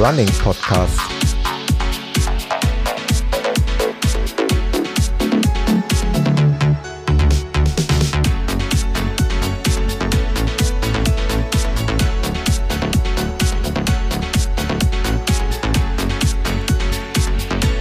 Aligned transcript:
Running 0.00 0.30
Podcast. 0.42 0.98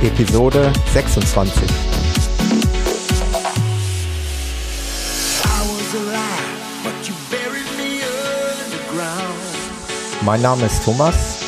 Episode 0.04 0.74
26. 0.92 1.64
Mein 10.26 10.42
Name 10.42 10.66
ist 10.66 10.84
Thomas. 10.84 11.39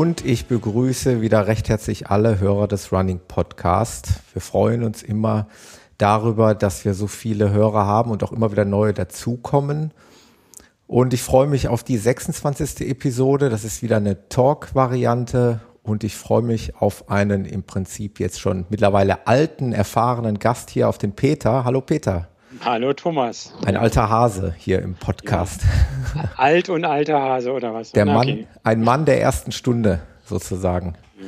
Und 0.00 0.24
ich 0.24 0.46
begrüße 0.46 1.20
wieder 1.20 1.46
recht 1.46 1.68
herzlich 1.68 2.08
alle 2.08 2.40
Hörer 2.40 2.66
des 2.68 2.90
Running 2.90 3.20
Podcast. 3.28 4.08
Wir 4.32 4.40
freuen 4.40 4.82
uns 4.82 5.02
immer 5.02 5.46
darüber, 5.98 6.54
dass 6.54 6.86
wir 6.86 6.94
so 6.94 7.06
viele 7.06 7.50
Hörer 7.50 7.84
haben 7.84 8.10
und 8.10 8.24
auch 8.24 8.32
immer 8.32 8.50
wieder 8.50 8.64
neue 8.64 8.94
dazukommen. 8.94 9.92
Und 10.86 11.12
ich 11.12 11.20
freue 11.20 11.48
mich 11.48 11.68
auf 11.68 11.84
die 11.84 11.98
26. 11.98 12.88
Episode. 12.88 13.50
Das 13.50 13.62
ist 13.62 13.82
wieder 13.82 13.98
eine 13.98 14.26
Talk-Variante 14.30 15.60
und 15.82 16.02
ich 16.02 16.16
freue 16.16 16.40
mich 16.40 16.76
auf 16.76 17.10
einen 17.10 17.44
im 17.44 17.64
Prinzip 17.64 18.20
jetzt 18.20 18.40
schon 18.40 18.64
mittlerweile 18.70 19.26
alten, 19.26 19.74
erfahrenen 19.74 20.38
Gast 20.38 20.70
hier 20.70 20.88
auf 20.88 20.96
den 20.96 21.12
Peter. 21.12 21.64
Hallo 21.64 21.82
Peter. 21.82 22.29
Hallo 22.62 22.92
Thomas. 22.92 23.54
Ein 23.64 23.78
alter 23.78 24.10
Hase 24.10 24.54
hier 24.58 24.82
im 24.82 24.94
Podcast. 24.94 25.62
Ja. 26.14 26.24
Alt 26.36 26.68
und 26.68 26.84
alter 26.84 27.18
Hase 27.18 27.52
oder 27.52 27.72
was? 27.72 27.92
Der 27.92 28.04
Mann, 28.04 28.28
okay. 28.28 28.46
ein 28.64 28.82
Mann 28.82 29.06
der 29.06 29.18
ersten 29.18 29.50
Stunde 29.50 30.00
sozusagen. 30.26 30.94
Ja. 31.18 31.24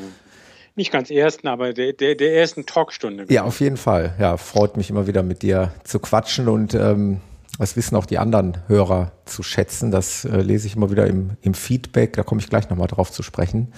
Nicht 0.75 0.93
ganz 0.93 1.11
ersten, 1.11 1.49
aber 1.49 1.73
der, 1.73 1.95
der, 1.95 2.17
der 2.17 2.37
ersten 2.37 2.67
Talkstunde. 2.67 3.25
Ja, 3.31 3.45
auf 3.45 3.61
jeden 3.61 3.79
Fall. 3.79 4.15
Ja, 4.19 4.37
freut 4.37 4.77
mich 4.77 4.91
immer 4.91 5.07
wieder 5.07 5.23
mit 5.23 5.41
dir 5.41 5.73
zu 5.85 6.01
quatschen 6.01 6.49
und 6.49 6.75
ähm, 6.75 7.23
das 7.59 7.77
wissen 7.77 7.97
auch 7.97 8.07
die 8.07 8.19
anderen 8.19 8.59
Hörer 8.67 9.13
zu 9.25 9.43
schätzen. 9.43 9.91
Das 9.91 10.27
äh, 10.27 10.43
lese 10.43 10.67
ich 10.67 10.77
immer 10.77 10.91
wieder 10.91 11.07
im, 11.07 11.39
im 11.41 11.55
Feedback. 11.55 12.13
Da 12.13 12.25
komme 12.25 12.43
ich 12.43 12.51
gleich 12.51 12.69
nochmal 12.69 12.89
drauf 12.89 13.11
zu 13.11 13.23
sprechen. 13.23 13.73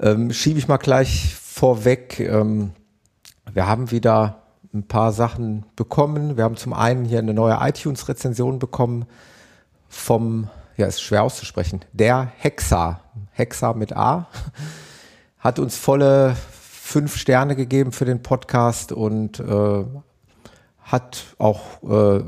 Ähm, 0.00 0.32
Schiebe 0.32 0.60
ich 0.60 0.68
mal 0.68 0.76
gleich 0.76 1.34
vorweg. 1.34 2.20
Ähm, 2.20 2.70
wir 3.52 3.66
haben 3.66 3.90
wieder 3.90 4.41
ein 4.74 4.88
paar 4.88 5.12
Sachen 5.12 5.66
bekommen. 5.76 6.36
Wir 6.36 6.44
haben 6.44 6.56
zum 6.56 6.72
einen 6.72 7.04
hier 7.04 7.18
eine 7.18 7.34
neue 7.34 7.58
iTunes-Rezension 7.60 8.58
bekommen 8.58 9.04
vom, 9.88 10.48
ja, 10.76 10.86
ist 10.86 11.02
schwer 11.02 11.22
auszusprechen, 11.22 11.80
der 11.92 12.32
Hexa, 12.38 13.00
Hexa 13.32 13.74
mit 13.74 13.94
A, 13.94 14.28
hat 15.38 15.58
uns 15.58 15.76
volle 15.76 16.36
fünf 16.60 17.16
Sterne 17.16 17.56
gegeben 17.56 17.92
für 17.92 18.04
den 18.04 18.22
Podcast 18.22 18.92
und 18.92 19.40
äh, 19.40 19.84
hat 20.80 21.24
auch 21.38 21.60
äh, 21.82 22.22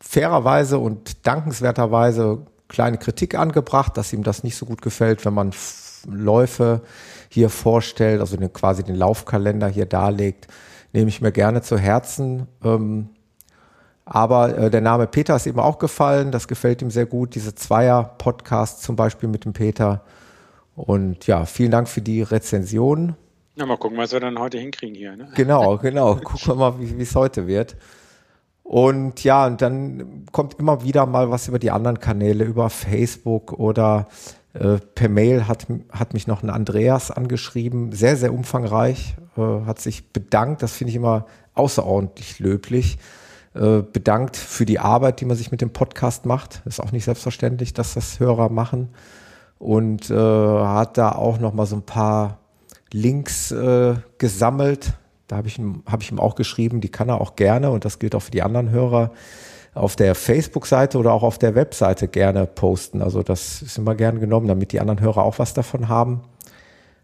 fairerweise 0.00 0.78
und 0.78 1.26
dankenswerterweise 1.26 2.46
kleine 2.68 2.98
Kritik 2.98 3.34
angebracht, 3.34 3.96
dass 3.96 4.12
ihm 4.12 4.22
das 4.22 4.44
nicht 4.44 4.56
so 4.56 4.66
gut 4.66 4.82
gefällt, 4.82 5.24
wenn 5.24 5.34
man 5.34 5.52
Läufe 6.06 6.82
hier 7.28 7.50
vorstellt, 7.50 8.20
also 8.20 8.36
den, 8.36 8.52
quasi 8.52 8.84
den 8.84 8.94
Laufkalender 8.94 9.68
hier 9.68 9.86
darlegt, 9.86 10.48
nehme 10.92 11.08
ich 11.08 11.20
mir 11.20 11.32
gerne 11.32 11.62
zu 11.62 11.78
Herzen. 11.78 12.46
Ähm, 12.64 13.10
aber 14.04 14.56
äh, 14.56 14.70
der 14.70 14.80
Name 14.80 15.06
Peter 15.06 15.36
ist 15.36 15.46
eben 15.46 15.60
auch 15.60 15.78
gefallen, 15.78 16.32
das 16.32 16.48
gefällt 16.48 16.80
ihm 16.80 16.90
sehr 16.90 17.06
gut, 17.06 17.34
diese 17.34 17.54
Zweier-Podcast 17.54 18.82
zum 18.82 18.96
Beispiel 18.96 19.28
mit 19.28 19.44
dem 19.44 19.52
Peter. 19.52 20.02
Und 20.74 21.26
ja, 21.26 21.44
vielen 21.44 21.70
Dank 21.70 21.88
für 21.88 22.00
die 22.00 22.22
Rezension. 22.22 23.16
Na, 23.56 23.66
mal 23.66 23.76
gucken, 23.76 23.98
was 23.98 24.12
wir 24.12 24.20
dann 24.20 24.38
heute 24.38 24.58
hinkriegen 24.58 24.94
hier. 24.94 25.16
Ne? 25.16 25.28
Genau, 25.34 25.76
genau. 25.82 26.14
Gucken 26.16 26.46
wir 26.46 26.54
mal, 26.54 26.74
wie 26.78 27.02
es 27.02 27.14
heute 27.14 27.46
wird. 27.46 27.76
Und 28.62 29.24
ja, 29.24 29.46
und 29.46 29.60
dann 29.60 30.26
kommt 30.30 30.58
immer 30.58 30.84
wieder 30.84 31.06
mal 31.06 31.30
was 31.30 31.48
über 31.48 31.58
die 31.58 31.70
anderen 31.70 32.00
Kanäle, 32.00 32.44
über 32.44 32.70
Facebook 32.70 33.54
oder 33.54 34.06
äh, 34.58 34.78
per 34.94 35.08
Mail 35.08 35.46
hat, 35.46 35.66
hat 35.90 36.14
mich 36.14 36.26
noch 36.26 36.42
ein 36.42 36.50
Andreas 36.50 37.10
angeschrieben, 37.10 37.92
sehr, 37.92 38.16
sehr 38.16 38.32
umfangreich, 38.32 39.16
äh, 39.36 39.40
hat 39.66 39.80
sich 39.80 40.12
bedankt, 40.12 40.62
das 40.62 40.72
finde 40.72 40.90
ich 40.90 40.96
immer 40.96 41.26
außerordentlich 41.54 42.38
löblich, 42.38 42.98
äh, 43.54 43.82
bedankt 43.82 44.36
für 44.36 44.64
die 44.64 44.78
Arbeit, 44.78 45.20
die 45.20 45.24
man 45.24 45.36
sich 45.36 45.50
mit 45.50 45.60
dem 45.60 45.72
Podcast 45.72 46.26
macht. 46.26 46.62
Ist 46.64 46.80
auch 46.80 46.92
nicht 46.92 47.04
selbstverständlich, 47.04 47.72
dass 47.72 47.94
das 47.94 48.20
Hörer 48.20 48.48
machen. 48.50 48.88
Und 49.58 50.10
äh, 50.10 50.14
hat 50.14 50.98
da 50.98 51.12
auch 51.12 51.38
noch 51.38 51.52
mal 51.52 51.66
so 51.66 51.76
ein 51.76 51.82
paar 51.82 52.38
Links 52.92 53.50
äh, 53.50 53.96
gesammelt. 54.18 54.92
Da 55.26 55.36
habe 55.36 55.48
ich, 55.48 55.60
hab 55.86 56.02
ich 56.02 56.10
ihm 56.10 56.20
auch 56.20 56.36
geschrieben, 56.36 56.80
die 56.80 56.88
kann 56.88 57.08
er 57.08 57.20
auch 57.20 57.36
gerne 57.36 57.70
und 57.70 57.84
das 57.84 57.98
gilt 57.98 58.14
auch 58.14 58.22
für 58.22 58.30
die 58.30 58.42
anderen 58.42 58.70
Hörer 58.70 59.10
auf 59.74 59.96
der 59.96 60.14
Facebook-Seite 60.14 60.98
oder 60.98 61.12
auch 61.12 61.22
auf 61.22 61.38
der 61.38 61.54
Webseite 61.54 62.08
gerne 62.08 62.46
posten. 62.46 63.02
Also 63.02 63.22
das 63.22 63.62
ist 63.62 63.78
immer 63.78 63.94
gern 63.94 64.20
genommen, 64.20 64.48
damit 64.48 64.72
die 64.72 64.80
anderen 64.80 65.00
Hörer 65.00 65.22
auch 65.22 65.38
was 65.38 65.54
davon 65.54 65.88
haben. 65.88 66.22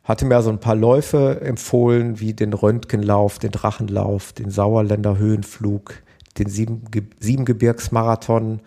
Hatte 0.03 0.27
mir 0.27 0.37
also 0.37 0.51
ein 0.51 0.61
paar 0.61 0.75
Läufe 0.75 1.41
empfohlen, 1.41 2.21
wie 2.21 2.35
den 2.35 2.53
Röntgenlauf, 2.53 3.39
den 3.39 3.53
Drachenlauf, 3.53 4.33
den 4.33 4.51
Sauerländer 4.51 5.17
Höhenflug, 5.17 5.95
den 6.39 6.49
Sieben 6.49 6.83
Siebengebirgsmarathon 7.21 8.61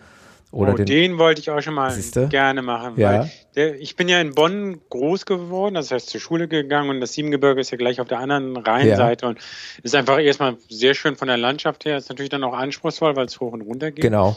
oder 0.50 0.72
oh, 0.72 0.76
den, 0.76 0.86
den, 0.86 1.18
wollte 1.18 1.40
ich 1.40 1.50
auch 1.50 1.60
schon 1.60 1.74
mal 1.74 1.90
siehste? 1.90 2.28
gerne 2.28 2.62
machen. 2.62 2.94
Ja. 2.96 3.12
Der, 3.12 3.30
ich 3.58 3.96
bin 3.96 4.08
ja 4.08 4.20
in 4.20 4.34
Bonn 4.34 4.80
groß 4.90 5.26
geworden, 5.26 5.74
das 5.74 5.90
heißt 5.90 6.08
zur 6.08 6.20
Schule 6.20 6.48
gegangen 6.48 6.90
und 6.90 7.00
das 7.00 7.12
Siebengebirge 7.12 7.60
ist 7.60 7.70
ja 7.70 7.78
gleich 7.78 8.00
auf 8.00 8.08
der 8.08 8.18
anderen 8.18 8.56
Rheinseite 8.56 9.26
ja. 9.26 9.30
und 9.30 9.38
ist 9.82 9.94
einfach 9.94 10.18
erstmal 10.18 10.56
sehr 10.68 10.94
schön 10.94 11.16
von 11.16 11.28
der 11.28 11.36
Landschaft 11.36 11.84
her. 11.84 11.96
Ist 11.96 12.08
natürlich 12.08 12.30
dann 12.30 12.44
auch 12.44 12.54
anspruchsvoll, 12.54 13.16
weil 13.16 13.26
es 13.26 13.40
hoch 13.40 13.52
und 13.52 13.62
runter 13.62 13.90
geht. 13.90 14.02
Genau. 14.02 14.36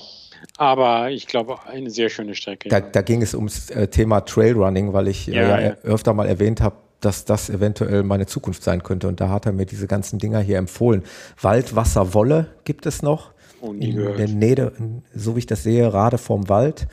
Aber 0.58 1.12
ich 1.12 1.28
glaube, 1.28 1.58
eine 1.68 1.90
sehr 1.90 2.10
schöne 2.10 2.36
Strecke. 2.36 2.70
Da, 2.70 2.80
ja. 2.80 2.86
da 2.92 3.02
ging 3.02 3.22
es 3.22 3.34
ums 3.34 3.70
äh, 3.70 3.88
Thema 3.88 4.22
Trailrunning, 4.22 4.94
weil 4.94 5.08
ich 5.08 5.28
ja, 5.28 5.58
äh, 5.58 5.66
ja, 5.66 5.74
öfter 5.84 6.14
mal 6.14 6.28
erwähnt 6.28 6.62
habe, 6.62 6.76
dass 7.00 7.26
das 7.26 7.50
eventuell 7.50 8.04
meine 8.04 8.26
Zukunft 8.26 8.64
sein 8.64 8.84
könnte. 8.84 9.08
Und 9.08 9.20
da 9.22 9.30
hat 9.30 9.46
er 9.46 9.52
mir 9.52 9.66
diese 9.66 9.88
ganzen 9.88 10.20
Dinger 10.20 10.40
hier 10.40 10.58
empfohlen. 10.58 11.04
Wald, 11.42 11.76
Wasser, 11.76 12.14
Wolle 12.14 12.48
gibt 12.64 12.86
es 12.86 13.02
noch. 13.02 13.32
Oh, 13.64 13.74
in 13.74 13.96
der 13.96 14.28
Nähe, 14.28 14.72
so 15.14 15.36
wie 15.36 15.40
ich 15.40 15.46
das 15.46 15.62
sehe, 15.62 15.94
Rade 15.94 16.18
vorm 16.18 16.50
Wald. 16.50 16.88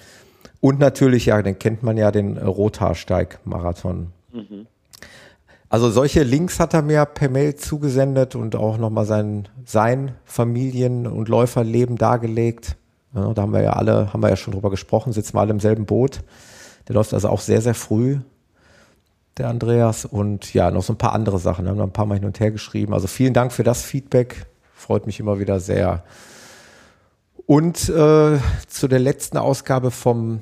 Und 0.60 0.80
natürlich, 0.80 1.26
ja, 1.26 1.40
den 1.40 1.58
kennt 1.58 1.82
man 1.82 1.96
ja, 1.96 2.10
den 2.10 2.36
Rothaarsteig-Marathon. 2.38 4.12
Mhm. 4.32 4.66
Also 5.68 5.90
solche 5.90 6.22
Links 6.22 6.60
hat 6.60 6.72
er 6.72 6.82
mir 6.82 7.04
per 7.04 7.28
Mail 7.28 7.54
zugesendet 7.54 8.34
und 8.34 8.56
auch 8.56 8.78
nochmal 8.78 9.04
sein, 9.04 9.48
sein 9.66 10.14
Familien- 10.24 11.06
und 11.06 11.28
Läuferleben 11.28 11.96
dargelegt. 11.96 12.76
Ja, 13.14 13.32
da 13.34 13.42
haben 13.42 13.52
wir 13.52 13.62
ja 13.62 13.74
alle, 13.74 14.12
haben 14.12 14.22
wir 14.22 14.30
ja 14.30 14.36
schon 14.36 14.54
drüber 14.54 14.70
gesprochen, 14.70 15.12
sitzen 15.12 15.34
wir 15.34 15.40
alle 15.40 15.50
im 15.50 15.60
selben 15.60 15.84
Boot. 15.84 16.20
Der 16.88 16.94
läuft 16.94 17.12
also 17.12 17.28
auch 17.28 17.40
sehr, 17.40 17.60
sehr 17.60 17.74
früh, 17.74 18.18
der 19.36 19.48
Andreas. 19.48 20.06
Und 20.06 20.54
ja, 20.54 20.70
noch 20.70 20.82
so 20.82 20.94
ein 20.94 20.98
paar 20.98 21.12
andere 21.12 21.38
Sachen. 21.38 21.66
Wir 21.66 21.70
haben 21.70 21.80
ein 21.80 21.92
paar 21.92 22.06
Mal 22.06 22.14
hin 22.14 22.24
und 22.24 22.40
her 22.40 22.50
geschrieben. 22.50 22.94
Also 22.94 23.06
vielen 23.06 23.34
Dank 23.34 23.52
für 23.52 23.64
das 23.64 23.82
Feedback. 23.82 24.46
Freut 24.74 25.06
mich 25.06 25.20
immer 25.20 25.38
wieder 25.38 25.60
sehr. 25.60 26.02
Und 27.44 27.88
äh, 27.90 28.38
zu 28.68 28.88
der 28.88 28.98
letzten 28.98 29.36
Ausgabe 29.36 29.90
vom, 29.90 30.40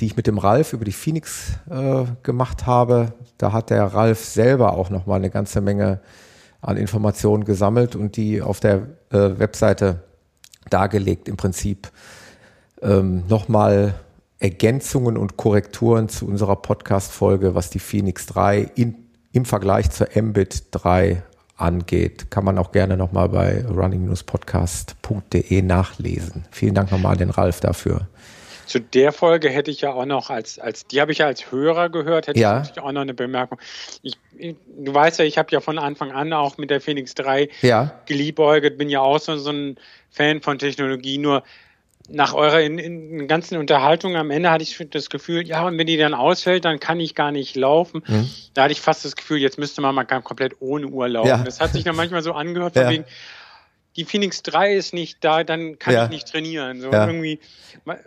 die 0.00 0.06
ich 0.06 0.16
mit 0.16 0.26
dem 0.26 0.38
Ralf 0.38 0.72
über 0.72 0.84
die 0.84 0.92
Phoenix 0.92 1.52
äh, 1.70 2.04
gemacht 2.22 2.66
habe, 2.66 3.12
da 3.38 3.52
hat 3.52 3.70
der 3.70 3.84
Ralf 3.84 4.24
selber 4.24 4.74
auch 4.74 4.90
noch 4.90 5.06
mal 5.06 5.16
eine 5.16 5.30
ganze 5.30 5.60
Menge 5.60 6.00
an 6.60 6.76
Informationen 6.76 7.44
gesammelt 7.44 7.96
und 7.96 8.16
die 8.16 8.42
auf 8.42 8.60
der 8.60 8.88
äh, 9.10 9.38
Webseite 9.38 10.02
dargelegt. 10.70 11.28
Im 11.28 11.36
Prinzip 11.36 11.90
ähm, 12.82 13.24
noch 13.28 13.48
mal 13.48 13.94
Ergänzungen 14.40 15.16
und 15.16 15.36
Korrekturen 15.36 16.08
zu 16.08 16.26
unserer 16.26 16.56
Podcast-Folge, 16.56 17.54
was 17.54 17.70
die 17.70 17.80
Phoenix 17.80 18.26
3 18.26 18.70
in, 18.74 18.94
im 19.32 19.44
Vergleich 19.44 19.90
zur 19.90 20.08
Mbit 20.14 20.66
3 20.72 21.22
angeht, 21.56 22.30
kann 22.30 22.44
man 22.44 22.56
auch 22.58 22.70
gerne 22.70 22.96
nochmal 22.96 23.28
bei 23.28 23.64
running-podcast.de 23.66 25.62
nachlesen. 25.62 26.44
Vielen 26.50 26.74
Dank 26.74 26.92
nochmal 26.92 27.12
an 27.12 27.18
den 27.18 27.30
Ralf 27.30 27.60
dafür. 27.60 28.06
Zu 28.68 28.80
der 28.80 29.12
Folge 29.12 29.48
hätte 29.48 29.70
ich 29.70 29.80
ja 29.80 29.92
auch 29.92 30.04
noch 30.04 30.30
als, 30.30 30.58
als 30.58 30.86
die 30.86 31.00
habe 31.00 31.10
ich 31.10 31.18
ja 31.18 31.26
als 31.26 31.50
Hörer 31.50 31.88
gehört, 31.88 32.26
hätte 32.26 32.38
ja. 32.38 32.52
ich 32.52 32.68
natürlich 32.68 32.82
auch 32.82 32.92
noch 32.92 33.00
eine 33.00 33.14
Bemerkung. 33.14 33.58
Ich, 34.02 34.18
du 34.36 34.94
weißt 34.94 35.18
ja, 35.18 35.24
ich 35.24 35.38
habe 35.38 35.48
ja 35.52 35.60
von 35.60 35.78
Anfang 35.78 36.12
an 36.12 36.32
auch 36.32 36.58
mit 36.58 36.70
der 36.70 36.80
Phoenix 36.80 37.14
3 37.14 37.48
ja. 37.62 37.94
geliebäugelt, 38.06 38.76
bin 38.76 38.90
ja 38.90 39.00
auch 39.00 39.18
so, 39.18 39.36
so 39.36 39.50
ein 39.50 39.78
Fan 40.10 40.42
von 40.42 40.58
Technologie, 40.58 41.18
nur 41.18 41.42
nach 42.10 42.34
eurer 42.34 42.60
in, 42.60 42.78
in 42.78 43.28
ganzen 43.28 43.58
Unterhaltung 43.58 44.16
am 44.16 44.30
Ende 44.30 44.50
hatte 44.50 44.62
ich 44.62 44.78
das 44.90 45.10
Gefühl, 45.10 45.46
ja, 45.46 45.66
und 45.66 45.76
wenn 45.78 45.86
die 45.86 45.96
dann 45.96 46.14
ausfällt, 46.14 46.64
dann 46.64 46.80
kann 46.80 47.00
ich 47.00 47.14
gar 47.14 47.32
nicht 47.32 47.54
laufen. 47.56 48.02
Mhm. 48.06 48.30
Da 48.54 48.64
hatte 48.64 48.72
ich 48.72 48.80
fast 48.80 49.04
das 49.04 49.14
Gefühl, 49.14 49.38
jetzt 49.38 49.58
müsste 49.58 49.80
man 49.80 49.94
mal 49.94 50.04
komplett 50.04 50.56
ohne 50.60 50.86
Uhr 50.86 51.08
laufen. 51.08 51.28
Ja. 51.28 51.38
Das 51.38 51.60
hat 51.60 51.72
sich 51.72 51.84
dann 51.84 51.96
manchmal 51.96 52.22
so 52.22 52.32
angehört, 52.32 52.72
von 52.74 52.82
ja. 52.82 52.90
wegen, 52.90 53.04
die 53.98 54.04
Phoenix 54.04 54.44
3 54.44 54.74
ist 54.74 54.94
nicht 54.94 55.24
da, 55.24 55.42
dann 55.42 55.78
kann 55.80 55.92
Ja. 55.92 56.04
ich 56.04 56.10
nicht 56.10 56.28
trainieren. 56.28 56.80
So 56.80 56.92
Ja. 56.92 57.06
irgendwie, 57.08 57.40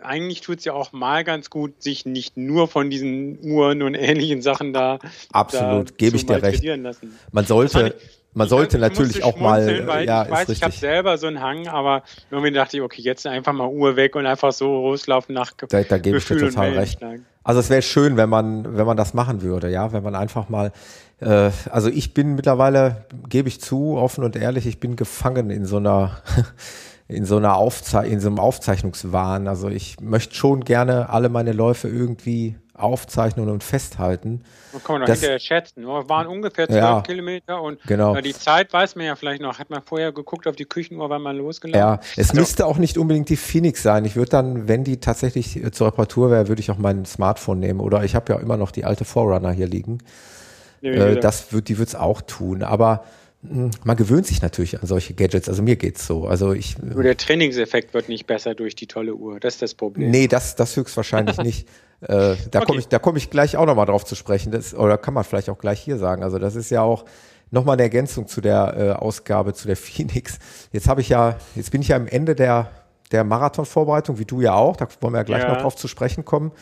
eigentlich 0.00 0.40
tut 0.40 0.60
es 0.60 0.64
ja 0.64 0.72
auch 0.72 0.92
mal 0.92 1.22
ganz 1.22 1.50
gut, 1.50 1.82
sich 1.82 2.06
nicht 2.06 2.34
nur 2.38 2.66
von 2.66 2.88
diesen 2.88 3.38
Uhren 3.44 3.82
und 3.82 3.94
ähnlichen 3.94 4.40
Sachen 4.40 4.72
da, 4.72 4.98
Absolut, 5.32 5.98
gebe 5.98 6.16
ich 6.16 6.24
dir 6.24 6.42
recht. 6.42 6.64
lassen. 6.64 7.18
Man 7.30 7.44
sollte, 7.44 7.94
man 8.34 8.46
Ich 8.46 8.50
sollte 8.50 8.78
musste 8.78 9.00
natürlich 9.00 9.24
auch 9.24 9.38
mal, 9.38 9.86
weil 9.86 10.06
ja, 10.06 10.24
ich 10.24 10.30
weiß, 10.30 10.48
ich 10.48 10.62
habe 10.62 10.72
selber 10.72 11.18
so 11.18 11.26
einen 11.26 11.40
Hang, 11.40 11.68
aber 11.68 12.02
irgendwie 12.30 12.52
dachte 12.52 12.78
ich, 12.78 12.82
okay, 12.82 13.02
jetzt 13.02 13.26
einfach 13.26 13.52
mal 13.52 13.68
Uhr 13.68 13.96
weg 13.96 14.16
und 14.16 14.26
einfach 14.26 14.52
so 14.52 14.66
loslaufen 14.66 15.34
nach 15.34 15.52
Da, 15.68 15.82
da 15.82 15.98
gebe 15.98 16.16
ich 16.16 16.24
dir 16.26 16.38
total 16.38 16.72
recht. 16.72 17.00
Wellenschlag. 17.00 17.32
Also 17.44 17.60
es 17.60 17.70
wäre 17.70 17.82
schön, 17.82 18.16
wenn 18.16 18.28
man, 18.28 18.76
wenn 18.76 18.86
man 18.86 18.96
das 18.96 19.14
machen 19.14 19.42
würde, 19.42 19.68
ja, 19.68 19.92
wenn 19.92 20.02
man 20.02 20.14
einfach 20.14 20.48
mal, 20.48 20.72
äh, 21.20 21.50
also 21.70 21.88
ich 21.88 22.14
bin 22.14 22.34
mittlerweile, 22.34 23.06
gebe 23.28 23.48
ich 23.48 23.60
zu, 23.60 23.96
offen 23.96 24.24
und 24.24 24.36
ehrlich, 24.36 24.66
ich 24.66 24.78
bin 24.78 24.96
gefangen 24.96 25.50
in 25.50 25.64
so 25.64 25.78
einer, 25.78 26.22
in 27.08 27.24
so 27.24 27.36
einer 27.36 27.56
Aufzei 27.56 28.06
in 28.06 28.20
so 28.20 28.28
einem 28.28 28.38
Aufzeichnungswahn. 28.38 29.48
Also 29.48 29.68
ich 29.68 30.00
möchte 30.00 30.34
schon 30.34 30.64
gerne 30.64 31.10
alle 31.10 31.28
meine 31.28 31.52
Läufe 31.52 31.88
irgendwie 31.88 32.56
aufzeichnen 32.82 33.48
und 33.48 33.62
festhalten. 33.64 34.42
Man 34.72 34.82
kann 34.82 34.94
man 34.94 35.00
doch 35.02 35.06
Das- 35.08 35.20
hinterher 35.20 35.38
schätzen. 35.38 35.82
Nur 35.82 36.08
waren 36.08 36.26
ungefähr 36.26 36.66
zwölf 36.66 36.80
Ja. 36.80 37.00
Kilometer 37.02 37.60
und 37.62 37.80
Genau. 37.86 38.14
die 38.20 38.32
Zeit 38.34 38.72
weiß 38.72 38.96
man 38.96 39.06
ja 39.06 39.16
vielleicht 39.16 39.40
noch. 39.42 39.58
Hat 39.58 39.70
man 39.70 39.82
vorher 39.82 40.12
geguckt 40.12 40.46
auf 40.46 40.56
die 40.56 40.64
Küchenuhr, 40.64 41.08
wann 41.10 41.22
man 41.22 41.36
losgelaufen 41.36 41.78
Ja, 41.78 42.00
es 42.16 42.30
Also- 42.30 42.40
müsste 42.40 42.66
auch 42.66 42.78
nicht 42.78 42.98
unbedingt 42.98 43.28
die 43.28 43.36
Phoenix 43.36 43.82
sein. 43.82 44.04
Ich 44.04 44.16
würde 44.16 44.30
dann, 44.30 44.68
wenn 44.68 44.84
die 44.84 44.98
tatsächlich 45.00 45.56
äh, 45.62 45.70
zur 45.70 45.88
Reparatur 45.88 46.30
wäre, 46.30 46.48
würde 46.48 46.60
ich 46.60 46.70
auch 46.70 46.78
mein 46.78 47.04
Smartphone 47.04 47.60
nehmen. 47.60 47.80
Oder 47.80 48.04
ich 48.04 48.14
habe 48.14 48.32
ja 48.32 48.38
immer 48.40 48.56
noch 48.56 48.70
die 48.70 48.84
alte 48.84 49.04
Forerunner 49.04 49.52
hier 49.52 49.66
liegen. 49.66 49.98
Nee, 50.80 50.90
Äh, 50.90 51.20
das 51.20 51.52
wird, 51.52 51.68
die 51.68 51.78
wird's 51.78 51.94
auch 51.94 52.20
tun. 52.22 52.62
Aber 52.62 53.04
man 53.42 53.96
gewöhnt 53.96 54.26
sich 54.26 54.40
natürlich 54.40 54.80
an 54.80 54.86
solche 54.86 55.14
Gadgets. 55.14 55.48
Also 55.48 55.62
mir 55.62 55.74
geht's 55.76 56.06
so. 56.06 56.26
Also 56.26 56.52
ich, 56.52 56.78
Nur 56.78 57.02
der 57.02 57.16
Trainingseffekt 57.16 57.92
wird 57.92 58.08
nicht 58.08 58.26
besser 58.26 58.54
durch 58.54 58.76
die 58.76 58.86
tolle 58.86 59.14
Uhr. 59.16 59.40
Das 59.40 59.54
ist 59.54 59.62
das 59.62 59.74
Problem. 59.74 60.10
nee, 60.10 60.28
das, 60.28 60.54
das 60.54 60.76
höchstwahrscheinlich 60.76 61.36
nicht. 61.42 61.68
Äh, 62.02 62.36
da 62.50 62.60
Okay. 62.60 62.64
komme 62.66 62.78
ich, 62.80 62.88
da 62.88 62.98
komme 63.00 63.18
ich 63.18 63.30
gleich 63.30 63.56
auch 63.56 63.66
nochmal 63.66 63.86
drauf 63.86 64.04
zu 64.04 64.14
sprechen. 64.14 64.52
Das, 64.52 64.74
oder 64.74 64.96
kann 64.96 65.14
man 65.14 65.24
vielleicht 65.24 65.50
auch 65.50 65.58
gleich 65.58 65.80
hier 65.80 65.98
sagen. 65.98 66.22
Also 66.22 66.38
das 66.38 66.54
ist 66.54 66.70
ja 66.70 66.82
auch 66.82 67.04
nochmal 67.50 67.74
eine 67.74 67.82
Ergänzung 67.82 68.28
zu 68.28 68.40
der 68.40 68.74
äh, 68.78 68.90
Ausgabe 68.92 69.54
zu 69.54 69.66
der 69.66 69.76
Phoenix. 69.86 70.38
Jetzt 70.70 70.86
habe 70.88 71.00
ich 71.00 71.08
ja, 71.08 71.36
jetzt 71.56 71.72
bin 71.72 71.82
ich 71.82 71.88
ja 71.88 71.96
am 71.96 72.06
Ende 72.06 72.36
der, 72.36 72.70
der 73.10 73.24
Marathonvorbereitung, 73.24 74.20
wie 74.20 74.24
du 74.24 74.40
ja 74.40 74.54
auch. 74.54 74.76
Da 74.76 74.86
wollen 75.00 75.14
wir 75.14 75.18
ja 75.18 75.24
gleich 75.24 75.42
Ja. 75.42 75.48
noch 75.48 75.60
drauf 75.60 75.74
zu 75.74 75.88
sprechen 75.88 76.24
kommen. 76.24 76.52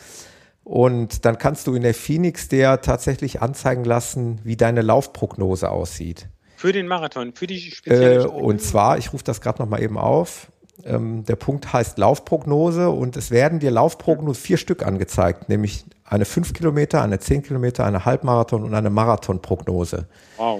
Und 0.63 1.25
dann 1.25 1.37
kannst 1.37 1.67
du 1.67 1.75
in 1.75 1.83
der 1.83 1.93
Phoenix 1.93 2.47
der 2.47 2.81
tatsächlich 2.81 3.41
anzeigen 3.41 3.83
lassen, 3.83 4.39
wie 4.43 4.57
deine 4.57 4.81
Laufprognose 4.81 5.69
aussieht. 5.69 6.27
Für 6.61 6.73
den 6.73 6.87
Marathon, 6.87 7.33
für 7.33 7.47
die 7.47 7.59
spezielle 7.59 8.21
Äh, 8.21 8.27
und 8.27 8.61
zwar, 8.61 8.99
ich 8.99 9.13
rufe 9.13 9.23
das 9.23 9.41
gerade 9.41 9.59
noch 9.63 9.67
mal 9.67 9.81
eben 9.81 9.97
auf. 9.97 10.51
Ähm, 10.85 11.25
der 11.25 11.35
Punkt 11.35 11.73
heißt 11.73 11.97
Laufprognose 11.97 12.91
und 12.91 13.17
es 13.17 13.31
werden 13.31 13.57
dir 13.57 13.71
Laufprognose 13.71 14.39
vier 14.39 14.57
Stück 14.57 14.85
angezeigt, 14.85 15.49
nämlich 15.49 15.85
eine 16.05 16.23
5 16.23 16.53
Kilometer, 16.53 17.01
eine 17.01 17.17
10 17.17 17.41
Kilometer, 17.41 17.83
eine 17.83 18.05
Halbmarathon 18.05 18.63
und 18.63 18.75
eine 18.75 18.91
Marathonprognose. 18.91 20.05
Wow. 20.37 20.59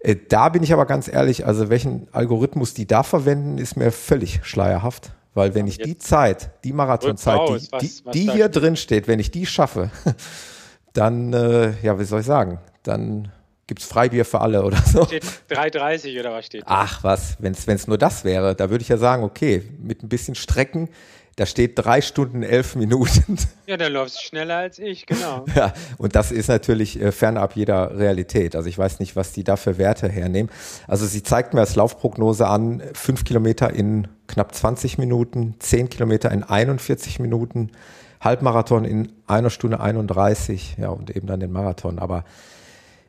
Äh, 0.00 0.16
da 0.28 0.48
bin 0.48 0.64
ich 0.64 0.72
aber 0.72 0.84
ganz 0.84 1.06
ehrlich, 1.06 1.46
also 1.46 1.70
welchen 1.70 2.08
Algorithmus 2.10 2.74
die 2.74 2.88
da 2.88 3.04
verwenden, 3.04 3.58
ist 3.58 3.76
mir 3.76 3.92
völlig 3.92 4.40
schleierhaft. 4.42 5.12
Weil 5.32 5.54
wenn 5.54 5.68
ich 5.68 5.78
die 5.78 5.96
Zeit, 5.96 6.50
die 6.64 6.72
Marathonzeit, 6.72 7.40
die, 7.48 7.86
die, 7.86 8.10
die 8.10 8.32
hier 8.32 8.48
drin 8.48 8.74
steht, 8.74 9.06
wenn 9.06 9.20
ich 9.20 9.30
die 9.30 9.46
schaffe, 9.46 9.92
dann, 10.92 11.32
äh, 11.34 11.74
ja, 11.82 12.00
wie 12.00 12.04
soll 12.04 12.18
ich 12.18 12.26
sagen, 12.26 12.58
dann 12.82 13.30
gibt's 13.66 13.84
Freibier 13.84 14.24
für 14.24 14.40
alle 14.40 14.62
oder 14.62 14.78
so. 14.78 15.04
Steht 15.06 15.24
3,30 15.50 16.20
oder 16.20 16.32
was 16.32 16.46
steht 16.46 16.62
da? 16.62 16.66
Ach 16.68 17.02
was, 17.02 17.36
wenn 17.40 17.52
es 17.52 17.86
nur 17.86 17.98
das 17.98 18.24
wäre, 18.24 18.54
da 18.54 18.70
würde 18.70 18.82
ich 18.82 18.88
ja 18.88 18.96
sagen, 18.96 19.24
okay, 19.24 19.62
mit 19.78 20.02
ein 20.02 20.08
bisschen 20.08 20.34
Strecken, 20.34 20.88
da 21.36 21.44
steht 21.44 21.72
drei 21.76 22.00
Stunden, 22.00 22.42
elf 22.42 22.76
Minuten. 22.76 23.36
Ja, 23.66 23.76
dann 23.76 23.92
läufst 23.92 24.16
du 24.16 24.20
schneller 24.22 24.56
als 24.56 24.78
ich, 24.78 25.04
genau. 25.04 25.44
ja, 25.54 25.74
und 25.98 26.16
das 26.16 26.32
ist 26.32 26.48
natürlich 26.48 26.98
äh, 26.98 27.12
fernab 27.12 27.56
jeder 27.56 27.98
Realität. 27.98 28.56
Also 28.56 28.70
ich 28.70 28.78
weiß 28.78 29.00
nicht, 29.00 29.16
was 29.16 29.32
die 29.32 29.44
da 29.44 29.56
für 29.56 29.76
Werte 29.76 30.08
hernehmen. 30.08 30.50
Also 30.88 31.04
sie 31.04 31.22
zeigt 31.22 31.52
mir 31.52 31.60
als 31.60 31.76
Laufprognose 31.76 32.46
an, 32.46 32.82
fünf 32.94 33.24
Kilometer 33.24 33.70
in 33.70 34.08
knapp 34.28 34.54
20 34.54 34.96
Minuten, 34.96 35.56
zehn 35.58 35.90
Kilometer 35.90 36.30
in 36.30 36.42
41 36.42 37.18
Minuten, 37.18 37.70
Halbmarathon 38.20 38.86
in 38.86 39.12
einer 39.26 39.50
Stunde 39.50 39.80
31, 39.80 40.76
ja, 40.78 40.88
und 40.88 41.14
eben 41.14 41.26
dann 41.26 41.40
den 41.40 41.52
Marathon. 41.52 41.98
Aber 41.98 42.24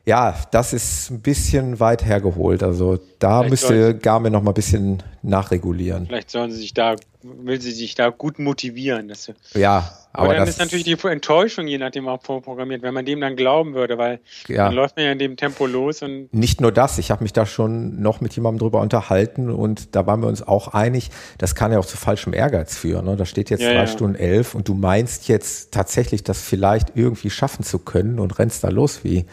ja, 0.08 0.34
das 0.52 0.72
ist 0.72 1.10
ein 1.10 1.20
bisschen 1.20 1.80
weit 1.80 2.02
hergeholt. 2.02 2.62
Also 2.62 2.98
da 3.18 3.40
Vielleicht 3.40 3.50
müsste 3.50 3.94
Garmin 3.94 4.32
noch 4.32 4.42
mal 4.42 4.52
ein 4.52 4.54
bisschen 4.54 5.02
nachregulieren. 5.20 6.06
Vielleicht 6.06 6.30
sollen 6.30 6.50
sie 6.50 6.56
sich 6.56 6.72
da, 6.72 6.96
will 7.22 7.60
sie 7.60 7.72
sich 7.72 7.94
da 7.94 8.08
gut 8.08 8.38
motivieren. 8.38 9.08
Dass, 9.08 9.30
Ja, 9.52 9.92
aber, 10.14 10.24
aber 10.24 10.34
dann 10.34 10.46
das 10.46 10.54
ist 10.54 10.60
natürlich 10.60 10.86
die 10.86 10.96
Enttäuschung 11.08 11.66
je 11.66 11.76
nachdem 11.76 12.08
auch 12.08 12.22
vorprogrammiert, 12.22 12.80
wenn 12.80 12.94
man 12.94 13.04
dem 13.04 13.20
dann 13.20 13.36
glauben 13.36 13.74
würde, 13.74 13.98
weil 13.98 14.20
Ja. 14.46 14.64
dann 14.64 14.74
läuft 14.76 14.96
man 14.96 15.04
ja 15.04 15.12
in 15.12 15.18
dem 15.18 15.36
Tempo 15.36 15.66
los 15.66 16.00
und 16.00 16.32
nicht 16.32 16.62
nur 16.62 16.72
das, 16.72 16.96
ich 16.96 17.10
habe 17.10 17.22
mich 17.22 17.34
da 17.34 17.44
schon 17.44 18.00
noch 18.00 18.22
mit 18.22 18.34
jemandem 18.34 18.60
drüber 18.60 18.80
unterhalten 18.80 19.50
und 19.50 19.94
da 19.94 20.06
waren 20.06 20.20
wir 20.22 20.28
uns 20.28 20.40
auch 20.42 20.68
einig, 20.68 21.10
das 21.36 21.54
kann 21.54 21.70
ja 21.70 21.78
auch 21.78 21.84
zu 21.86 21.98
falschem 21.98 22.32
Ehrgeiz 22.32 22.78
führen. 22.78 23.04
Ne? 23.04 23.16
Da 23.16 23.26
steht 23.26 23.50
jetzt 23.50 23.60
Ja, 23.60 23.72
drei 23.74 23.80
ja. 23.80 23.86
Stunden 23.86 24.14
elf 24.16 24.54
und 24.54 24.68
du 24.68 24.72
meinst 24.74 25.28
jetzt 25.28 25.70
tatsächlich, 25.70 26.24
das 26.24 26.40
vielleicht 26.40 26.92
irgendwie 26.96 27.28
schaffen 27.28 27.62
zu 27.62 27.78
können 27.78 28.18
und 28.18 28.38
rennst 28.38 28.64
da 28.64 28.70
los 28.70 29.04
wie, 29.04 29.26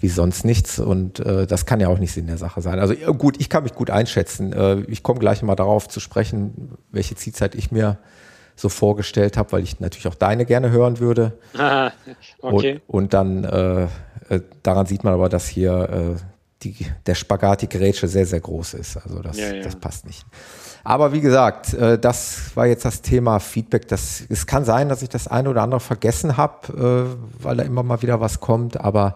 wie 0.00 0.08
sonst 0.08 0.44
nichts. 0.44 0.78
Und 0.78 1.20
äh, 1.20 1.46
das 1.46 1.66
kann 1.66 1.80
ja 1.80 1.88
auch 1.88 1.98
nicht 1.98 2.12
Sinn 2.12 2.26
der 2.26 2.38
Sache 2.38 2.62
sein. 2.62 2.78
Also 2.78 2.94
gut, 3.14 3.36
ich 3.40 3.48
kann 3.48 3.64
mich 3.64 3.74
gut 3.74 3.90
einschätzen. 3.90 4.52
Äh, 4.52 4.80
ich 4.82 5.02
komme 5.02 5.20
gleich 5.20 5.42
mal 5.42 5.56
darauf 5.56 5.88
zu 5.88 6.00
sprechen, 6.00 6.78
welche 6.90 7.16
Zielzeit 7.16 7.54
ich 7.54 7.72
mir 7.72 7.98
so 8.54 8.68
vorgestellt 8.68 9.36
habe, 9.36 9.52
weil 9.52 9.62
ich 9.62 9.80
natürlich 9.80 10.08
auch 10.08 10.14
deine 10.14 10.44
gerne 10.44 10.70
hören 10.70 10.98
würde. 10.98 11.38
okay. 12.40 12.80
Und, 12.86 12.94
und 13.04 13.14
dann 13.14 13.44
äh, 13.44 13.86
äh, 14.28 14.40
daran 14.62 14.86
sieht 14.86 15.04
man 15.04 15.14
aber, 15.14 15.28
dass 15.28 15.46
hier 15.46 16.16
äh, 16.16 16.22
die, 16.62 16.74
der 17.06 17.14
Spagat, 17.14 17.62
die 17.62 17.68
Grätsche 17.68 18.08
sehr, 18.08 18.26
sehr 18.26 18.40
groß 18.40 18.74
ist. 18.74 18.96
Also 18.96 19.20
das, 19.20 19.38
Ja, 19.38 19.54
ja. 19.54 19.62
das 19.62 19.76
passt 19.76 20.06
nicht. 20.06 20.26
Aber 20.82 21.12
wie 21.12 21.20
gesagt, 21.20 21.74
äh, 21.74 21.98
das 21.98 22.56
war 22.56 22.66
jetzt 22.66 22.84
das 22.84 23.00
Thema 23.02 23.38
Feedback. 23.38 23.86
Das, 23.88 24.22
es 24.28 24.46
kann 24.46 24.64
sein, 24.64 24.88
dass 24.88 25.02
ich 25.02 25.08
das 25.08 25.28
eine 25.28 25.50
oder 25.50 25.62
andere 25.62 25.80
vergessen 25.80 26.36
habe, 26.36 27.16
weil 27.40 27.56
da 27.56 27.62
immer 27.62 27.82
mal 27.82 28.02
wieder 28.02 28.20
was 28.20 28.40
kommt. 28.40 28.80
Aber 28.80 29.14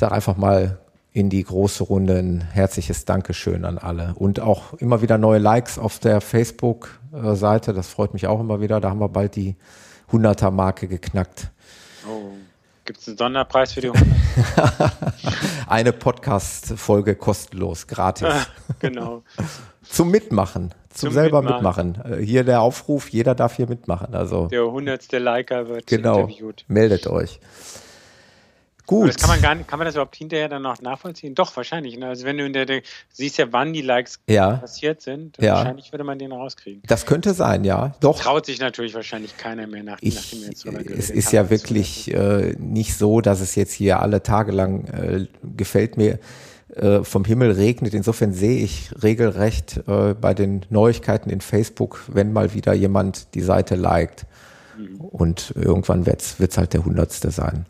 sage 0.00 0.12
einfach 0.14 0.36
mal 0.36 0.78
in 1.12 1.30
die 1.30 1.42
große 1.42 1.82
Runde 1.84 2.18
ein 2.18 2.40
herzliches 2.42 3.04
Dankeschön 3.06 3.64
an 3.64 3.78
alle. 3.78 4.12
Und 4.16 4.38
auch 4.40 4.74
immer 4.74 5.00
wieder 5.00 5.16
neue 5.16 5.38
Likes 5.38 5.78
auf 5.78 5.98
der 5.98 6.20
Facebook-Seite. 6.20 7.72
Das 7.72 7.88
freut 7.88 8.12
mich 8.12 8.26
auch 8.26 8.38
immer 8.40 8.60
wieder. 8.60 8.80
Da 8.80 8.90
haben 8.90 9.00
wir 9.00 9.08
bald 9.08 9.34
die 9.36 9.56
100er-Marke 10.12 10.88
geknackt. 10.88 11.50
Oh. 12.06 12.32
Gibt 12.84 13.00
es 13.00 13.08
einen 13.08 13.16
Sonderpreis 13.16 13.72
für 13.72 13.80
die 13.80 13.90
100? 13.90 14.92
Eine 15.66 15.92
Podcast-Folge 15.92 17.16
kostenlos, 17.16 17.86
gratis. 17.88 18.28
genau. 18.78 19.22
Zum 19.82 20.10
Mitmachen, 20.12 20.72
zum, 20.90 21.08
Zum 21.08 21.14
selber 21.14 21.42
Mitmachen. 21.42 21.92
mitmachen. 21.92 22.20
Äh, 22.20 22.24
Hier 22.24 22.44
der 22.44 22.60
Aufruf, 22.60 23.08
jeder 23.10 23.34
darf 23.34 23.56
hier 23.56 23.68
mitmachen. 23.68 24.14
Also 24.14 24.46
Der 24.48 24.62
100. 24.62 25.10
Liker 25.12 25.66
wird 25.68 25.86
genau, 25.88 26.20
interviewt. 26.20 26.64
meldet 26.68 27.06
euch. 27.08 27.40
Gut. 28.86 29.08
Das 29.08 29.16
kann 29.16 29.28
man 29.30 29.42
gar 29.42 29.54
nicht, 29.54 29.66
kann 29.68 29.78
man 29.78 29.86
das 29.86 29.94
überhaupt 29.96 30.14
hinterher 30.14 30.48
dann 30.48 30.62
noch 30.62 30.80
nachvollziehen? 30.80 31.34
Doch, 31.34 31.56
wahrscheinlich. 31.56 31.98
Ne? 31.98 32.06
Also 32.06 32.24
wenn 32.24 32.38
du 32.38 32.46
in 32.46 32.52
der, 32.52 32.82
siehst 33.12 33.36
ja, 33.38 33.46
wann 33.50 33.72
die 33.72 33.82
Likes 33.82 34.20
Ja. 34.28 34.52
passiert 34.58 35.02
sind, 35.02 35.36
Ja. 35.40 35.54
wahrscheinlich 35.56 35.92
würde 35.92 36.04
man 36.04 36.18
den 36.18 36.30
rauskriegen. 36.32 36.82
Das 36.86 37.04
könnte 37.04 37.34
sein, 37.34 37.64
ja. 37.64 37.94
Doch. 38.00 38.20
Traut 38.20 38.46
sich 38.46 38.60
natürlich 38.60 38.94
wahrscheinlich 38.94 39.36
keiner 39.36 39.66
mehr 39.66 39.82
nach, 39.82 39.98
nachdem 40.00 40.08
Ich, 40.08 40.46
jetzt 40.46 40.64
drüber 40.64 40.80
es 40.96 41.10
ist 41.10 41.32
ja 41.32 41.50
wirklich 41.50 42.12
äh, 42.14 42.54
nicht 42.58 42.96
so, 42.96 43.20
dass 43.20 43.40
es 43.40 43.56
jetzt 43.56 43.72
hier 43.72 44.00
alle 44.00 44.22
Tage 44.22 44.52
lang 44.52 44.84
äh, 44.86 45.26
gefällt 45.56 45.96
mir 45.96 46.18
äh, 46.76 47.02
vom 47.02 47.24
Himmel 47.24 47.52
regnet. 47.52 47.92
Insofern 47.94 48.32
sehe 48.32 48.62
ich 48.62 48.90
regelrecht 49.02 49.82
äh, 49.88 50.14
bei 50.14 50.34
den 50.34 50.64
Neuigkeiten 50.70 51.30
in 51.30 51.40
Facebook, 51.40 52.02
wenn 52.06 52.32
mal 52.32 52.54
wieder 52.54 52.72
jemand 52.72 53.34
die 53.34 53.40
Seite 53.42 53.74
liked. 53.74 54.26
Mhm. 54.78 55.00
Und 55.00 55.52
irgendwann 55.56 56.06
wird 56.06 56.22
es 56.22 56.58
halt 56.58 56.72
der 56.74 56.84
Hundertste 56.84 57.30
sein. 57.30 57.66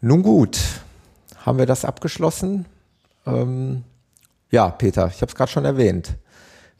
Nun 0.00 0.22
gut, 0.22 0.58
haben 1.44 1.58
wir 1.58 1.66
das 1.66 1.84
abgeschlossen? 1.84 2.66
Ähm, 3.26 3.82
ja, 4.50 4.68
Peter, 4.70 5.08
ich 5.08 5.20
habe 5.20 5.30
es 5.30 5.34
gerade 5.34 5.50
schon 5.50 5.64
erwähnt. 5.64 6.16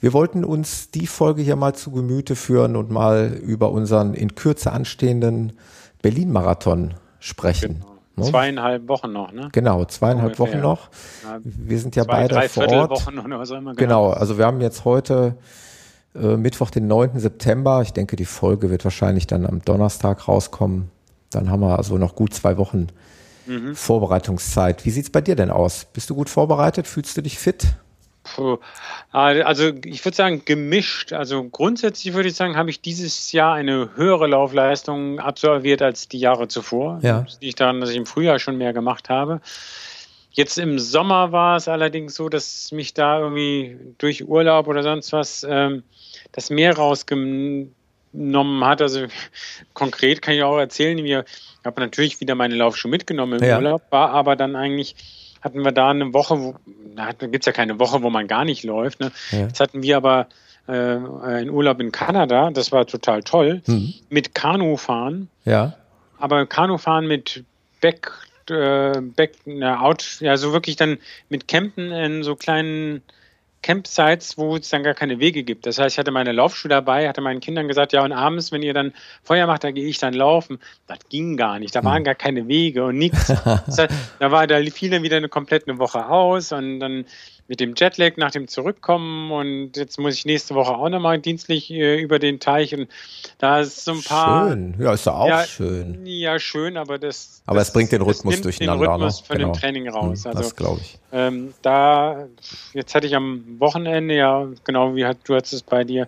Wir 0.00 0.12
wollten 0.12 0.44
uns 0.44 0.90
die 0.92 1.08
Folge 1.08 1.42
hier 1.42 1.56
mal 1.56 1.74
zu 1.74 1.90
Gemüte 1.90 2.36
führen 2.36 2.76
und 2.76 2.90
mal 2.90 3.32
über 3.42 3.72
unseren 3.72 4.14
in 4.14 4.36
Kürze 4.36 4.70
anstehenden 4.70 5.54
Berlin-Marathon 6.00 6.94
sprechen. 7.18 7.84
Ne? 8.14 8.24
Zweieinhalb 8.24 8.86
Wochen 8.88 9.12
noch, 9.12 9.32
ne? 9.32 9.48
Genau, 9.50 9.84
zweieinhalb 9.84 10.38
Ungefähr. 10.38 10.62
Wochen 10.62 10.62
noch. 10.62 10.90
Wir 11.42 11.78
sind 11.80 11.96
ja 11.96 12.04
Zwei, 12.04 12.12
beide 12.12 12.34
drei 12.34 12.48
vor 12.48 12.62
Ort. 12.64 12.70
Viertelwochen 12.70 13.18
oder 13.18 13.38
was 13.40 13.50
auch 13.50 13.58
immer. 13.58 13.74
Genau, 13.74 14.10
also 14.10 14.38
wir 14.38 14.46
haben 14.46 14.60
jetzt 14.60 14.84
heute 14.84 15.36
äh, 16.14 16.36
Mittwoch, 16.36 16.70
den 16.70 16.86
9. 16.86 17.18
September. 17.18 17.82
Ich 17.82 17.92
denke, 17.92 18.14
die 18.14 18.24
Folge 18.24 18.70
wird 18.70 18.84
wahrscheinlich 18.84 19.26
dann 19.26 19.44
am 19.44 19.62
Donnerstag 19.62 20.28
rauskommen. 20.28 20.90
Dann 21.30 21.50
haben 21.50 21.60
wir 21.60 21.76
also 21.76 21.98
noch 21.98 22.14
gut 22.14 22.34
zwei 22.34 22.56
Wochen 22.56 22.88
Mhm. 23.48 23.74
Vorbereitungszeit. 23.74 24.84
Wie 24.84 24.90
sieht's 24.90 25.10
bei 25.10 25.20
dir 25.20 25.34
denn 25.34 25.50
aus? 25.50 25.86
Bist 25.92 26.10
du 26.10 26.14
gut 26.14 26.28
vorbereitet? 26.28 26.86
Fühlst 26.86 27.16
du 27.16 27.22
dich 27.22 27.38
fit? 27.38 27.66
Also 29.10 29.72
ich 29.84 30.04
würde 30.04 30.14
sagen 30.14 30.42
gemischt. 30.44 31.14
Also 31.14 31.44
grundsätzlich 31.44 32.12
würde 32.12 32.28
ich 32.28 32.34
sagen, 32.34 32.56
habe 32.56 32.68
ich 32.68 32.82
dieses 32.82 33.32
Jahr 33.32 33.54
eine 33.54 33.90
höhere 33.96 34.26
Laufleistung 34.26 35.18
absolviert 35.18 35.80
als 35.80 36.08
die 36.08 36.18
Jahre 36.18 36.46
zuvor. 36.46 36.98
Ja. 37.02 37.22
Das 37.22 37.40
liegt 37.40 37.58
daran, 37.58 37.80
dass 37.80 37.88
ich 37.88 37.96
im 37.96 38.04
Frühjahr 38.04 38.38
schon 38.38 38.58
mehr 38.58 38.74
gemacht 38.74 39.08
habe. 39.08 39.40
Jetzt 40.30 40.58
im 40.58 40.78
Sommer 40.78 41.32
war 41.32 41.56
es 41.56 41.68
allerdings 41.68 42.14
so, 42.14 42.28
dass 42.28 42.70
mich 42.70 42.92
da 42.92 43.18
irgendwie 43.18 43.78
durch 43.96 44.28
Urlaub 44.28 44.68
oder 44.68 44.82
sonst 44.82 45.12
was 45.12 45.44
ähm, 45.48 45.82
das 46.32 46.50
Meer 46.50 46.74
rausgenommen 48.12 48.64
hat. 48.64 48.82
Also 48.82 49.06
konkret 49.74 50.22
kann 50.22 50.34
ich 50.34 50.42
auch 50.42 50.58
erzählen, 50.58 50.98
ich 50.98 51.14
habe 51.64 51.80
natürlich 51.80 52.20
wieder 52.20 52.34
meine 52.34 52.54
Laufschuhe 52.54 52.90
mitgenommen 52.90 53.40
im 53.40 53.48
ja. 53.48 53.56
Urlaub, 53.56 53.82
war 53.90 54.10
aber 54.10 54.36
dann 54.36 54.56
eigentlich 54.56 54.94
hatten 55.40 55.64
wir 55.64 55.70
da 55.70 55.90
eine 55.90 56.12
Woche, 56.12 56.40
wo, 56.40 56.56
da 56.96 57.12
gibt 57.12 57.42
es 57.42 57.46
ja 57.46 57.52
keine 57.52 57.78
Woche, 57.78 58.02
wo 58.02 58.10
man 58.10 58.26
gar 58.26 58.44
nicht 58.44 58.64
läuft. 58.64 58.98
Ne? 58.98 59.12
Ja. 59.30 59.38
Jetzt 59.42 59.60
hatten 59.60 59.84
wir 59.84 59.96
aber 59.96 60.26
äh, 60.66 60.72
einen 60.72 61.50
Urlaub 61.50 61.80
in 61.80 61.92
Kanada, 61.92 62.50
das 62.50 62.72
war 62.72 62.86
total 62.86 63.22
toll, 63.22 63.62
mhm. 63.66 63.94
mit 64.10 64.34
Kanufahren. 64.34 65.28
Ja. 65.44 65.74
Aber 66.18 66.44
Kanufahren 66.46 67.06
mit 67.06 67.44
Back, 67.80 68.10
äh, 68.50 69.00
Back, 69.00 69.34
na, 69.44 69.80
Out, 69.80 70.18
ja, 70.18 70.36
so 70.36 70.52
wirklich 70.52 70.74
dann 70.74 70.98
mit 71.28 71.46
Campen 71.46 71.92
in 71.92 72.24
so 72.24 72.34
kleinen 72.34 73.02
Campsites, 73.62 74.38
wo 74.38 74.56
es 74.56 74.68
dann 74.70 74.82
gar 74.82 74.94
keine 74.94 75.18
Wege 75.18 75.42
gibt. 75.42 75.66
Das 75.66 75.78
heißt, 75.78 75.94
ich 75.94 75.98
hatte 75.98 76.10
meine 76.10 76.32
Laufschuhe 76.32 76.68
dabei, 76.68 77.08
hatte 77.08 77.20
meinen 77.20 77.40
Kindern 77.40 77.68
gesagt, 77.68 77.92
ja, 77.92 78.04
und 78.04 78.12
abends, 78.12 78.52
wenn 78.52 78.62
ihr 78.62 78.74
dann 78.74 78.92
Feuer 79.22 79.46
macht, 79.46 79.64
da 79.64 79.70
gehe 79.70 79.86
ich 79.86 79.98
dann 79.98 80.14
laufen. 80.14 80.58
Das 80.86 80.98
ging 81.08 81.36
gar 81.36 81.58
nicht. 81.58 81.74
Da 81.74 81.84
waren 81.84 81.98
hm. 81.98 82.04
gar 82.04 82.14
keine 82.14 82.46
Wege 82.48 82.84
und 82.84 82.98
nichts. 82.98 83.26
da 84.18 84.30
war, 84.30 84.46
da 84.46 84.62
fiel 84.70 84.90
dann 84.90 85.02
wieder 85.02 85.16
eine 85.16 85.28
komplette 85.28 85.78
Woche 85.78 86.06
aus 86.06 86.52
und 86.52 86.80
dann 86.80 87.04
mit 87.48 87.60
dem 87.60 87.72
Jetlag 87.74 88.18
nach 88.18 88.30
dem 88.30 88.46
Zurückkommen 88.46 89.32
und 89.32 89.76
jetzt 89.76 89.98
muss 89.98 90.14
ich 90.14 90.26
nächste 90.26 90.54
Woche 90.54 90.70
auch 90.70 90.88
nochmal 90.90 91.18
dienstlich 91.18 91.70
äh, 91.70 91.98
über 91.98 92.18
den 92.18 92.40
Teich 92.40 92.74
und 92.74 92.88
da 93.38 93.60
ist 93.60 93.86
so 93.86 93.92
ein 93.92 94.02
paar. 94.02 94.50
Schön, 94.50 94.74
ja, 94.78 94.92
ist 94.92 95.06
ja 95.06 95.14
auch 95.14 95.28
ja, 95.28 95.44
schön. 95.44 96.04
Ja, 96.04 96.38
schön, 96.38 96.76
aber 96.76 96.98
das. 96.98 97.42
Aber 97.46 97.62
es 97.62 97.72
bringt 97.72 97.90
den 97.90 98.02
Rhythmus 98.02 98.42
durcheinander. 98.42 98.84
Den 98.84 98.92
Rhythmus 98.92 99.20
ne? 99.22 99.26
für 99.26 99.32
genau. 99.32 99.52
den 99.52 99.60
Training 99.60 99.88
raus. 99.88 100.24
Hm, 100.24 100.30
also, 100.30 100.42
das 100.42 100.56
glaube 100.56 100.80
ich. 100.82 100.98
Ähm, 101.10 101.54
da, 101.62 102.26
jetzt 102.74 102.94
hatte 102.94 103.06
ich 103.06 103.16
am 103.16 103.42
Wochenende, 103.58 104.14
ja, 104.14 104.46
genau 104.64 104.94
wie 104.94 105.06
hat, 105.06 105.16
du 105.24 105.34
hast 105.34 105.50
es 105.54 105.62
bei 105.62 105.84
dir 105.84 106.06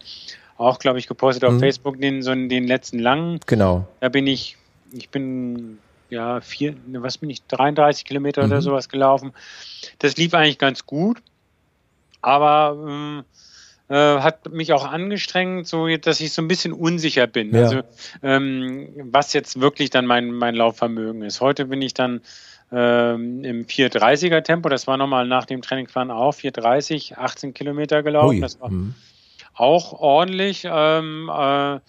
auch, 0.59 0.79
glaube 0.79 0.99
ich, 0.99 1.07
gepostet 1.07 1.45
auf 1.45 1.55
mhm. 1.55 1.61
Facebook, 1.61 1.99
den, 1.99 2.23
so 2.23 2.35
den 2.35 2.67
letzten 2.67 2.99
langen. 2.99 3.41
Genau. 3.47 3.87
Da 4.01 4.11
bin 4.11 4.27
ich, 4.27 4.59
ich 4.93 5.09
bin 5.09 5.79
ja, 6.11 6.43
vier, 6.43 6.75
was 6.93 7.17
bin 7.17 7.31
ich, 7.31 7.43
33 7.47 8.05
Kilometer 8.05 8.43
mhm. 8.43 8.53
oder 8.53 8.61
sowas 8.61 8.91
gelaufen. 8.91 9.33
Das 10.01 10.19
lief 10.19 10.35
eigentlich 10.35 10.59
ganz 10.59 10.85
gut 10.85 11.23
aber 12.23 12.77
ähm, 12.87 13.25
äh, 13.91 14.21
hat 14.21 14.51
mich 14.51 14.73
auch 14.73 14.85
angestrengt, 14.87 15.67
so 15.67 15.89
dass 15.97 16.21
ich 16.21 16.33
so 16.33 16.43
ein 16.43 16.49
bisschen 16.49 16.73
unsicher 16.73 17.27
bin. 17.27 17.55
Ja. 17.55 17.63
Also 17.63 17.81
ähm, 18.23 18.89
was 19.11 19.33
jetzt 19.33 19.61
wirklich 19.61 19.91
dann 19.91 20.07
mein, 20.07 20.31
mein 20.31 20.55
Laufvermögen 20.55 21.23
ist. 21.23 21.41
Heute 21.41 21.67
bin 21.67 21.83
ich 21.83 21.93
dann 21.93 22.21
ähm, 22.73 23.43
im 23.43 23.67
430er 23.67 24.43
Tempo, 24.43 24.69
das 24.69 24.87
war 24.87 24.97
nochmal 24.97 25.27
nach 25.27 25.45
dem 25.45 25.61
Trainingsplan 25.61 26.13
auch 26.13 26.33
430, 26.33 27.19
18 27.19 27.53
Kilometer 27.53 28.03
gelaufen. 28.03 28.37
Ui. 28.37 28.41
Das 28.41 28.61
war 28.61 28.71
mhm. 28.71 28.95
auch 29.55 29.93
ordentlich. 29.93 30.63
Ähm, 30.71 31.29
äh, 31.29 31.81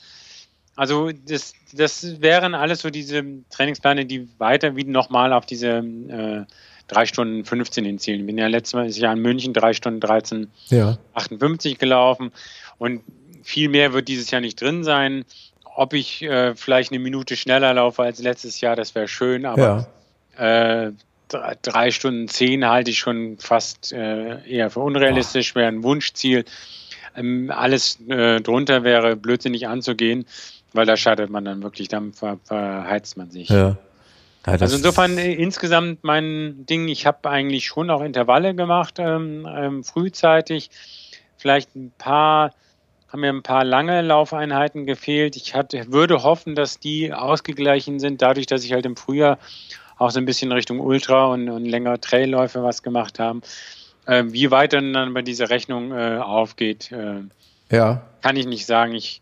also 0.75 1.11
das, 1.11 1.53
das 1.73 2.21
wären 2.21 2.55
alles 2.55 2.81
so 2.81 2.89
diese 2.89 3.23
Trainingspläne, 3.51 4.07
die 4.07 4.27
weiter 4.39 4.75
wie 4.75 4.85
nochmal 4.85 5.33
auf 5.33 5.45
diese 5.45 5.67
äh, 5.67 6.45
3 6.91 7.05
Stunden 7.05 7.45
15 7.45 7.85
in 7.85 7.99
Zielen. 7.99 8.19
Ich 8.21 8.25
bin 8.25 8.37
ja 8.37 8.47
letztes 8.47 8.97
Jahr 8.97 9.13
in 9.13 9.21
München 9.21 9.53
3 9.53 9.73
Stunden 9.73 10.01
13, 10.01 10.47
ja. 10.67 10.97
58 11.13 11.77
gelaufen 11.77 12.31
und 12.77 13.01
viel 13.43 13.69
mehr 13.69 13.93
wird 13.93 14.07
dieses 14.07 14.29
Jahr 14.29 14.41
nicht 14.41 14.59
drin 14.59 14.83
sein. 14.83 15.25
Ob 15.63 15.93
ich 15.93 16.21
äh, 16.21 16.53
vielleicht 16.53 16.91
eine 16.91 16.99
Minute 16.99 17.37
schneller 17.37 17.73
laufe 17.73 18.03
als 18.03 18.19
letztes 18.19 18.59
Jahr, 18.59 18.75
das 18.75 18.93
wäre 18.93 19.07
schön, 19.07 19.45
aber 19.45 19.87
ja. 20.37 20.87
äh, 20.87 20.91
drei 21.61 21.91
Stunden 21.91 22.27
zehn 22.27 22.67
halte 22.67 22.91
ich 22.91 22.99
schon 22.99 23.37
fast 23.39 23.93
äh, 23.93 24.45
eher 24.45 24.69
für 24.69 24.81
unrealistisch, 24.81 25.55
wäre 25.55 25.69
ein 25.69 25.83
Wunschziel. 25.83 26.43
Ähm, 27.15 27.51
alles 27.55 27.99
äh, 28.09 28.41
drunter 28.41 28.83
wäre 28.83 29.15
blödsinnig 29.15 29.67
anzugehen, 29.67 30.25
weil 30.73 30.85
da 30.85 30.97
schadet 30.97 31.29
man 31.29 31.45
dann 31.45 31.63
wirklich, 31.63 31.87
dann 31.87 32.11
ver 32.11 32.37
verheizt 32.43 33.15
man 33.15 33.31
sich. 33.31 33.47
Ja. 33.47 33.77
Ja, 34.45 34.53
also 34.53 34.75
insofern 34.75 35.17
äh, 35.17 35.33
insgesamt 35.33 36.03
mein 36.03 36.65
Ding, 36.65 36.87
ich 36.87 37.05
habe 37.05 37.29
eigentlich 37.29 37.65
schon 37.65 37.89
auch 37.89 38.01
Intervalle 38.01 38.55
gemacht, 38.55 38.95
ähm, 38.97 39.47
ähm, 39.49 39.83
frühzeitig. 39.83 40.69
Vielleicht 41.37 41.75
ein 41.75 41.91
paar, 41.97 42.53
haben 43.09 43.21
mir 43.21 43.29
ein 43.29 43.43
paar 43.43 43.63
lange 43.63 44.01
Laufeinheiten 44.01 44.85
gefehlt. 44.85 45.35
Ich 45.35 45.53
hatte, 45.53 45.91
würde 45.91 46.23
hoffen, 46.23 46.55
dass 46.55 46.79
die 46.79 47.13
ausgeglichen 47.13 47.99
sind, 47.99 48.21
dadurch, 48.21 48.47
dass 48.47 48.63
ich 48.63 48.73
halt 48.73 48.85
im 48.85 48.95
Frühjahr 48.95 49.37
auch 49.97 50.09
so 50.09 50.19
ein 50.19 50.25
bisschen 50.25 50.51
Richtung 50.51 50.79
Ultra 50.79 51.25
und, 51.27 51.49
und 51.49 51.65
längere 51.65 51.99
Trailläufe 51.99 52.63
was 52.63 52.81
gemacht 52.81 53.19
haben. 53.19 53.43
Ähm, 54.07 54.33
wie 54.33 54.49
weit 54.49 54.73
dann, 54.73 55.13
bei 55.13 55.21
dieser 55.21 55.51
Rechnung 55.51 55.91
äh, 55.91 56.17
aufgeht, 56.17 56.91
äh, 56.91 57.21
ja. 57.69 58.01
kann 58.23 58.35
ich 58.35 58.47
nicht 58.47 58.65
sagen. 58.65 58.95
Ich 58.95 59.21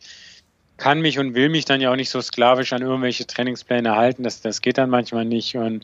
kann 0.80 1.02
mich 1.02 1.20
und 1.20 1.36
will 1.36 1.50
mich 1.50 1.66
dann 1.66 1.82
ja 1.82 1.92
auch 1.92 1.96
nicht 1.96 2.10
so 2.10 2.22
sklavisch 2.22 2.74
an 2.74 2.82
irgendwelche 2.82 3.28
Trainingspläne 3.28 3.96
halten. 3.96 4.24
Das, 4.24 4.42
das 4.42 4.62
geht 4.62 4.78
dann 4.78 4.90
manchmal 4.90 5.26
nicht 5.26 5.56
und 5.56 5.84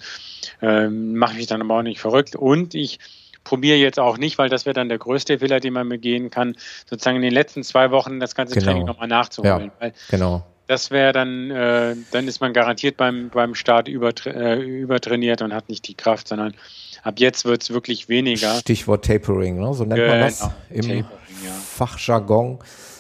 ähm, 0.62 1.16
mache 1.16 1.36
mich 1.36 1.48
dann 1.48 1.62
aber 1.62 1.78
auch 1.78 1.84
nicht 1.84 2.00
verrückt. 2.00 2.36
Und 2.36 2.74
ich 2.74 3.00
probiere 3.44 3.78
jetzt 3.78 4.00
auch 4.00 4.18
nicht, 4.18 4.38
weil 4.38 4.50
das 4.50 4.66
wäre 4.66 4.74
dann 4.74 4.90
der 4.90 4.98
größte 4.98 5.40
Fehler, 5.40 5.60
den 5.60 5.74
man 5.74 5.88
begehen 5.88 6.32
kann, 6.32 6.56
sozusagen 6.90 7.18
in 7.18 7.22
den 7.22 7.34
letzten 7.34 7.64
zwei 7.64 7.92
Wochen 7.92 8.20
das 8.20 8.34
ganze 8.34 8.56
genau. 8.56 8.66
Training 8.66 8.86
nochmal 8.86 9.08
nachzuholen. 9.08 9.72
Ja, 9.80 9.92
genau. 10.10 10.46
Das 10.68 10.90
wäre 10.90 11.14
dann, 11.14 11.52
äh, 11.52 11.96
dann 12.12 12.28
ist 12.28 12.42
man 12.42 12.52
garantiert 12.52 12.98
beim, 12.98 13.30
beim 13.30 13.54
Start 13.54 13.88
übertra 13.88 14.32
äh, 14.32 14.56
übertrainiert 14.60 15.44
und 15.44 15.54
hat 15.54 15.70
nicht 15.70 15.88
die 15.88 15.94
Kraft, 15.94 16.28
sondern 16.28 16.56
ab 17.04 17.20
jetzt 17.20 17.46
wird 17.46 17.62
es 17.62 17.70
wirklich 17.70 18.10
weniger. 18.10 18.56
Stichwort 18.56 19.06
Tapering, 19.06 19.60
ne? 19.60 19.74
so 19.76 19.84
nennt 19.84 20.00
genau. 20.00 20.10
man 20.10 20.20
das 20.22 20.42
im 20.72 20.82
Tapering, 20.82 21.06
ja. 21.46 21.52
Fachjargon. 21.52 22.60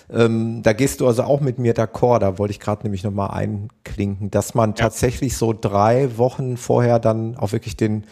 Ähm, 0.09 0.61
da 0.61 0.73
gehst 0.73 1.01
du 1.01 1.07
also 1.07 1.23
auch 1.23 1.41
mit 1.41 1.57
mir 1.57 1.73
d'accord, 1.73 2.19
da 2.19 2.37
wollte 2.37 2.51
ich 2.51 2.59
gerade 2.59 2.83
nämlich 2.83 3.03
nochmal 3.03 3.31
einklinken, 3.31 4.29
dass 4.29 4.53
man 4.53 4.71
ja. 4.71 4.75
tatsächlich 4.75 5.35
so 5.35 5.53
drei 5.53 6.17
Wochen 6.17 6.57
vorher 6.57 6.99
dann 6.99 7.37
auch 7.37 7.51
wirklich 7.51 7.75
den, 7.75 8.03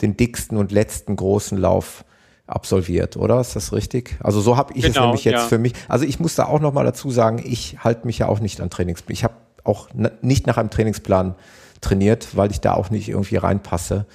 den 0.00 0.16
dicksten 0.16 0.56
und 0.56 0.72
letzten 0.72 1.16
großen 1.16 1.58
Lauf 1.58 2.04
absolviert, 2.46 3.16
oder? 3.16 3.40
Ist 3.40 3.56
das 3.56 3.72
richtig? 3.72 4.16
Also 4.20 4.40
so 4.40 4.56
habe 4.56 4.72
ich 4.74 4.82
genau, 4.82 5.00
es 5.00 5.00
nämlich 5.00 5.24
jetzt 5.24 5.34
ja. 5.34 5.48
für 5.48 5.58
mich. 5.58 5.74
Also 5.88 6.04
ich 6.04 6.20
muss 6.20 6.34
da 6.34 6.46
auch 6.46 6.60
nochmal 6.60 6.84
dazu 6.84 7.10
sagen, 7.10 7.42
ich 7.44 7.78
halte 7.82 8.06
mich 8.06 8.18
ja 8.18 8.28
auch 8.28 8.40
nicht 8.40 8.60
an 8.60 8.70
Trainingsplan. 8.70 9.12
Ich 9.12 9.24
habe 9.24 9.34
auch 9.64 9.88
nicht 10.20 10.46
nach 10.46 10.58
einem 10.58 10.70
Trainingsplan 10.70 11.34
trainiert, 11.80 12.36
weil 12.36 12.50
ich 12.50 12.60
da 12.60 12.74
auch 12.74 12.90
nicht 12.90 13.08
irgendwie 13.08 13.36
reinpasse. 13.36 14.06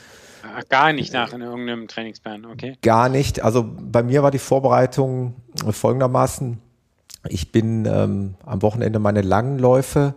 Ah, 0.44 0.62
gar 0.68 0.94
nicht 0.94 1.14
nach 1.14 1.34
in 1.34 1.42
irgendeinem 1.42 1.88
Trainingsplan, 1.88 2.46
okay? 2.46 2.78
Gar 2.82 3.10
nicht. 3.10 3.44
Also 3.44 3.66
bei 3.80 4.04
mir 4.04 4.24
war 4.24 4.32
die 4.32 4.40
Vorbereitung 4.40 5.36
folgendermaßen. 5.70 6.60
Ich 7.28 7.52
bin 7.52 7.86
ähm, 7.86 8.36
am 8.46 8.62
Wochenende 8.62 9.00
meine 9.00 9.22
langen 9.22 9.60
Läufe, 9.60 10.16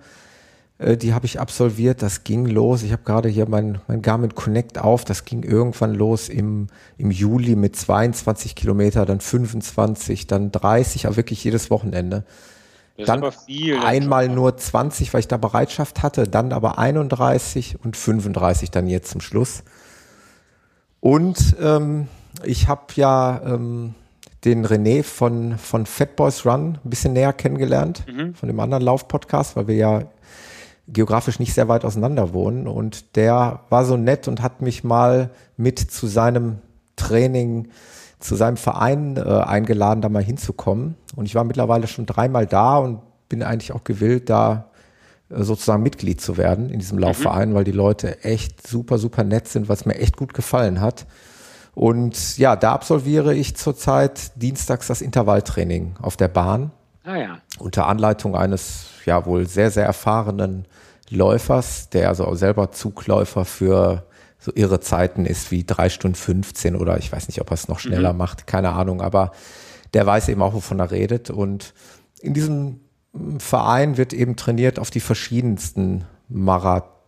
äh, 0.83 0.97
die 0.97 1.15
habe 1.15 1.27
ich 1.27 1.41
absolviert. 1.41 2.03
Das 2.03 2.25
ging 2.25 2.47
los. 2.47 2.83
Ich 2.83 2.93
habe 2.93 3.03
gerade 3.05 3.29
hier 3.29 3.49
mein, 3.49 3.81
mein 3.89 4.03
Garmin 4.03 4.35
Connect 4.35 4.79
auf. 4.79 5.05
Das 5.05 5.25
ging 5.25 5.43
irgendwann 5.43 5.95
los 5.95 6.29
im, 6.29 6.69
im 6.99 7.11
Juli 7.11 7.57
mit 7.57 7.77
22 7.77 8.55
Kilometer, 8.55 9.07
dann 9.07 9.21
25, 9.21 10.27
dann 10.27 10.51
30, 10.51 11.07
aber 11.07 11.17
wirklich 11.17 11.43
jedes 11.45 11.71
Wochenende. 11.71 12.25
Das 12.97 13.07
dann 13.07 13.33
viel, 13.47 13.79
einmal 13.79 14.29
nur 14.29 14.57
20, 14.57 15.15
weil 15.15 15.21
ich 15.21 15.29
da 15.29 15.39
Bereitschaft 15.39 16.03
hatte, 16.03 16.29
dann 16.29 16.53
aber 16.53 16.79
31 16.79 17.79
und 17.83 17.97
35 17.97 18.71
dann 18.71 18.87
jetzt 18.87 19.11
zum 19.11 19.21
Schluss. 19.23 19.65
Und 21.01 21.57
ähm, 21.61 22.09
ich 22.45 22.69
habe 22.69 22.83
ja 22.95 23.41
ähm, 23.45 23.95
den 24.45 24.67
René 24.67 25.03
von, 25.03 25.57
von 25.57 25.87
Fat 25.87 26.17
Boys 26.17 26.45
Run 26.45 26.79
ein 26.85 26.91
bisschen 26.91 27.13
näher 27.13 27.33
kennengelernt, 27.33 28.05
mhm. 28.09 28.35
von 28.35 28.49
dem 28.49 28.59
anderen 28.59 28.83
Lauf-Podcast, 28.83 29.57
weil 29.57 29.69
wir 29.69 29.77
ja 29.77 30.03
geografisch 30.89 31.39
nicht 31.39 31.55
sehr 31.55 31.69
weit 31.69 31.85
auseinander 31.85 32.33
wohnen. 32.33 32.67
Und 32.67 33.17
der 33.17 33.61
war 33.69 33.85
so 33.85 33.97
nett 33.97 34.27
und 34.27 34.43
hat 34.43 34.63
mich 34.63 34.83
mal 34.83 35.31
mit 35.57 35.79
zu 35.79 36.07
seinem 36.07 36.59
Training, 36.97 37.69
zu 38.19 38.35
seinem 38.35 38.57
Verein 38.57 39.17
äh, 39.17 39.21
eingeladen, 39.21 40.01
da 40.01 40.09
mal 40.09 40.23
hinzukommen. 40.23 40.97
Und 41.15 41.27
ich 41.27 41.35
war 41.35 41.45
mittlerweile 41.45 41.87
schon 41.87 42.07
dreimal 42.07 42.47
da 42.47 42.79
und 42.79 43.01
bin 43.29 43.43
eigentlich 43.43 43.73
auch 43.73 43.85
gewillt, 43.85 44.29
da 44.29 44.71
äh, 45.31 45.43
sozusagen 45.43 45.85
Mitglied 45.85 46.21
zu 46.21 46.37
werden 46.37 46.69
in 46.69 46.81
diesem 46.81 46.97
mhm. 46.97 47.05
Laufverein, 47.05 47.51
mhm. 47.51 47.55
weil 47.55 47.65
die 47.65 47.73
Leute 47.73 48.25
echt 48.25 48.67
super, 48.67 48.99
super 48.99 49.23
nett 49.23 49.47
sind, 49.47 49.69
was 49.69 49.87
mir 49.87 49.95
echt 49.95 50.17
gut 50.17 50.35
gefallen 50.35 50.81
hat. 50.81 51.07
Und 51.75 52.39
ja, 52.39 52.57
da 52.57 52.73
absolviere 52.73 53.35
ich 53.35 53.57
zurzeit 53.57 54.33
dienstags 54.41 54.89
das 54.89 55.01
Intervalltraining 55.01 55.95
auf 56.03 56.17
der 56.17 56.29
Bahn. 56.29 56.71
Ah 57.05 57.17
ja. 57.17 57.39
Unter 57.59 57.87
Anleitung 57.87 58.37
eines 58.37 58.87
ja 59.07 59.25
wohl 59.27 59.47
sehr, 59.47 59.71
sehr 59.71 59.87
erfahrenen 59.87 60.67
Läufers, 61.09 61.89
der 61.91 62.09
also 62.09 62.35
selber 62.35 62.73
Zugläufer 62.73 63.45
für 63.45 64.05
so 64.39 64.53
irre 64.55 64.81
Zeiten 64.81 65.25
ist 65.25 65.51
wie 65.51 65.65
drei 65.65 65.89
Stunden 65.89 66.17
15 66.17 66.75
oder 66.77 66.99
ich 66.99 67.13
weiß 67.13 67.29
nicht, 67.29 67.41
ob 67.41 67.51
er 67.51 67.55
es 67.55 67.69
noch 67.69 67.79
schneller 67.79 68.13
mhm. 68.13 68.19
macht, 68.19 68.47
keine 68.47 68.71
Ahnung, 68.71 69.01
aber 69.01 69.33
der 69.95 70.07
weiß 70.07 70.29
eben 70.29 70.43
auch, 70.43 70.55
wovon 70.55 70.81
er 70.81 70.91
redet. 70.91 71.31
Und 71.31 71.75
in 72.21 72.35
diesem 72.35 72.81
Verein 73.39 73.99
wird 73.99 74.13
eben 74.13 74.37
trainiert 74.37 74.79
auf 74.79 74.91
die 74.91 75.01
verschiedensten 75.01 76.05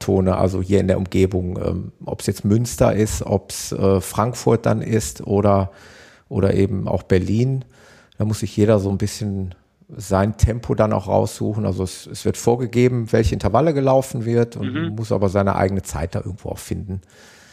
Marathone, 0.04 0.36
also 0.36 0.62
hier 0.62 0.80
in 0.80 0.88
der 0.88 0.98
Umgebung, 0.98 1.58
ähm, 1.58 1.92
ob 2.04 2.20
es 2.20 2.26
jetzt 2.26 2.44
Münster 2.44 2.94
ist, 2.94 3.22
ob 3.22 3.50
es 3.50 3.72
äh, 3.72 4.00
Frankfurt 4.00 4.66
dann 4.66 4.82
ist 4.82 5.26
oder, 5.26 5.70
oder 6.28 6.54
eben 6.54 6.88
auch 6.88 7.02
Berlin. 7.02 7.64
Da 8.18 8.24
muss 8.24 8.40
sich 8.40 8.56
jeder 8.56 8.78
so 8.78 8.90
ein 8.90 8.98
bisschen 8.98 9.54
sein 9.88 10.36
Tempo 10.36 10.74
dann 10.74 10.92
auch 10.92 11.08
raussuchen. 11.08 11.66
Also 11.66 11.82
es, 11.82 12.06
es 12.06 12.24
wird 12.24 12.36
vorgegeben, 12.36 13.12
welche 13.12 13.34
Intervalle 13.34 13.74
gelaufen 13.74 14.24
wird 14.24 14.56
und 14.56 14.72
mhm. 14.72 14.94
muss 14.94 15.12
aber 15.12 15.28
seine 15.28 15.56
eigene 15.56 15.82
Zeit 15.82 16.14
da 16.14 16.20
irgendwo 16.20 16.50
auch 16.50 16.58
finden. 16.58 17.00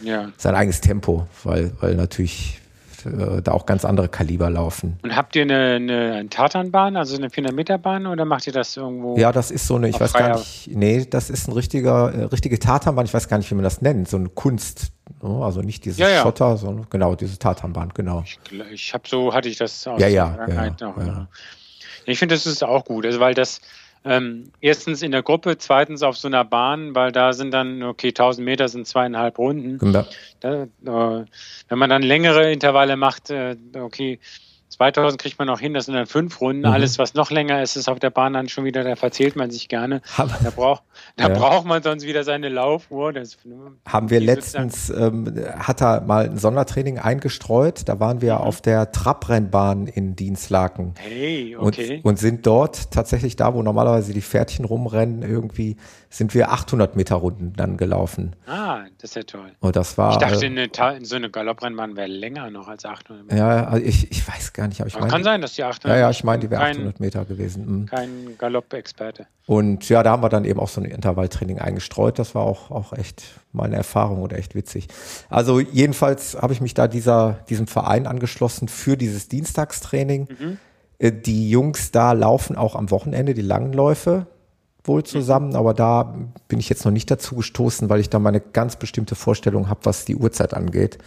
Ja. 0.02 0.32
Sein 0.38 0.56
eigenes 0.56 0.82
Tempo, 0.82 1.28
weil, 1.44 1.72
weil 1.80 1.96
natürlich 1.96 2.61
äh, 3.06 3.42
da 3.42 3.52
auch 3.52 3.66
ganz 3.66 3.86
andere 3.86 4.10
Kaliber 4.10 4.50
laufen. 4.50 4.98
Und 5.04 5.16
habt 5.16 5.36
ihr 5.36 5.44
eine, 5.44 5.76
eine, 5.76 6.30
Tatanbahn, 6.30 6.96
also 6.96 7.16
eine 7.16 7.30
400 7.30 7.56
Meter 7.56 7.78
Bahn 7.78 8.08
oder 8.08 8.26
macht 8.26 8.48
ihr 8.48 8.54
das 8.54 8.78
irgendwo? 8.78 9.18
Ja, 9.18 9.32
das 9.32 9.52
ist 9.52 9.68
so 9.68 9.76
eine, 9.76 9.90
ich 9.90 10.00
weiß 10.00 10.14
gar 10.14 10.38
nicht, 10.38 10.70
nee, 10.74 11.06
das 11.10 11.30
ist 11.30 11.48
ein 11.48 11.54
richtiger, 11.54 12.14
äh, 12.14 12.24
richtige 12.26 12.60
Tatanbahn, 12.60 13.06
ich 13.06 13.14
weiß 13.14 13.28
gar 13.28 13.38
nicht, 13.38 13.50
wie 13.52 13.56
man 13.56 13.64
das 13.64 13.82
nennt, 13.82 14.08
so 14.08 14.18
eine 14.18 14.30
Kunst, 14.30 14.92
ne? 15.22 15.44
also 15.44 15.62
nicht 15.62 15.86
dieses 15.86 16.00
ja, 16.00 16.10
ja. 16.10 16.22
Schotter, 16.22 16.58
sondern 16.58 16.88
genau, 16.90 17.16
diese 17.16 17.38
Tatanbahn, 17.38 17.92
genau. 17.94 18.24
Ich, 18.26 18.40
ich 18.72 18.94
habe 18.94 19.08
so, 19.08 19.34
hatte 19.34 19.50
ich 19.50 19.58
das 19.58 19.88
aus 19.88 20.00
ja, 20.00 20.08
ja, 20.08 20.38
ja, 20.48 20.66
ja. 20.66 21.28
Ich 22.06 22.20
finde, 22.20 22.36
das 22.36 22.46
ist 22.46 22.64
auch 22.64 22.86
gut, 22.86 23.06
also 23.06 23.20
weil 23.20 23.34
das 23.34 23.62
ähm, 24.04 24.52
erstens 24.62 25.04
in 25.04 25.12
der 25.12 25.22
Gruppe, 25.22 25.58
zweitens 25.58 26.02
auf 26.02 26.18
so 26.18 26.28
einer 26.28 26.44
Bahn, 26.44 26.96
weil 26.96 27.12
da 27.12 27.34
sind 27.34 27.52
dann, 27.52 27.84
okay, 27.84 28.10
1000 28.10 28.44
Meter 28.44 28.68
sind 28.68 28.88
zweieinhalb 28.88 29.38
Runden. 29.38 29.94
Ja. 29.94 30.06
Da, 30.40 30.64
äh, 30.64 31.26
wenn 31.70 31.78
man 31.78 31.90
dann 31.90 32.02
längere 32.02 32.52
Intervalle 32.52 32.98
macht, 32.98 33.30
äh, 33.30 33.56
okay, 33.76 34.20
2000 34.72 35.22
kriegt 35.22 35.38
man 35.38 35.48
noch 35.48 35.60
hin, 35.60 35.74
das 35.74 35.86
sind 35.86 35.96
dann 35.96 36.08
fünf 36.08 36.40
Runden. 36.40 36.62
Mhm. 36.62 36.74
Alles, 36.74 36.98
was 36.98 37.14
noch 37.14 37.30
länger 37.30 37.62
ist, 37.62 37.76
ist 37.76 37.90
auf 37.90 38.00
der 38.00 38.10
Bahn 38.10 38.34
dann 38.34 38.50
schon 38.50 38.64
wieder, 38.64 38.84
da 38.84 38.96
verzählt 38.96 39.36
man 39.36 39.52
sich 39.52 39.68
gerne. 39.68 40.02
Aber, 40.18 40.38
da 40.44 40.50
braucht, 40.50 40.84
da 41.18 41.28
ja. 41.30 41.38
braucht 41.38 41.66
man 41.66 41.84
sonst 41.84 42.06
wieder 42.06 42.24
seine 42.24 42.50
Laufuhr. 42.50 43.14
Das, 43.14 43.38
Haben 43.88 44.10
wir 44.10 44.20
letztens, 44.20 44.90
ähm, 44.90 45.34
hat 45.58 45.82
er 45.82 46.02
mal 46.02 46.30
ein 46.30 46.38
Sondertraining 46.38 47.00
eingestreut. 47.00 47.88
Da 47.88 48.00
waren 48.00 48.22
wir 48.22 48.36
mhm. 48.36 48.42
auf 48.42 48.62
der 48.62 48.92
Trabrennbahn 48.92 49.88
in 49.88 50.16
Dienstlaken. 50.16 50.94
Hey, 50.98 51.56
okay. 51.58 51.98
Und, 51.98 52.06
und 52.06 52.20
sind 52.20 52.46
dort 52.48 52.92
tatsächlich 52.92 53.36
da, 53.36 53.54
wo 53.54 53.62
normalerweise 53.62 54.14
die 54.14 54.22
Pferdchen 54.22 54.66
rumrennen, 54.66 55.22
irgendwie 55.22 55.76
sind 56.10 56.34
wir 56.34 56.52
800 56.52 56.96
Meter 56.96 57.16
Runden 57.16 57.54
dann 57.56 57.78
gelaufen. 57.78 58.36
Ah, 58.46 58.84
das 59.00 59.12
ist 59.12 59.16
ja 59.16 59.24
toll. 59.24 59.52
Und 59.62 59.76
das 59.78 59.98
war. 59.98 60.12
Ich 60.12 60.18
dachte, 60.18 60.46
äh, 60.46 60.50
eine, 60.50 61.06
so 61.06 61.16
eine 61.16 61.30
Galopprennbahn 61.30 61.96
wäre 61.96 62.08
länger 62.08 62.50
noch 62.52 62.68
als 62.68 62.86
800 62.86 63.24
Meter. 63.26 63.38
Ja, 63.38 63.68
also 63.68 63.86
ich, 63.86 64.12
ich 64.12 64.28
weiß 64.28 64.52
gar 64.52 64.68
nicht. 64.68 64.71
Aber 64.80 64.88
ich 64.88 64.96
aber 64.96 65.08
kann 65.08 65.24
sein, 65.24 65.42
dass 65.42 65.54
die 65.54 65.64
800 65.64 65.86
Ja, 65.86 65.98
ja, 65.98 66.10
ich 66.10 66.24
meine, 66.24 66.42
die 66.42 66.50
wäre 66.50 66.62
800 66.62 67.00
Meter 67.00 67.26
gewesen. 67.26 67.82
Mhm. 67.82 67.86
Kein 67.88 68.10
Galopp-Experte. 68.38 69.28
Und 69.46 69.90
ja, 69.90 70.04
da 70.04 70.12
haben 70.12 70.24
wir 70.24 70.30
dann 70.30 70.46
eben 70.46 70.60
auch 70.60 70.70
so 70.70 70.80
ein 70.80 70.86
Intervalltraining 70.86 71.60
eingestreut. 71.60 72.20
Das 72.20 72.36
war 72.36 72.44
auch, 72.44 72.72
auch 72.72 72.94
echt 72.94 73.24
meine 73.52 73.76
Erfahrung 73.76 74.22
oder 74.22 74.38
echt 74.38 74.56
witzig. 74.56 74.88
Also 75.30 75.60
jedenfalls 75.60 76.38
habe 76.42 76.54
ich 76.54 76.62
mich 76.62 76.74
da 76.74 76.88
dieser, 76.88 77.40
diesem 77.50 77.68
Verein 77.68 78.08
angeschlossen 78.08 78.68
für 78.68 78.96
dieses 78.96 79.28
Dienstagstraining. 79.28 80.28
Mhm. 80.40 80.58
Äh, 81.00 81.12
die 81.12 81.50
Jungs 81.50 81.92
da 81.92 82.14
laufen 82.14 82.56
auch 82.56 82.76
am 82.76 82.92
Wochenende 82.92 83.34
die 83.34 83.42
langen 83.42 83.74
Läufe 83.74 84.28
wohl 84.84 85.04
zusammen, 85.04 85.56
aber 85.56 85.74
da 85.74 86.16
bin 86.48 86.60
ich 86.60 86.70
jetzt 86.70 86.86
noch 86.86 86.92
nicht 86.92 87.12
dazu 87.12 87.36
gestoßen, 87.36 87.90
weil 87.90 88.00
ich 88.00 88.10
da 88.10 88.20
meine 88.20 88.40
ganz 88.40 88.78
bestimmte 88.78 89.16
Vorstellung 89.16 89.70
habe, 89.70 89.82
was 89.84 90.06
die 90.06 90.16
Uhrzeit 90.16 90.54
angeht. 90.54 90.98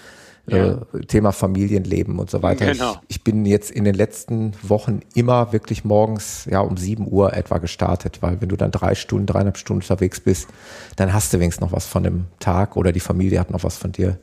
Ja. 0.46 0.72
Äh, 0.92 1.06
Thema 1.06 1.32
Familienleben 1.32 2.18
und 2.18 2.30
so 2.30 2.42
weiter. 2.42 2.66
Genau. 2.66 2.92
Ich, 3.08 3.16
ich, 3.16 3.24
bin 3.24 3.46
jetzt 3.46 3.70
in 3.70 3.84
den 3.84 3.94
letzten 3.94 4.52
Wochen 4.62 5.00
immer 5.14 5.52
wirklich 5.52 5.84
morgens 5.84 6.46
ja 6.50 6.60
um 6.60 6.76
sieben 6.76 7.10
Uhr 7.10 7.32
etwa 7.32 7.58
gestartet, 7.58 8.18
weil 8.20 8.40
wenn 8.42 8.50
du 8.50 8.56
dann 8.56 8.70
drei 8.70 8.94
Stunden, 8.94 9.26
dreieinhalb 9.26 9.56
Stunden 9.56 9.82
unterwegs 9.82 10.20
bist, 10.20 10.48
dann 10.96 11.14
hast 11.14 11.32
du 11.32 11.40
wenigstens 11.40 11.62
noch 11.62 11.72
was 11.72 11.86
von 11.86 12.02
dem 12.02 12.26
Tag 12.40 12.76
oder 12.76 12.92
die 12.92 13.00
Familie 13.00 13.40
hat 13.40 13.50
noch 13.50 13.64
was 13.64 13.78
von 13.78 13.92
dir. 13.92 14.18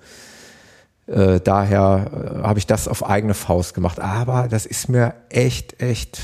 Äh, 1.08 1.40
daher 1.40 2.42
äh, 2.44 2.44
habe 2.44 2.60
ich 2.60 2.68
das 2.68 2.88
auf 2.88 3.04
eigene 3.04 3.34
Faust 3.34 3.74
gemacht. 3.74 4.00
Aber 4.00 4.48
das 4.48 4.68
ist 4.68 4.90
mir 4.90 5.16
echt, 5.30 5.82
echt 5.82 6.22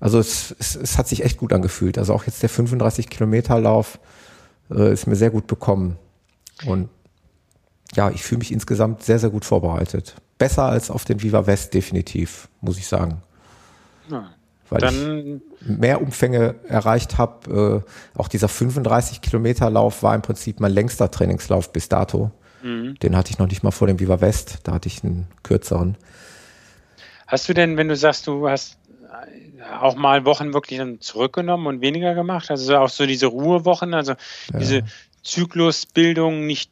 also 0.00 0.18
es, 0.18 0.54
es, 0.58 0.76
es 0.76 0.98
hat 0.98 1.08
sich 1.08 1.24
echt 1.24 1.38
gut 1.38 1.52
angefühlt. 1.52 1.98
Also 1.98 2.14
auch 2.14 2.24
jetzt 2.24 2.42
der 2.42 2.48
35 2.48 3.08
Kilometer 3.08 3.58
Lauf 3.58 3.98
äh, 4.70 4.92
ist 4.92 5.06
mir 5.06 5.16
sehr 5.16 5.30
gut 5.30 5.46
bekommen. 5.46 5.96
Und 6.64 6.88
ja, 7.96 8.10
ich 8.10 8.22
fühle 8.22 8.38
mich 8.38 8.52
insgesamt 8.52 9.02
sehr, 9.02 9.18
sehr 9.18 9.30
gut 9.30 9.44
vorbereitet. 9.44 10.14
Besser 10.38 10.64
als 10.64 10.90
auf 10.90 11.04
den 11.04 11.22
Viva 11.22 11.46
West 11.46 11.74
definitiv, 11.74 12.48
muss 12.60 12.78
ich 12.78 12.86
sagen. 12.86 13.22
Ja, 14.10 14.30
Weil 14.70 14.84
ich 14.84 15.68
mehr 15.68 16.00
Umfänge 16.00 16.56
erreicht 16.68 17.18
habe. 17.18 17.84
Äh, 17.86 18.18
auch 18.18 18.28
dieser 18.28 18.48
35 18.48 19.20
Kilometer 19.20 19.70
Lauf 19.70 20.02
war 20.02 20.14
im 20.14 20.22
Prinzip 20.22 20.60
mein 20.60 20.72
längster 20.72 21.10
Trainingslauf 21.10 21.72
bis 21.72 21.88
dato. 21.88 22.30
Mhm. 22.62 22.96
Den 23.02 23.16
hatte 23.16 23.30
ich 23.30 23.38
noch 23.38 23.48
nicht 23.48 23.62
mal 23.62 23.70
vor 23.70 23.86
dem 23.86 23.98
Viva 23.98 24.20
West. 24.20 24.58
Da 24.64 24.72
hatte 24.72 24.88
ich 24.88 25.02
einen 25.02 25.26
kürzeren. 25.42 25.96
Hast 27.26 27.48
du 27.48 27.54
denn, 27.54 27.76
wenn 27.76 27.88
du 27.88 27.96
sagst, 27.96 28.26
du 28.26 28.48
hast 28.48 28.78
auch 29.80 29.96
mal 29.96 30.24
Wochen 30.24 30.52
wirklich 30.52 30.78
dann 30.78 31.00
zurückgenommen 31.00 31.66
und 31.66 31.80
weniger 31.80 32.14
gemacht? 32.14 32.50
Also 32.50 32.76
auch 32.76 32.88
so 32.88 33.06
diese 33.06 33.26
Ruhewochen, 33.26 33.94
also 33.94 34.12
ja. 34.52 34.58
diese 34.58 34.82
Zyklusbildung 35.22 36.46
nicht 36.46 36.70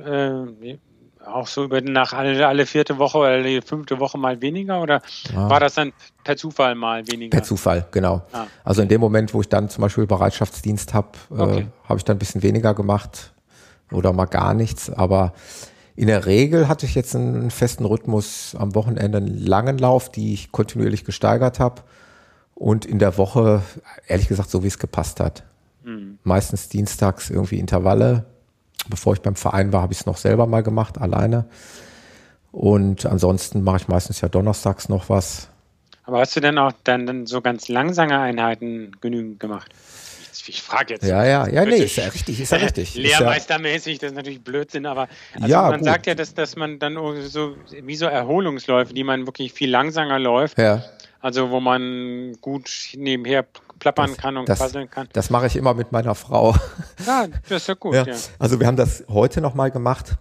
äh, 0.00 0.78
auch 1.26 1.46
so 1.46 1.64
über 1.64 1.80
nach 1.80 2.12
alle, 2.12 2.46
alle 2.46 2.66
vierte 2.66 2.98
Woche 2.98 3.18
oder 3.18 3.28
alle 3.28 3.62
fünfte 3.62 4.00
Woche 4.00 4.18
mal 4.18 4.40
weniger 4.40 4.80
oder 4.80 5.02
ja. 5.32 5.50
war 5.50 5.60
das 5.60 5.74
dann 5.74 5.92
per 6.24 6.36
Zufall 6.36 6.74
mal 6.74 7.06
weniger? 7.06 7.30
Per 7.30 7.42
Zufall, 7.42 7.86
genau. 7.90 8.22
Ah. 8.32 8.46
Also 8.64 8.82
in 8.82 8.88
dem 8.88 9.00
Moment, 9.00 9.34
wo 9.34 9.40
ich 9.40 9.48
dann 9.48 9.68
zum 9.68 9.82
Beispiel 9.82 10.06
Bereitschaftsdienst 10.06 10.94
habe, 10.94 11.10
äh, 11.30 11.34
okay. 11.34 11.60
äh, 11.60 11.88
habe 11.88 11.98
ich 11.98 12.04
dann 12.04 12.16
ein 12.16 12.18
bisschen 12.18 12.42
weniger 12.42 12.74
gemacht 12.74 13.32
oder 13.92 14.12
mal 14.12 14.26
gar 14.26 14.54
nichts. 14.54 14.90
Aber 14.90 15.32
in 15.96 16.06
der 16.06 16.26
Regel 16.26 16.68
hatte 16.68 16.86
ich 16.86 16.94
jetzt 16.94 17.14
einen 17.14 17.50
festen 17.50 17.84
Rhythmus 17.84 18.56
am 18.58 18.74
Wochenende, 18.74 19.18
einen 19.18 19.36
langen 19.36 19.78
Lauf, 19.78 20.10
die 20.10 20.32
ich 20.32 20.52
kontinuierlich 20.52 21.04
gesteigert 21.04 21.60
habe 21.60 21.82
und 22.54 22.84
in 22.86 22.98
der 22.98 23.18
Woche, 23.18 23.62
ehrlich 24.06 24.28
gesagt, 24.28 24.50
so 24.50 24.62
wie 24.62 24.68
es 24.68 24.78
gepasst 24.78 25.20
hat. 25.20 25.44
Mhm. 25.84 26.18
Meistens 26.24 26.68
dienstags 26.68 27.30
irgendwie 27.30 27.58
Intervalle. 27.58 28.26
Bevor 28.88 29.14
ich 29.14 29.20
beim 29.20 29.36
Verein 29.36 29.72
war, 29.72 29.82
habe 29.82 29.92
ich 29.92 30.00
es 30.00 30.06
noch 30.06 30.16
selber 30.16 30.46
mal 30.46 30.62
gemacht, 30.62 30.98
alleine. 30.98 31.46
Und 32.52 33.06
ansonsten 33.06 33.62
mache 33.62 33.78
ich 33.78 33.88
meistens 33.88 34.20
ja 34.20 34.28
donnerstags 34.28 34.88
noch 34.88 35.08
was. 35.08 35.48
Aber 36.04 36.20
hast 36.20 36.34
du 36.34 36.40
denn 36.40 36.58
auch 36.58 36.72
dann, 36.84 37.06
dann 37.06 37.26
so 37.26 37.40
ganz 37.40 37.68
langsame 37.68 38.18
Einheiten 38.18 38.96
genügend 39.00 39.38
gemacht? 39.38 39.70
Ich, 40.46 40.62
frage 40.62 40.94
jetzt. 40.94 41.04
Ja, 41.04 41.24
ja, 41.24 41.48
ja, 41.48 41.64
nee, 41.64 41.76
ist 41.76 41.96
ja 41.96 42.06
richtig, 42.06 42.40
ist 42.40 42.50
ja 42.50 42.58
richtig. 42.58 42.94
Lehrmeistermäßig, 42.94 43.98
das 43.98 44.10
ist 44.10 44.16
natürlich 44.16 44.40
Blödsinn, 44.40 44.86
aber 44.86 45.08
also 45.34 45.46
ja, 45.46 45.62
man 45.62 45.80
gut. 45.80 45.84
sagt 45.84 46.06
ja, 46.06 46.14
dass, 46.14 46.34
dass 46.34 46.56
man 46.56 46.78
dann 46.78 46.94
so, 47.28 47.56
wie 47.82 47.94
so 47.94 48.06
Erholungsläufe, 48.06 48.94
die 48.94 49.04
man 49.04 49.26
wirklich 49.26 49.52
viel 49.52 49.70
langsamer 49.70 50.18
läuft, 50.18 50.58
ja. 50.58 50.82
Also 51.20 51.50
wo 51.50 51.60
man 51.60 52.36
gut 52.40 52.70
nebenher 52.96 53.44
plappern 53.80 54.10
das, 54.10 54.18
kann 54.18 54.36
und 54.36 54.48
das, 54.48 54.58
quasseln 54.58 54.88
kann. 54.88 55.08
Das 55.12 55.30
mache 55.30 55.48
ich 55.48 55.56
immer 55.56 55.74
mit 55.74 55.90
meiner 55.90 56.14
Frau. 56.14 56.54
Ja, 57.06 57.26
das 57.48 57.62
ist 57.62 57.68
ja 57.68 57.74
gut. 57.74 57.94
Ja. 57.94 58.04
Ja. 58.04 58.14
Also 58.38 58.60
wir 58.60 58.66
haben 58.66 58.76
das 58.76 59.04
heute 59.08 59.40
nochmal 59.40 59.70
gemacht. 59.72 60.18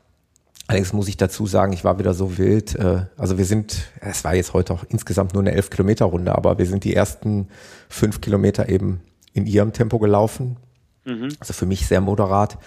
Allerdings 0.67 0.93
muss 0.93 1.07
ich 1.07 1.17
dazu 1.17 1.45
sagen, 1.45 1.73
ich 1.73 1.83
war 1.83 1.99
wieder 1.99 2.13
so 2.13 2.37
wild. 2.37 2.75
Äh, 2.75 3.05
also 3.17 3.37
wir 3.37 3.45
sind, 3.45 3.89
es 4.01 4.23
war 4.23 4.35
jetzt 4.35 4.53
heute 4.53 4.73
auch 4.73 4.83
insgesamt 4.87 5.33
nur 5.33 5.43
eine 5.43 5.51
11 5.51 5.71
Kilometer 5.71 6.05
Runde, 6.05 6.33
aber 6.35 6.57
wir 6.57 6.65
sind 6.65 6.83
die 6.83 6.95
ersten 6.95 7.47
fünf 7.89 8.21
Kilometer 8.21 8.69
eben 8.69 9.01
in 9.33 9.45
ihrem 9.45 9.73
Tempo 9.73 9.99
gelaufen. 9.99 10.57
Mhm. 11.05 11.29
Also 11.39 11.53
für 11.53 11.65
mich 11.65 11.87
sehr 11.87 12.01
moderat. 12.01 12.57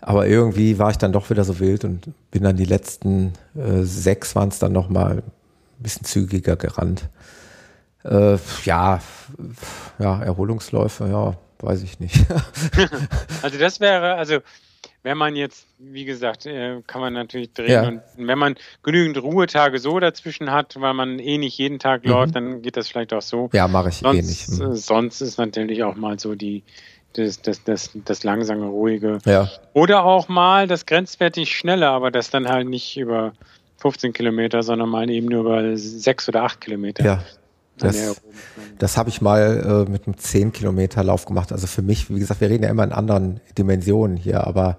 Aber 0.00 0.26
irgendwie 0.26 0.78
war 0.78 0.90
ich 0.90 0.98
dann 0.98 1.12
doch 1.12 1.30
wieder 1.30 1.44
so 1.44 1.58
wild 1.58 1.84
und 1.84 2.10
bin 2.30 2.42
dann 2.42 2.56
die 2.56 2.64
letzten 2.64 3.32
äh, 3.54 3.82
sechs 3.82 4.34
waren 4.34 4.48
es 4.48 4.58
dann 4.58 4.72
nochmal 4.72 5.18
ein 5.18 5.82
bisschen 5.82 6.04
zügiger 6.04 6.56
gerannt. 6.56 7.08
Äh, 8.04 8.36
ja, 8.64 9.00
ja, 9.98 10.22
Erholungsläufe, 10.22 11.08
ja, 11.08 11.34
weiß 11.60 11.82
ich 11.82 12.00
nicht. 12.00 12.16
also 13.42 13.58
das 13.58 13.80
wäre, 13.80 14.14
also 14.14 14.38
wenn 15.04 15.18
man 15.18 15.36
jetzt, 15.36 15.66
wie 15.78 16.04
gesagt, 16.04 16.46
äh, 16.46 16.80
kann 16.86 17.00
man 17.00 17.12
natürlich 17.12 17.52
drehen 17.52 17.70
ja. 17.70 17.88
und 17.88 18.02
wenn 18.16 18.38
man 18.38 18.56
genügend 18.82 19.20
Ruhetage 19.20 19.78
so 19.78 19.98
dazwischen 19.98 20.50
hat, 20.50 20.80
weil 20.80 20.94
man 20.94 21.18
eh 21.18 21.38
nicht 21.38 21.58
jeden 21.58 21.78
Tag 21.78 22.04
mhm. 22.04 22.10
läuft, 22.10 22.36
dann 22.36 22.62
geht 22.62 22.76
das 22.76 22.88
vielleicht 22.88 23.12
auch 23.12 23.22
so. 23.22 23.50
Ja, 23.52 23.68
mache 23.68 23.88
ich 23.88 23.96
sonst, 23.96 24.18
eh 24.18 24.22
nicht. 24.22 24.48
Mhm. 24.48 24.76
Sonst 24.76 25.20
ist 25.20 25.38
natürlich 25.38 25.82
auch 25.82 25.96
mal 25.96 26.18
so 26.18 26.34
die 26.34 26.62
das, 27.14 27.42
das, 27.42 27.62
das, 27.64 27.90
das 27.94 28.24
langsame, 28.24 28.66
ruhige. 28.66 29.18
Ja. 29.26 29.50
Oder 29.74 30.04
auch 30.04 30.28
mal 30.28 30.66
das 30.66 30.86
grenzwertig 30.86 31.54
schnelle, 31.54 31.88
aber 31.88 32.10
das 32.10 32.30
dann 32.30 32.48
halt 32.48 32.68
nicht 32.68 32.96
über 32.96 33.32
15 33.78 34.12
Kilometer, 34.12 34.62
sondern 34.62 34.88
mal 34.88 35.10
eben 35.10 35.26
nur 35.26 35.40
über 35.40 35.76
6 35.76 36.28
oder 36.28 36.44
8 36.44 36.60
Kilometer. 36.60 37.04
Ja, 37.04 37.22
das, 37.82 38.22
das 38.78 38.96
habe 38.96 39.08
ich 39.08 39.20
mal 39.20 39.84
äh, 39.86 39.90
mit 39.90 40.06
einem 40.06 40.16
10 40.16 40.52
Kilometer 40.52 41.04
Lauf 41.04 41.24
gemacht. 41.24 41.52
Also 41.52 41.66
für 41.66 41.82
mich, 41.82 42.10
wie 42.10 42.18
gesagt, 42.18 42.40
wir 42.40 42.50
reden 42.50 42.64
ja 42.64 42.70
immer 42.70 42.84
in 42.84 42.92
anderen 42.92 43.40
Dimensionen 43.58 44.16
hier, 44.16 44.46
aber 44.46 44.78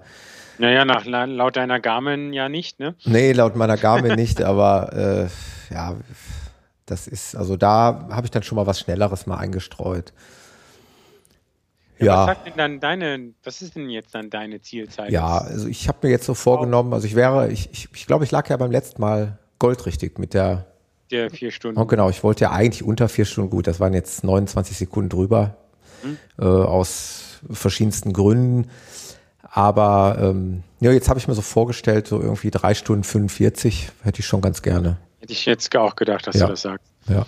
Naja, 0.58 0.84
nach, 0.84 1.04
laut 1.04 1.56
deiner 1.56 1.80
Garmin 1.80 2.32
ja 2.32 2.48
nicht, 2.48 2.80
ne? 2.80 2.94
Nee, 3.04 3.32
laut 3.32 3.56
meiner 3.56 3.76
Garmin 3.76 4.14
nicht, 4.14 4.42
aber 4.44 4.92
äh, 4.92 5.74
ja, 5.74 5.94
das 6.86 7.06
ist, 7.06 7.34
also 7.34 7.56
da 7.56 8.08
habe 8.10 8.26
ich 8.26 8.30
dann 8.30 8.42
schon 8.42 8.56
mal 8.56 8.66
was 8.66 8.80
Schnelleres 8.80 9.26
mal 9.26 9.38
eingestreut. 9.38 10.12
Ja, 11.98 12.06
ja. 12.06 12.18
Was 12.18 12.26
sagt 12.26 12.46
denn 12.46 12.56
dann 12.56 12.80
deine, 12.80 13.32
was 13.42 13.62
ist 13.62 13.76
denn 13.76 13.88
jetzt 13.88 14.14
dann 14.14 14.28
deine 14.28 14.60
Zielzeit? 14.60 15.10
Ja, 15.10 15.38
also 15.38 15.68
ich 15.68 15.88
habe 15.88 15.98
mir 16.02 16.10
jetzt 16.10 16.26
so 16.26 16.34
vorgenommen, 16.34 16.92
also 16.92 17.06
ich 17.06 17.14
wäre, 17.14 17.50
ich, 17.50 17.70
ich, 17.72 17.88
ich 17.94 18.06
glaube, 18.06 18.24
ich 18.24 18.30
lag 18.30 18.48
ja 18.48 18.56
beim 18.56 18.70
letzten 18.70 19.00
Mal 19.00 19.38
goldrichtig 19.58 20.18
mit 20.18 20.34
der 20.34 20.66
der 21.10 21.30
vier 21.30 21.50
Stunden. 21.50 21.78
Oh, 21.80 21.86
genau, 21.86 22.10
ich 22.10 22.22
wollte 22.22 22.44
ja 22.44 22.50
eigentlich 22.50 22.82
unter 22.82 23.08
vier 23.08 23.24
Stunden, 23.24 23.50
gut, 23.50 23.66
das 23.66 23.80
waren 23.80 23.94
jetzt 23.94 24.24
29 24.24 24.76
Sekunden 24.76 25.10
drüber, 25.10 25.56
hm. 26.02 26.16
äh, 26.38 26.44
aus 26.44 27.40
verschiedensten 27.50 28.12
Gründen. 28.12 28.70
Aber 29.42 30.18
ähm, 30.20 30.64
ja, 30.80 30.90
jetzt 30.90 31.08
habe 31.08 31.18
ich 31.18 31.28
mir 31.28 31.34
so 31.34 31.42
vorgestellt, 31.42 32.08
so 32.08 32.20
irgendwie 32.20 32.50
drei 32.50 32.74
Stunden 32.74 33.04
45 33.04 33.90
hätte 34.02 34.20
ich 34.20 34.26
schon 34.26 34.40
ganz 34.40 34.62
gerne. 34.62 34.96
Hätte 35.20 35.32
ich 35.32 35.46
jetzt 35.46 35.74
auch 35.76 35.94
gedacht, 35.94 36.26
dass 36.26 36.36
ja. 36.36 36.46
du 36.46 36.52
das 36.52 36.62
sagst. 36.62 36.86
Ja, 37.08 37.26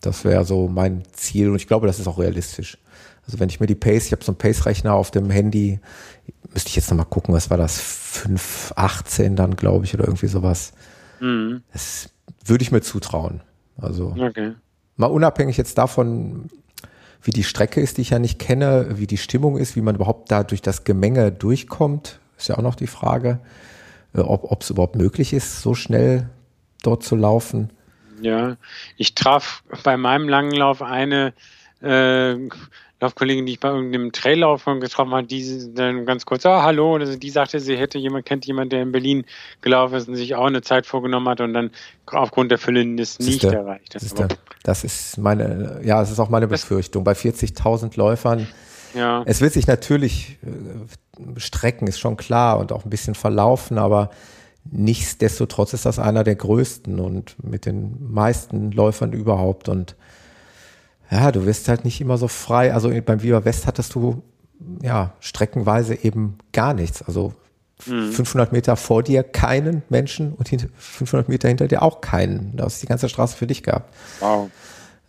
das 0.00 0.24
wäre 0.24 0.44
so 0.44 0.68
mein 0.68 1.02
Ziel 1.12 1.50
und 1.50 1.56
ich 1.56 1.66
glaube, 1.66 1.86
das 1.86 1.98
ist 1.98 2.06
auch 2.06 2.18
realistisch. 2.18 2.78
Also 3.26 3.40
wenn 3.40 3.48
ich 3.48 3.60
mir 3.60 3.66
die 3.66 3.74
Pace, 3.74 4.06
ich 4.06 4.12
habe 4.12 4.24
so 4.24 4.32
einen 4.32 4.38
Pace-Rechner 4.38 4.94
auf 4.94 5.10
dem 5.10 5.30
Handy, 5.30 5.80
müsste 6.52 6.68
ich 6.68 6.76
jetzt 6.76 6.90
nochmal 6.90 7.06
gucken, 7.06 7.34
was 7.34 7.50
war 7.50 7.58
das? 7.58 7.78
5,18 7.80 9.34
dann, 9.34 9.56
glaube 9.56 9.84
ich, 9.84 9.94
oder 9.94 10.04
irgendwie 10.04 10.28
sowas. 10.28 10.72
Mhm. 11.20 11.62
Das 11.72 12.08
würde 12.44 12.62
ich 12.62 12.72
mir 12.72 12.80
zutrauen. 12.80 13.40
Also 13.78 14.14
okay. 14.18 14.54
mal 14.96 15.06
unabhängig 15.06 15.56
jetzt 15.56 15.78
davon, 15.78 16.48
wie 17.22 17.30
die 17.30 17.44
Strecke 17.44 17.80
ist, 17.80 17.96
die 17.96 18.02
ich 18.02 18.10
ja 18.10 18.18
nicht 18.18 18.38
kenne, 18.38 18.98
wie 18.98 19.06
die 19.06 19.18
Stimmung 19.18 19.56
ist, 19.56 19.76
wie 19.76 19.80
man 19.80 19.96
überhaupt 19.96 20.30
da 20.30 20.44
durch 20.44 20.62
das 20.62 20.84
Gemenge 20.84 21.32
durchkommt, 21.32 22.20
ist 22.38 22.48
ja 22.48 22.56
auch 22.56 22.62
noch 22.62 22.76
die 22.76 22.86
Frage, 22.86 23.40
äh, 24.14 24.20
ob 24.20 24.62
es 24.62 24.70
überhaupt 24.70 24.96
möglich 24.96 25.32
ist, 25.32 25.62
so 25.62 25.74
schnell 25.74 26.28
dort 26.82 27.02
zu 27.02 27.16
laufen. 27.16 27.70
Ja, 28.20 28.56
ich 28.96 29.14
traf 29.14 29.62
bei 29.82 29.96
meinem 29.96 30.28
langen 30.28 30.52
Lauf 30.52 30.82
eine 30.82 31.34
äh, 31.82 32.36
Laufkollegin, 33.00 33.44
die 33.44 33.52
ich 33.52 33.60
bei 33.60 33.68
irgendeinem 33.68 34.10
Traillauf 34.10 34.64
getroffen 34.64 35.12
habe, 35.12 35.26
die 35.26 35.74
dann 35.74 36.06
ganz 36.06 36.24
kurz, 36.24 36.46
oh, 36.46 36.62
hallo, 36.62 36.96
also 36.96 37.16
die 37.16 37.28
sagte, 37.28 37.60
sie 37.60 37.76
hätte 37.76 37.98
jemand, 37.98 38.24
kennt 38.24 38.46
jemand, 38.46 38.72
der 38.72 38.82
in 38.82 38.92
Berlin 38.92 39.24
gelaufen 39.60 39.96
ist 39.96 40.08
und 40.08 40.16
sich 40.16 40.34
auch 40.34 40.46
eine 40.46 40.62
Zeit 40.62 40.86
vorgenommen 40.86 41.28
hat 41.28 41.42
und 41.42 41.52
dann 41.52 41.70
aufgrund 42.06 42.50
der 42.50 42.58
Fülle 42.58 42.80
das 42.96 43.18
nicht 43.18 43.42
Siehste, 43.42 43.54
erreicht 43.54 43.94
hat. 43.94 44.00
Siehste, 44.00 44.28
das 44.62 44.82
ist 44.82 45.18
meine, 45.18 45.80
ja, 45.84 46.00
das 46.00 46.10
ist 46.10 46.20
auch 46.20 46.30
meine 46.30 46.48
Befürchtung. 46.48 47.04
Bei 47.04 47.12
40.000 47.12 47.98
Läufern, 47.98 48.48
ja. 48.94 49.22
es 49.26 49.42
wird 49.42 49.52
sich 49.52 49.66
natürlich 49.66 50.38
äh, 50.42 51.38
strecken, 51.38 51.86
ist 51.88 51.98
schon 51.98 52.16
klar 52.16 52.58
und 52.58 52.72
auch 52.72 52.84
ein 52.84 52.90
bisschen 52.90 53.14
verlaufen, 53.14 53.76
aber 53.76 54.08
nichtsdestotrotz 54.70 55.74
ist 55.74 55.84
das 55.84 55.98
einer 55.98 56.24
der 56.24 56.34
größten 56.34 56.98
und 56.98 57.36
mit 57.44 57.66
den 57.66 57.96
meisten 58.10 58.72
Läufern 58.72 59.12
überhaupt 59.12 59.68
und 59.68 59.96
ja, 61.10 61.32
du 61.32 61.46
wirst 61.46 61.68
halt 61.68 61.84
nicht 61.84 62.00
immer 62.00 62.18
so 62.18 62.28
frei. 62.28 62.72
Also 62.74 62.92
beim 63.04 63.22
Viva 63.22 63.44
West 63.44 63.66
hattest 63.66 63.94
du 63.94 64.22
ja 64.82 65.12
streckenweise 65.20 65.94
eben 65.94 66.38
gar 66.52 66.74
nichts. 66.74 67.02
Also 67.02 67.34
mhm. 67.86 68.12
500 68.12 68.52
Meter 68.52 68.76
vor 68.76 69.02
dir 69.02 69.22
keinen 69.22 69.82
Menschen 69.88 70.32
und 70.32 70.48
500 70.48 71.28
Meter 71.28 71.48
hinter 71.48 71.68
dir 71.68 71.82
auch 71.82 72.00
keinen. 72.00 72.56
Da 72.56 72.64
hast 72.64 72.80
du 72.80 72.86
die 72.86 72.88
ganze 72.88 73.08
Straße 73.08 73.36
für 73.36 73.46
dich 73.46 73.62
gehabt. 73.62 73.92
Wow. 74.20 74.50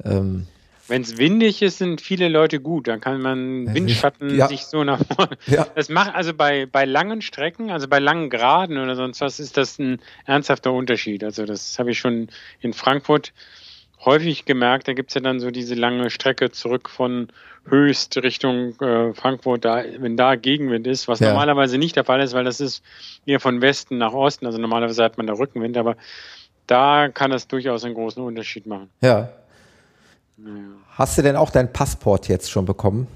Ähm, 0.03 0.47
wenn 0.87 1.01
es 1.01 1.17
windig 1.17 1.61
ist, 1.61 1.79
sind 1.79 1.99
viele 1.99 2.29
Leute 2.29 2.61
gut. 2.61 2.87
Dann 2.87 3.01
kann 3.01 3.21
man 3.21 3.73
Windschatten 3.73 4.35
ja. 4.35 4.47
sich 4.47 4.65
so 4.65 4.83
nach 4.83 5.01
vorne. 5.15 5.37
Ja. 5.45 5.67
Das 5.75 5.89
macht 5.89 6.15
also 6.15 6.33
bei, 6.33 6.65
bei 6.65 6.85
langen 6.85 7.21
Strecken, 7.21 7.71
also 7.71 7.87
bei 7.87 7.99
langen 7.99 8.29
Graden 8.29 8.77
oder 8.77 8.95
sonst 8.95 9.19
was, 9.21 9.39
ist 9.39 9.57
das 9.57 9.79
ein 9.79 9.99
ernsthafter 10.25 10.71
Unterschied. 10.71 11.23
Also 11.23 11.45
das 11.45 11.77
habe 11.77 11.91
ich 11.91 11.99
schon 11.99 12.29
in 12.61 12.73
Frankfurt 12.73 13.33
häufig 14.05 14.45
gemerkt, 14.45 14.87
da 14.87 14.93
gibt 14.93 15.09
es 15.09 15.15
ja 15.15 15.21
dann 15.21 15.39
so 15.39 15.51
diese 15.51 15.75
lange 15.75 16.09
Strecke 16.09 16.51
zurück 16.51 16.89
von 16.89 17.27
Höchst 17.65 18.15
Richtung 18.17 18.79
äh, 18.79 19.13
Frankfurt, 19.13 19.65
da, 19.65 19.83
wenn 19.99 20.15
da 20.15 20.35
Gegenwind 20.35 20.87
ist, 20.87 21.07
was 21.07 21.19
ja. 21.19 21.29
normalerweise 21.29 21.77
nicht 21.77 21.95
der 21.95 22.05
Fall 22.05 22.21
ist, 22.21 22.33
weil 22.33 22.45
das 22.45 22.61
ist 22.61 22.83
eher 23.25 23.39
von 23.39 23.61
Westen 23.61 23.97
nach 23.97 24.13
Osten, 24.13 24.45
also 24.45 24.57
normalerweise 24.57 25.03
hat 25.03 25.17
man 25.17 25.27
da 25.27 25.33
Rückenwind, 25.33 25.77
aber 25.77 25.97
da 26.67 27.09
kann 27.09 27.31
das 27.31 27.47
durchaus 27.47 27.83
einen 27.83 27.95
großen 27.95 28.23
Unterschied 28.23 28.67
machen. 28.67 28.89
Ja. 29.01 29.29
Naja. 30.37 30.65
Hast 30.91 31.17
du 31.17 31.23
denn 31.23 31.35
auch 31.35 31.49
dein 31.49 31.71
Passport 31.73 32.27
jetzt 32.27 32.49
schon 32.49 32.65
bekommen? 32.65 33.07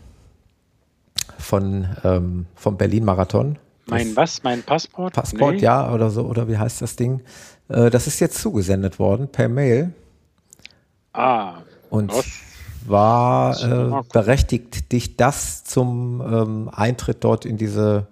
Von, 1.38 1.88
ähm, 2.04 2.46
vom 2.56 2.78
Berlin-Marathon? 2.78 3.58
Mein 3.88 4.16
was? 4.16 4.44
Mein 4.44 4.64
Passport? 4.64 5.14
Passport, 5.14 5.56
nee. 5.56 5.62
ja, 5.62 5.92
oder 5.94 6.10
so, 6.10 6.24
oder 6.24 6.48
wie 6.48 6.58
heißt 6.58 6.82
das 6.82 6.96
Ding? 6.96 7.22
Äh, 7.68 7.90
das 7.90 8.08
ist 8.08 8.20
jetzt 8.20 8.40
zugesendet 8.40 9.00
worden 9.00 9.28
per 9.28 9.50
Mail. 9.50 9.94
Ah. 11.14 11.62
Und 11.90 12.12
war 12.86 13.62
äh, 13.62 14.04
berechtigt 14.12 14.92
dich 14.92 15.18
das 15.18 15.64
zum 15.64 16.22
ähm, 16.22 16.70
Eintritt 16.74 17.24
dort 17.24 17.46
in 17.46 17.58
diese 17.58 18.08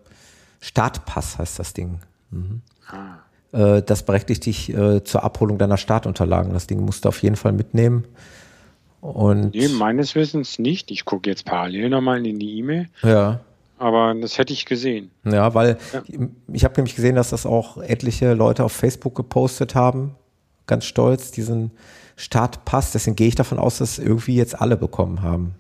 Startpass, 0.62 1.40
heißt 1.40 1.60
das 1.60 1.74
Ding. 1.74 2.00
Mhm. 2.32 2.62
Ah. 2.88 3.20
Äh, 3.52 3.82
das 3.82 4.04
berechtigt 4.04 4.46
dich 4.46 4.74
äh, 4.74 5.04
zur 5.04 5.24
Abholung 5.24 5.58
deiner 5.58 5.78
Startunterlagen. 5.78 6.54
Das 6.54 6.68
Ding 6.68 6.82
musst 6.82 7.06
du 7.06 7.10
auf 7.10 7.22
jeden 7.24 7.36
Fall 7.36 7.52
mitnehmen. 7.52 8.06
Und 9.02 9.56
nee, 9.56 9.70
meines 9.70 10.14
Wissens 10.16 10.60
nicht. 10.60 10.92
Ich 10.92 11.06
gucke 11.06 11.30
jetzt 11.30 11.46
parallel 11.46 11.90
nochmal 11.90 12.26
in 12.26 12.38
die 12.38 12.58
E-Mail. 12.60 12.90
Ja. 13.02 13.40
Aber 13.78 14.14
das 14.14 14.38
hätte 14.38 14.52
ich 14.52 14.66
gesehen. 14.66 15.10
Ja, 15.24 15.54
weil 15.54 15.78
ja. 15.94 16.04
ich, 16.06 16.20
ich 16.52 16.64
habe 16.66 16.76
nämlich 16.76 16.96
gesehen, 16.96 17.16
dass 17.16 17.30
das 17.30 17.46
auch 17.46 17.78
etliche 17.78 18.34
Leute 18.34 18.66
auf 18.66 18.74
Facebook 18.74 19.16
gepostet 19.16 19.74
haben. 19.74 20.16
Ganz 20.68 20.84
stolz, 20.84 21.32
diesen 21.32 21.72
Start 22.20 22.66
passt. 22.66 22.96
Deswegen 22.96 23.16
gehe 23.16 23.30
ich 23.30 23.36
davon 23.36 23.60
aus, 23.60 23.78
dass 23.78 23.98
irgendwie 23.98 24.36
jetzt 24.36 24.60
alle 24.60 24.76
bekommen 24.76 25.22
haben. 25.22 25.56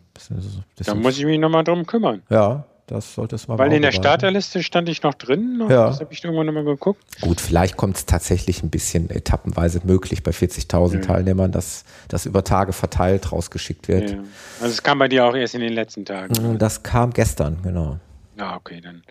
da 0.85 0.93
muss 0.93 1.17
ich 1.17 1.25
mich 1.25 1.39
nochmal 1.39 1.63
drum 1.63 1.85
kümmern. 1.85 2.21
Ja, 2.29 2.65
das 2.85 3.15
sollte 3.15 3.37
es 3.37 3.47
mal 3.47 3.57
Weil 3.57 3.71
in 3.71 3.81
der 3.81 3.93
Starterliste 3.93 4.61
stand 4.61 4.89
ich 4.89 5.01
noch 5.01 5.13
drin. 5.13 5.59
Ja. 5.69 5.87
Das 5.87 6.01
habe 6.01 6.11
ich 6.11 6.21
irgendwann 6.21 6.47
nochmal 6.47 6.65
geguckt. 6.65 7.01
Gut, 7.21 7.39
vielleicht 7.39 7.77
kommt 7.77 7.95
es 7.95 8.05
tatsächlich 8.05 8.61
ein 8.61 8.69
bisschen 8.69 9.09
etappenweise 9.09 9.79
möglich 9.85 10.21
bei 10.21 10.31
40.000 10.31 10.95
ja. 10.95 10.99
Teilnehmern, 10.99 11.53
dass 11.53 11.85
das 12.09 12.25
über 12.25 12.43
Tage 12.43 12.73
verteilt 12.73 13.31
rausgeschickt 13.31 13.87
wird. 13.87 14.11
Ja. 14.11 14.17
Also 14.59 14.73
es 14.73 14.83
kam 14.83 14.99
bei 14.99 15.07
dir 15.07 15.25
auch 15.25 15.35
erst 15.35 15.55
in 15.55 15.61
den 15.61 15.73
letzten 15.73 16.03
Tagen. 16.03 16.57
Das 16.57 16.83
kam 16.83 17.13
gestern, 17.13 17.59
genau. 17.63 17.99
Ja, 18.37 18.57
okay, 18.57 18.81
dann 18.81 19.03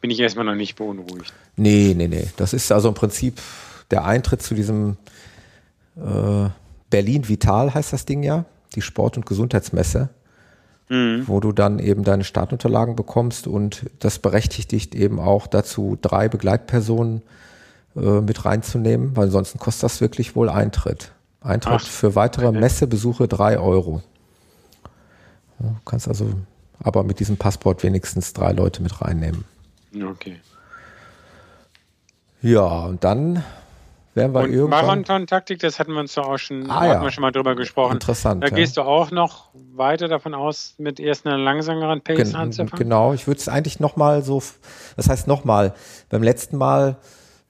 bin 0.00 0.10
ich 0.10 0.20
erstmal 0.20 0.44
noch 0.44 0.54
nicht 0.54 0.76
beunruhigt. 0.76 1.32
Nee, 1.56 1.94
nee, 1.96 2.06
nee. 2.06 2.28
Das 2.36 2.52
ist 2.52 2.70
also 2.70 2.88
im 2.88 2.94
Prinzip 2.94 3.40
der 3.90 4.04
Eintritt 4.04 4.42
zu 4.42 4.54
diesem 4.54 4.98
äh, 5.96 6.48
Berlin 6.92 7.26
Vital 7.26 7.72
heißt 7.72 7.94
das 7.94 8.04
Ding 8.04 8.22
ja, 8.22 8.44
die 8.74 8.82
Sport- 8.82 9.16
und 9.16 9.24
Gesundheitsmesse, 9.24 10.10
mhm. 10.90 11.26
wo 11.26 11.40
du 11.40 11.52
dann 11.52 11.78
eben 11.78 12.04
deine 12.04 12.22
Startunterlagen 12.22 12.96
bekommst 12.96 13.46
und 13.46 13.86
das 13.98 14.18
berechtigt 14.18 14.72
dich 14.72 14.94
eben 14.94 15.18
auch 15.18 15.46
dazu, 15.46 15.96
drei 16.00 16.28
Begleitpersonen 16.28 17.22
äh, 17.96 18.20
mit 18.20 18.44
reinzunehmen, 18.44 19.16
weil 19.16 19.24
ansonsten 19.24 19.58
kostet 19.58 19.84
das 19.84 20.00
wirklich 20.02 20.36
wohl 20.36 20.50
Eintritt. 20.50 21.12
Eintritt 21.40 21.80
Ach, 21.82 21.86
für 21.86 22.14
weitere 22.14 22.48
okay. 22.48 22.60
Messebesuche 22.60 23.26
drei 23.26 23.58
Euro. 23.58 24.02
Du 25.58 25.74
kannst 25.86 26.08
also 26.08 26.28
aber 26.78 27.04
mit 27.04 27.20
diesem 27.20 27.38
Passport 27.38 27.82
wenigstens 27.82 28.34
drei 28.34 28.52
Leute 28.52 28.82
mit 28.82 29.00
reinnehmen. 29.00 29.46
Okay. 29.94 30.36
Ja, 32.42 32.84
und 32.84 33.02
dann 33.02 33.42
werden 34.14 34.32
wir 34.32 34.40
und 34.40 34.52
irgendwann. 34.52 34.86
Marathon-Taktik, 34.86 35.58
das 35.60 35.78
hatten 35.78 35.92
wir 35.92 36.00
uns 36.00 36.14
doch 36.14 36.28
auch 36.28 36.38
schon, 36.38 36.70
ah, 36.70 36.86
ja. 36.86 37.02
wir 37.02 37.10
schon 37.10 37.22
mal 37.22 37.32
drüber 37.32 37.54
gesprochen. 37.54 37.94
Interessant. 37.94 38.42
Da 38.42 38.48
ja. 38.48 38.54
gehst 38.54 38.76
du 38.76 38.82
auch 38.82 39.10
noch 39.10 39.50
weiter 39.74 40.08
davon 40.08 40.34
aus, 40.34 40.74
mit 40.78 41.00
erst 41.00 41.26
einer 41.26 41.38
langsameren 41.38 42.02
Pace 42.02 42.30
Gen 42.30 42.36
anzufangen? 42.36 42.78
Genau, 42.84 43.12
ich 43.12 43.26
würde 43.26 43.38
es 43.40 43.48
eigentlich 43.48 43.80
nochmal 43.80 44.22
so, 44.22 44.42
das 44.96 45.08
heißt 45.08 45.26
nochmal, 45.26 45.74
beim 46.10 46.22
letzten 46.22 46.56
Mal, 46.56 46.98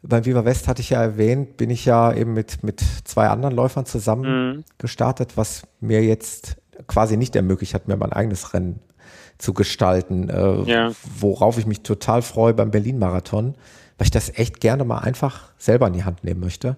beim 0.03 0.25
Viva 0.25 0.45
West 0.45 0.69
hatte 0.69 0.83
ich 0.83 0.91
ja 0.91 1.03
erwähnt, 1.03 1.57
bin 1.57 1.71
ich 1.71 1.85
ja 1.85 2.13
eben 2.13 2.33
mit, 2.33 2.63
mit 2.63 2.81
zwei 3.05 3.29
anderen 3.29 3.55
Läufern 3.55 3.87
zusammen 3.87 4.57
mhm. 4.57 4.65
gestartet, 4.79 5.37
was 5.37 5.63
mir 5.81 6.03
jetzt 6.03 6.57
quasi 6.87 7.17
nicht 7.17 7.37
ermöglicht 7.37 7.75
hat, 7.75 7.89
mir 7.89 7.97
mein 7.97 8.13
eigenes 8.13 8.55
Rennen 8.55 8.81
zu 9.39 9.55
gestalten, 9.55 10.29
äh, 10.29 10.63
ja. 10.63 10.93
worauf 11.19 11.59
ich 11.59 11.67
mich 11.67 11.83
total 11.83 12.23
freue 12.23 12.55
beim 12.55 12.71
Berlin-Marathon 12.71 13.57
weil 13.99 14.07
ich 14.07 14.11
das 14.11 14.31
echt 14.37 14.61
gerne 14.61 14.85
mal 14.85 14.99
einfach 14.99 15.53
selber 15.59 15.87
in 15.87 15.93
die 15.93 16.05
Hand 16.05 16.25
nehmen 16.25 16.41
möchte. 16.41 16.77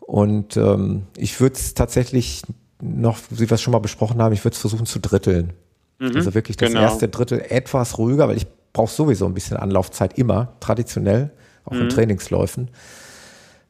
Und 0.00 0.56
ähm, 0.56 1.06
ich 1.16 1.40
würde 1.40 1.56
es 1.56 1.74
tatsächlich 1.74 2.42
noch, 2.82 3.18
wie 3.30 3.48
wir 3.48 3.52
es 3.52 3.62
schon 3.62 3.72
mal 3.72 3.78
besprochen 3.78 4.20
haben, 4.20 4.32
ich 4.32 4.44
würde 4.44 4.54
es 4.54 4.60
versuchen 4.60 4.86
zu 4.86 4.98
dritteln. 4.98 5.52
Mhm, 5.98 6.16
also 6.16 6.34
wirklich 6.34 6.56
das 6.56 6.68
genau. 6.68 6.82
erste 6.82 7.08
Drittel 7.08 7.40
etwas 7.48 7.98
ruhiger, 7.98 8.28
weil 8.28 8.36
ich 8.36 8.46
brauche 8.72 8.92
sowieso 8.92 9.26
ein 9.26 9.34
bisschen 9.34 9.56
Anlaufzeit 9.56 10.18
immer, 10.18 10.52
traditionell, 10.60 11.30
auch 11.64 11.72
mhm. 11.72 11.82
in 11.82 11.88
Trainingsläufen. 11.88 12.70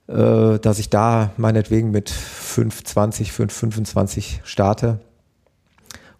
Äh, 0.07 0.59
dass 0.59 0.79
ich 0.79 0.91
da 0.91 1.31
meinetwegen 1.39 1.91
mit 1.91 2.11
5,20, 2.11 3.33
5,25 3.33 4.41
starte 4.45 5.01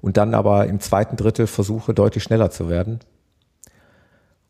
und 0.01 0.17
dann 0.17 0.33
aber 0.33 0.67
im 0.67 0.81
zweiten 0.81 1.17
Drittel 1.17 1.47
versuche, 1.47 1.93
deutlich 1.93 2.25
schneller 2.25 2.51
zu 2.51 2.71
werden. 2.71 3.01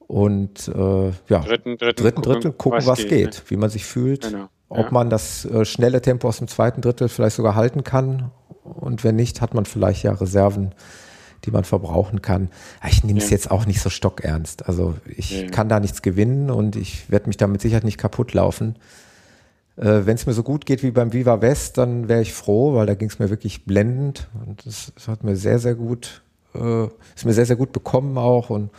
Und 0.06 0.68
äh, 0.68 1.12
ja, 1.28 1.40
dritten, 1.40 1.78
dritten, 1.78 2.02
dritten, 2.02 2.22
gucken, 2.22 2.58
gucken 2.58 2.78
was, 2.78 2.86
was 2.86 2.98
geht, 2.98 3.10
geht 3.10 3.34
ne? 3.34 3.42
wie 3.48 3.56
man 3.56 3.70
sich 3.70 3.84
fühlt, 3.84 4.30
genau. 4.30 4.48
ob 4.68 4.86
ja. 4.86 4.90
man 4.90 5.10
das 5.10 5.44
äh, 5.46 5.64
schnelle 5.64 6.02
Tempo 6.02 6.28
aus 6.28 6.38
dem 6.38 6.48
zweiten 6.48 6.82
Drittel 6.82 7.08
vielleicht 7.08 7.36
sogar 7.36 7.54
halten 7.54 7.84
kann 7.84 8.30
und 8.64 9.04
wenn 9.04 9.16
nicht, 9.16 9.40
hat 9.40 9.54
man 9.54 9.66
vielleicht 9.66 10.02
ja 10.02 10.12
Reserven, 10.12 10.74
die 11.44 11.50
man 11.50 11.64
verbrauchen 11.64 12.22
kann. 12.22 12.48
Ich 12.88 13.04
nehme 13.04 13.18
es 13.18 13.26
ja. 13.26 13.32
jetzt 13.32 13.50
auch 13.50 13.66
nicht 13.66 13.80
so 13.80 13.90
stockernst. 13.90 14.66
Also 14.66 14.94
ich 15.06 15.42
ja. 15.42 15.48
kann 15.48 15.68
da 15.68 15.80
nichts 15.80 16.00
gewinnen 16.00 16.50
und 16.50 16.74
ich 16.76 17.10
werde 17.10 17.26
mich 17.26 17.36
da 17.36 17.46
mit 17.46 17.60
Sicherheit 17.60 17.84
nicht 17.84 17.98
kaputt 17.98 18.32
laufen. 18.32 18.76
Äh, 19.76 20.06
Wenn 20.06 20.14
es 20.14 20.26
mir 20.26 20.32
so 20.32 20.42
gut 20.42 20.64
geht 20.64 20.82
wie 20.82 20.90
beim 20.90 21.12
Viva 21.12 21.42
West, 21.42 21.76
dann 21.76 22.08
wäre 22.08 22.22
ich 22.22 22.32
froh, 22.32 22.74
weil 22.74 22.86
da 22.86 22.94
ging 22.94 23.08
es 23.08 23.18
mir 23.18 23.28
wirklich 23.28 23.66
blendend 23.66 24.28
und 24.46 24.64
das, 24.66 24.92
das, 24.94 25.08
hat 25.08 25.24
mir 25.24 25.36
sehr, 25.36 25.58
sehr 25.58 25.74
gut, 25.74 26.22
äh, 26.54 26.84
ist 27.14 27.26
mir 27.26 27.34
sehr, 27.34 27.46
sehr 27.46 27.56
gut 27.56 27.72
bekommen 27.72 28.16
auch 28.16 28.48
und 28.48 28.70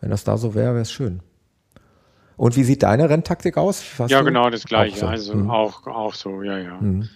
wenn 0.00 0.10
das 0.10 0.24
da 0.24 0.36
so 0.36 0.54
wäre, 0.54 0.72
wäre 0.72 0.82
es 0.82 0.92
schön. 0.92 1.20
Und 2.36 2.56
wie 2.56 2.64
sieht 2.64 2.84
deine 2.84 3.10
Renntaktik 3.10 3.56
aus? 3.56 3.84
Hast 3.98 4.10
ja, 4.10 4.22
genau 4.22 4.48
das 4.48 4.64
gleiche. 4.64 4.98
So? 4.98 5.06
Also 5.06 5.34
mhm. 5.34 5.50
auch, 5.50 5.86
auch 5.86 6.14
so, 6.14 6.42
ja, 6.42 6.58
ja. 6.58 6.76
Mhm. 6.80 7.08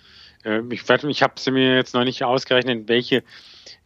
Äh, 0.44 0.62
ich 0.70 0.82
ich 0.88 1.22
habe 1.22 1.34
sie 1.36 1.50
mir 1.52 1.76
jetzt 1.76 1.94
noch 1.94 2.04
nicht 2.04 2.24
ausgerechnet, 2.24 2.88
welche 2.88 3.22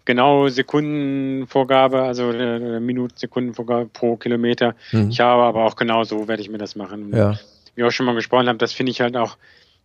genau 0.06 0.48
Sekundenvorgabe, 0.48 2.02
also 2.02 2.30
äh, 2.30 2.80
Minuten, 2.80 3.16
Sekundenvorgabe 3.16 3.86
pro 3.86 4.16
Kilometer. 4.16 4.74
Mhm. 4.92 5.10
Ich 5.10 5.20
habe 5.20 5.42
aber 5.42 5.64
auch 5.64 5.76
genau 5.76 6.04
so 6.04 6.26
werde 6.26 6.40
ich 6.40 6.48
mir 6.48 6.58
das 6.58 6.74
machen. 6.74 7.14
Ja 7.14 7.38
wie 7.76 7.84
auch 7.84 7.92
schon 7.92 8.06
mal 8.06 8.14
gesprochen 8.14 8.48
habe, 8.48 8.58
das 8.58 8.72
finde 8.72 8.90
ich 8.90 9.00
halt 9.00 9.16
auch 9.16 9.36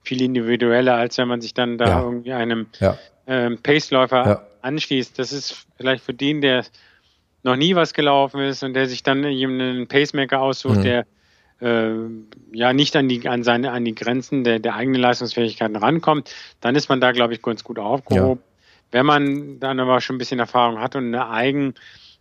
viel 0.02 0.22
individueller, 0.22 0.96
als 0.96 1.18
wenn 1.20 1.28
man 1.28 1.42
sich 1.42 1.54
dann 1.54 1.78
da 1.78 1.88
ja. 1.88 2.02
irgendwie 2.02 2.34
einem 2.34 2.68
ja. 2.80 2.98
ähm, 3.28 3.60
Paceläufer 3.62 4.48
anschließt. 4.64 5.20
Das 5.20 5.32
ist 5.32 5.68
vielleicht 5.78 6.04
für 6.04 6.14
den, 6.14 6.42
der 6.42 6.66
noch 7.44 7.56
nie 7.56 7.76
was 7.76 7.94
gelaufen 7.94 8.42
ist 8.42 8.64
und 8.64 8.74
der 8.74 8.88
sich 8.88 9.04
dann 9.04 9.26
einen 9.26 9.88
Pacemaker 9.88 10.42
aussucht, 10.42 10.78
mhm. 10.78 10.84
der 10.84 11.06
äh, 11.62 11.94
ja 12.52 12.74
nicht 12.74 12.96
an 12.96 13.08
die 13.08 13.28
an 13.28 13.44
seine 13.44 13.72
an 13.72 13.86
die 13.86 13.96
Grenzen 13.96 14.44
der, 14.44 14.60
der 14.60 14.76
eigenen 14.76 15.02
Leistungsfähigkeiten 15.02 15.76
rankommt, 15.76 16.34
dann 16.60 16.76
ist 16.76 16.90
man 16.90 17.02
da, 17.02 17.12
glaube 17.12 17.34
ich, 17.34 17.42
ganz 17.42 17.64
gut 17.64 17.80
aufgehoben. 17.80 18.42
Wenn 18.92 19.06
man 19.06 19.60
dann 19.60 19.80
aber 19.80 20.02
schon 20.02 20.18
ein 20.18 20.20
bisschen 20.20 20.40
Erfahrung 20.40 20.80
hat 20.80 20.96
und 20.96 21.08
eine 21.08 21.30
eigen 21.30 21.76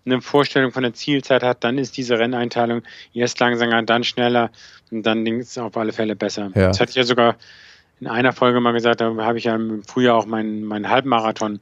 eine 0.06 0.20
Vorstellung 0.22 0.72
von 0.72 0.82
der 0.82 0.94
Zielzeit 0.94 1.42
hat, 1.42 1.62
dann 1.62 1.78
ist 1.78 1.96
diese 1.96 2.18
Renneinteilung 2.18 2.82
erst 3.12 3.38
langsamer, 3.40 3.82
dann 3.82 4.04
schneller 4.04 4.50
und 4.90 5.04
dann 5.04 5.26
es 5.26 5.58
auf 5.58 5.76
alle 5.76 5.92
Fälle 5.92 6.16
besser. 6.16 6.50
Ja. 6.54 6.68
Das 6.68 6.80
hatte 6.80 6.90
ich 6.90 6.96
ja 6.96 7.02
sogar 7.02 7.36
in 8.00 8.06
einer 8.06 8.32
Folge 8.32 8.60
mal 8.60 8.72
gesagt, 8.72 9.00
da 9.02 9.14
habe 9.16 9.38
ich 9.38 9.44
ja 9.44 9.54
im 9.54 9.82
Frühjahr 9.84 10.16
auch 10.16 10.26
meinen, 10.26 10.64
meinen 10.64 10.88
Halbmarathon 10.88 11.60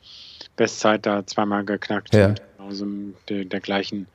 Bestzeit 0.56 1.04
da 1.04 1.26
zweimal 1.26 1.64
geknackt. 1.64 2.14
Ja. 2.14 2.34
Also 2.68 2.86
der, 3.28 3.44
der 3.44 3.60
gleichen 3.60 4.06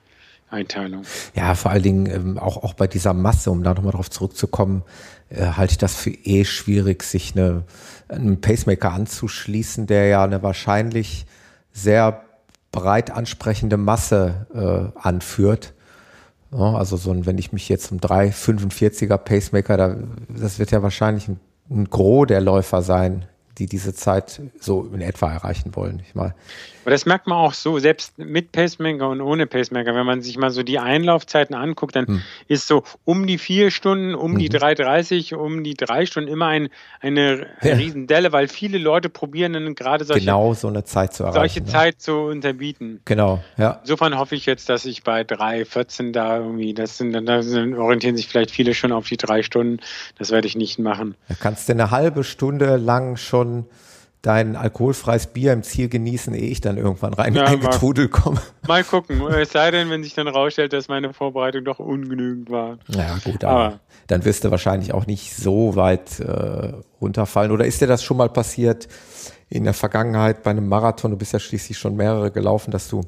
Einteilung. 0.50 1.02
Ja, 1.34 1.54
vor 1.54 1.70
allen 1.72 1.82
Dingen 1.82 2.06
ähm, 2.06 2.38
auch, 2.38 2.62
auch 2.62 2.74
bei 2.74 2.86
dieser 2.86 3.12
Masse, 3.12 3.50
um 3.50 3.62
da 3.62 3.74
nochmal 3.74 3.92
drauf 3.92 4.10
zurückzukommen, 4.10 4.82
äh, 5.28 5.44
halte 5.44 5.72
ich 5.72 5.78
das 5.78 5.94
für 5.94 6.10
eh 6.10 6.44
schwierig, 6.44 7.02
sich 7.02 7.34
eine, 7.34 7.64
einen 8.08 8.40
Pacemaker 8.40 8.92
anzuschließen, 8.92 9.86
der 9.86 10.06
ja 10.06 10.24
eine 10.24 10.42
wahrscheinlich 10.42 11.26
sehr 11.72 12.22
breit 12.72 13.10
ansprechende 13.10 13.76
Masse 13.76 14.46
äh, 14.54 14.98
anführt. 15.00 15.74
Also 16.50 16.96
so 16.96 17.10
ein, 17.10 17.26
wenn 17.26 17.38
ich 17.38 17.52
mich 17.52 17.68
jetzt 17.68 17.90
um 17.90 17.98
3,45er 17.98 19.16
Pacemaker, 19.16 19.76
da, 19.76 19.96
das 20.28 20.60
wird 20.60 20.70
ja 20.70 20.84
wahrscheinlich 20.84 21.26
ein, 21.26 21.40
ein 21.68 21.90
Gros 21.90 22.28
der 22.28 22.40
Läufer 22.40 22.82
sein, 22.82 23.26
die 23.58 23.66
diese 23.66 23.94
Zeit 23.94 24.40
so 24.58 24.84
in 24.92 25.00
etwa 25.00 25.32
erreichen 25.32 25.74
wollen. 25.76 26.02
Ich 26.06 26.14
mal. 26.14 26.34
Aber 26.84 26.90
das 26.90 27.06
merkt 27.06 27.26
man 27.26 27.38
auch 27.38 27.54
so, 27.54 27.78
selbst 27.78 28.18
mit 28.18 28.52
Pacemaker 28.52 29.08
und 29.08 29.22
ohne 29.22 29.46
Pacemaker. 29.46 29.94
Wenn 29.94 30.04
man 30.04 30.20
sich 30.20 30.36
mal 30.36 30.50
so 30.50 30.62
die 30.62 30.78
Einlaufzeiten 30.78 31.54
anguckt, 31.54 31.96
dann 31.96 32.06
hm. 32.06 32.22
ist 32.46 32.66
so 32.66 32.82
um 33.04 33.26
die 33.26 33.38
vier 33.38 33.70
Stunden, 33.70 34.14
um 34.14 34.32
mhm. 34.32 34.38
die 34.38 34.50
3,30, 34.50 35.34
um 35.34 35.64
die 35.64 35.74
drei 35.74 36.04
Stunden 36.04 36.30
immer 36.30 36.48
ein, 36.48 36.68
eine 37.00 37.46
ja. 37.62 37.74
Riesendelle, 37.74 38.32
weil 38.32 38.48
viele 38.48 38.76
Leute 38.76 39.08
probieren 39.08 39.54
dann 39.54 39.74
gerade 39.74 40.04
solche, 40.04 40.26
genau 40.26 40.52
so 40.52 40.68
eine 40.68 40.84
Zeit 40.84 41.14
zu 41.14 41.22
erreichen. 41.22 41.38
Solche 41.38 41.60
ne? 41.62 41.66
Zeit 41.66 42.02
zu 42.02 42.12
unterbieten. 42.16 43.00
Genau, 43.06 43.42
ja. 43.56 43.80
Insofern 43.80 44.18
hoffe 44.18 44.34
ich 44.34 44.44
jetzt, 44.44 44.68
dass 44.68 44.84
ich 44.84 45.04
bei 45.04 45.22
3,14 45.22 46.12
da 46.12 46.38
irgendwie, 46.38 46.74
das 46.74 46.98
sind, 46.98 47.12
da 47.12 47.36
orientieren 47.38 48.16
sich 48.16 48.28
vielleicht 48.28 48.50
viele 48.50 48.74
schon 48.74 48.92
auf 48.92 49.08
die 49.08 49.16
drei 49.16 49.42
Stunden. 49.42 49.80
Das 50.18 50.30
werde 50.30 50.46
ich 50.46 50.56
nicht 50.56 50.78
machen. 50.78 51.14
Da 51.28 51.34
kannst 51.34 51.68
du 51.68 51.72
eine 51.72 51.90
halbe 51.90 52.24
Stunde 52.24 52.76
lang 52.76 53.16
schon 53.16 53.43
dein 54.24 54.56
alkoholfreies 54.56 55.26
Bier 55.28 55.52
im 55.52 55.62
Ziel 55.62 55.88
genießen, 55.88 56.32
ehe 56.34 56.48
ich 56.48 56.62
dann 56.62 56.78
irgendwann 56.78 57.12
rein 57.12 57.34
ja, 57.34 57.44
eingetrudelt 57.44 58.10
komme. 58.10 58.40
Mal 58.66 58.82
gucken. 58.82 59.20
Es 59.28 59.52
sei 59.52 59.70
denn, 59.70 59.90
wenn 59.90 60.02
sich 60.02 60.14
dann 60.14 60.28
rausstellt, 60.28 60.72
dass 60.72 60.88
meine 60.88 61.12
Vorbereitung 61.12 61.64
doch 61.64 61.78
ungenügend 61.78 62.50
war. 62.50 62.78
Ja, 62.88 63.18
gut, 63.22 63.44
aber, 63.44 63.64
aber. 63.64 63.80
dann 64.06 64.24
wirst 64.24 64.44
du 64.44 64.50
wahrscheinlich 64.50 64.94
auch 64.94 65.06
nicht 65.06 65.36
so 65.36 65.76
weit 65.76 66.20
äh, 66.20 66.72
runterfallen. 67.00 67.52
Oder 67.52 67.66
ist 67.66 67.82
dir 67.82 67.86
das 67.86 68.02
schon 68.02 68.16
mal 68.16 68.30
passiert 68.30 68.88
in 69.50 69.64
der 69.64 69.74
Vergangenheit 69.74 70.42
bei 70.42 70.52
einem 70.52 70.68
Marathon? 70.68 71.10
Du 71.10 71.18
bist 71.18 71.34
ja 71.34 71.38
schließlich 71.38 71.76
schon 71.76 71.94
mehrere 71.94 72.30
gelaufen, 72.30 72.70
dass 72.70 72.88
du 72.88 73.02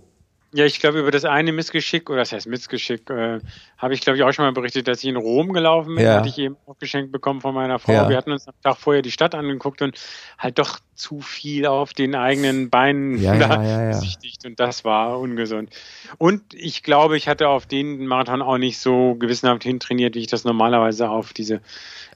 ja, 0.56 0.64
ich 0.64 0.80
glaube, 0.80 1.00
über 1.00 1.10
das 1.10 1.26
eine 1.26 1.52
Missgeschick, 1.52 2.08
oder 2.08 2.20
das 2.20 2.32
heißt 2.32 2.46
Missgeschick, 2.46 3.10
äh, 3.10 3.40
habe 3.76 3.92
ich, 3.92 4.00
glaube 4.00 4.16
ich, 4.16 4.22
auch 4.22 4.32
schon 4.32 4.46
mal 4.46 4.52
berichtet, 4.52 4.88
dass 4.88 5.00
ich 5.00 5.10
in 5.10 5.16
Rom 5.16 5.52
gelaufen 5.52 5.96
bin. 5.96 6.04
Ja. 6.04 6.14
Hatte 6.14 6.30
ich 6.30 6.38
eben 6.38 6.56
auch 6.64 6.78
geschenkt 6.78 7.12
bekommen 7.12 7.42
von 7.42 7.54
meiner 7.54 7.78
Frau. 7.78 7.92
Ja. 7.92 8.08
Wir 8.08 8.16
hatten 8.16 8.32
uns 8.32 8.48
am 8.48 8.54
Tag 8.62 8.78
vorher 8.78 9.02
die 9.02 9.10
Stadt 9.10 9.34
angeguckt 9.34 9.82
und 9.82 10.00
halt 10.38 10.58
doch 10.58 10.78
zu 10.94 11.20
viel 11.20 11.66
auf 11.66 11.92
den 11.92 12.14
eigenen 12.14 12.70
Beinen 12.70 13.20
ja, 13.20 13.36
da 13.38 13.62
ja, 13.62 13.88
besichtigt. 13.88 14.46
Und 14.46 14.58
das 14.58 14.82
war 14.82 15.20
ungesund. 15.20 15.68
Und 16.16 16.54
ich 16.54 16.82
glaube, 16.82 17.18
ich 17.18 17.28
hatte 17.28 17.48
auf 17.48 17.66
den 17.66 18.06
Marathon 18.06 18.40
auch 18.40 18.56
nicht 18.56 18.78
so 18.78 19.14
gewissenhaft 19.16 19.62
hintrainiert, 19.62 20.14
wie 20.14 20.20
ich 20.20 20.26
das 20.26 20.44
normalerweise 20.44 21.10
auf 21.10 21.34
diese, 21.34 21.60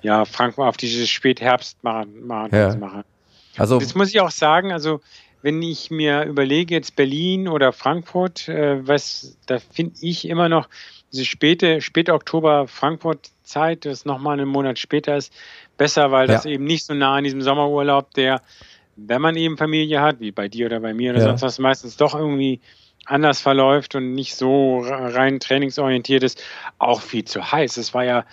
ja, 0.00 0.24
Frankfurt, 0.24 0.66
auf 0.66 0.78
diese 0.78 1.06
Spätherbst-Marathons 1.06 2.78
mache. 2.78 3.04
Also, 3.58 3.78
das 3.78 3.94
muss 3.94 4.08
ich 4.08 4.20
auch 4.20 4.30
sagen, 4.30 4.72
also 4.72 5.02
wenn 5.42 5.62
ich 5.62 5.90
mir 5.90 6.24
überlege, 6.24 6.74
jetzt 6.74 6.96
Berlin 6.96 7.48
oder 7.48 7.72
Frankfurt, 7.72 8.48
äh, 8.48 8.86
was, 8.86 9.36
da 9.46 9.58
finde 9.58 9.94
ich 10.00 10.28
immer 10.28 10.48
noch 10.48 10.68
diese 11.12 11.24
späte, 11.24 11.80
späte 11.80 12.14
Oktober 12.14 12.68
Frankfurt-Zeit, 12.68 13.84
das 13.84 14.04
nochmal 14.04 14.38
einen 14.38 14.48
Monat 14.48 14.78
später 14.78 15.16
ist, 15.16 15.32
besser, 15.76 16.12
weil 16.12 16.26
das 16.26 16.44
eben 16.44 16.64
nicht 16.64 16.84
so 16.84 16.94
nah 16.94 17.16
an 17.16 17.24
diesem 17.24 17.42
Sommerurlaub, 17.42 18.12
der, 18.14 18.42
wenn 18.96 19.20
man 19.20 19.36
eben 19.36 19.56
Familie 19.56 20.00
hat, 20.00 20.20
wie 20.20 20.30
bei 20.30 20.48
dir 20.48 20.66
oder 20.66 20.80
bei 20.80 20.94
mir 20.94 21.12
oder 21.12 21.20
ja. 21.20 21.26
sonst 21.26 21.42
was, 21.42 21.58
meistens 21.58 21.96
doch 21.96 22.14
irgendwie 22.14 22.60
anders 23.06 23.40
verläuft 23.40 23.94
und 23.94 24.14
nicht 24.14 24.36
so 24.36 24.80
rein 24.80 25.40
trainingsorientiert 25.40 26.22
ist, 26.22 26.42
auch 26.78 27.00
viel 27.00 27.24
zu 27.24 27.50
heiß. 27.50 27.76
Es 27.76 27.94
war 27.94 28.04
ja 28.04 28.24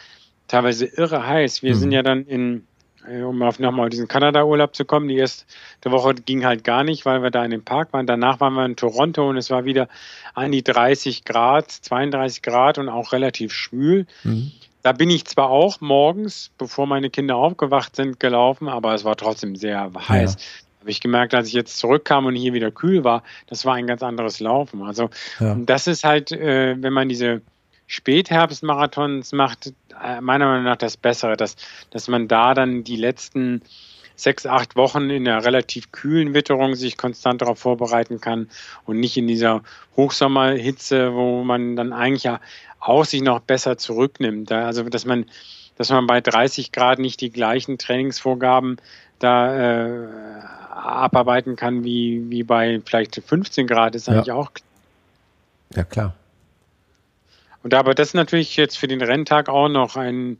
teilweise 0.48 0.86
irre 0.86 1.26
heiß. 1.26 1.64
Wir 1.64 1.74
mhm. 1.74 1.80
sind 1.80 1.92
ja 1.94 2.04
dann 2.04 2.26
in 2.26 2.68
um 3.08 3.42
auf 3.42 3.60
nochmal 3.60 3.90
diesen 3.90 4.08
Kanada-Urlaub 4.08 4.76
zu 4.76 4.86
kommen. 4.86 5.08
Die 5.08 5.18
erste 5.18 5.46
Woche 5.86 6.16
ging 6.16 6.46
halt 6.46 6.64
gar 6.64 6.84
nicht, 6.84 7.06
weil 7.06 7.24
wir 7.24 7.32
da 7.32 7.44
in 7.44 7.52
dem 7.52 7.64
Park 7.64 7.94
waren. 7.94 8.08
Danach 8.08 8.40
waren 8.40 8.54
wir 8.54 8.66
in 8.66 8.76
Toronto 8.76 9.30
und 9.30 9.38
es 9.38 9.50
war 9.50 9.66
wieder 9.66 9.88
an 10.34 10.52
die 10.52 10.64
30 10.64 11.24
Grad, 11.24 11.72
32 11.72 12.42
Grad 12.42 12.78
und 12.78 12.90
auch 12.90 13.14
relativ 13.14 13.54
schwül. 13.54 14.06
Mhm. 14.24 14.52
Da 14.84 14.92
bin 14.92 15.10
ich 15.10 15.26
zwar 15.26 15.50
auch 15.50 15.82
morgens, 15.82 16.52
bevor 16.58 16.88
meine 16.88 17.10
Kinder 17.10 17.36
aufgewacht 17.36 17.96
sind, 17.96 18.20
gelaufen, 18.20 18.70
aber 18.70 18.94
es 18.94 19.04
war 19.04 19.18
trotzdem 19.18 19.56
sehr 19.56 19.92
heiß. 20.08 20.34
Ja. 20.36 20.80
Habe 20.82 20.92
ich 20.92 21.02
gemerkt, 21.02 21.34
als 21.34 21.50
ich 21.50 21.54
jetzt 21.54 21.78
zurückkam 21.78 22.26
und 22.26 22.36
hier 22.36 22.54
wieder 22.54 22.72
kühl 22.72 23.04
war, 23.04 23.24
das 23.48 23.66
war 23.66 23.76
ein 23.76 23.88
ganz 23.88 24.02
anderes 24.04 24.40
Laufen. 24.40 24.84
Also 24.84 25.10
ja. 25.40 25.56
das 25.56 25.88
ist 25.88 26.04
halt, 26.04 26.32
äh, 26.32 26.82
wenn 26.82 26.94
man 26.94 27.10
diese 27.10 27.42
Spätherbstmarathons 27.88 29.32
macht 29.32 29.74
äh, 30.04 30.22
meiner 30.22 30.46
Meinung 30.46 30.66
nach 30.66 30.78
das 30.78 30.98
Bessere, 30.98 31.38
dass, 31.38 31.56
dass 31.90 32.08
man 32.08 32.28
da 32.28 32.54
dann 32.54 32.84
die 32.84 32.98
letzten 32.98 33.62
sechs, 34.18 34.46
acht 34.46 34.76
Wochen 34.76 35.10
in 35.10 35.28
einer 35.28 35.46
relativ 35.46 35.92
kühlen 35.92 36.34
Witterung 36.34 36.76
sich 36.76 36.98
konstant 36.98 37.42
darauf 37.42 37.60
vorbereiten 37.60 38.20
kann 38.20 38.50
und 38.86 39.00
nicht 39.00 39.16
in 39.16 39.28
dieser 39.28 39.62
Hochsommerhitze, 39.96 41.14
wo 41.14 41.44
man 41.44 41.76
dann 41.76 41.94
eigentlich 41.94 42.24
ja 42.24 42.42
auch 42.80 43.06
sich 43.06 43.22
noch 43.22 43.40
besser 43.40 43.78
zurücknimmt. 43.78 44.52
Also 44.52 44.84
dass 44.84 45.06
man, 45.06 45.26
dass 45.78 45.90
man 45.90 46.08
bei 46.08 46.20
30 46.20 46.72
Grad 46.72 47.00
nicht 47.00 47.22
die 47.22 47.32
gleichen 47.32 47.78
Trainingsvorgaben 47.78 48.78
da 49.20 49.56
äh, 49.56 50.08
abarbeiten 50.72 51.56
kann 51.56 51.84
wie, 51.84 52.30
wie 52.30 52.44
bei 52.44 52.82
vielleicht 52.86 53.22
15 53.24 53.68
Grad, 53.68 53.96
ist 53.96 54.10
eigentlich 54.10 54.28
ja. 54.28 54.36
auch 54.36 54.54
klar. 54.54 54.68
Ja, 55.76 55.84
klar. 55.84 56.16
Und 57.68 57.74
aber 57.74 57.94
das 57.94 58.08
ist 58.08 58.14
natürlich 58.14 58.56
jetzt 58.56 58.78
für 58.78 58.88
den 58.88 59.02
Renntag 59.02 59.50
auch 59.50 59.68
noch 59.68 59.98
ein, 59.98 60.38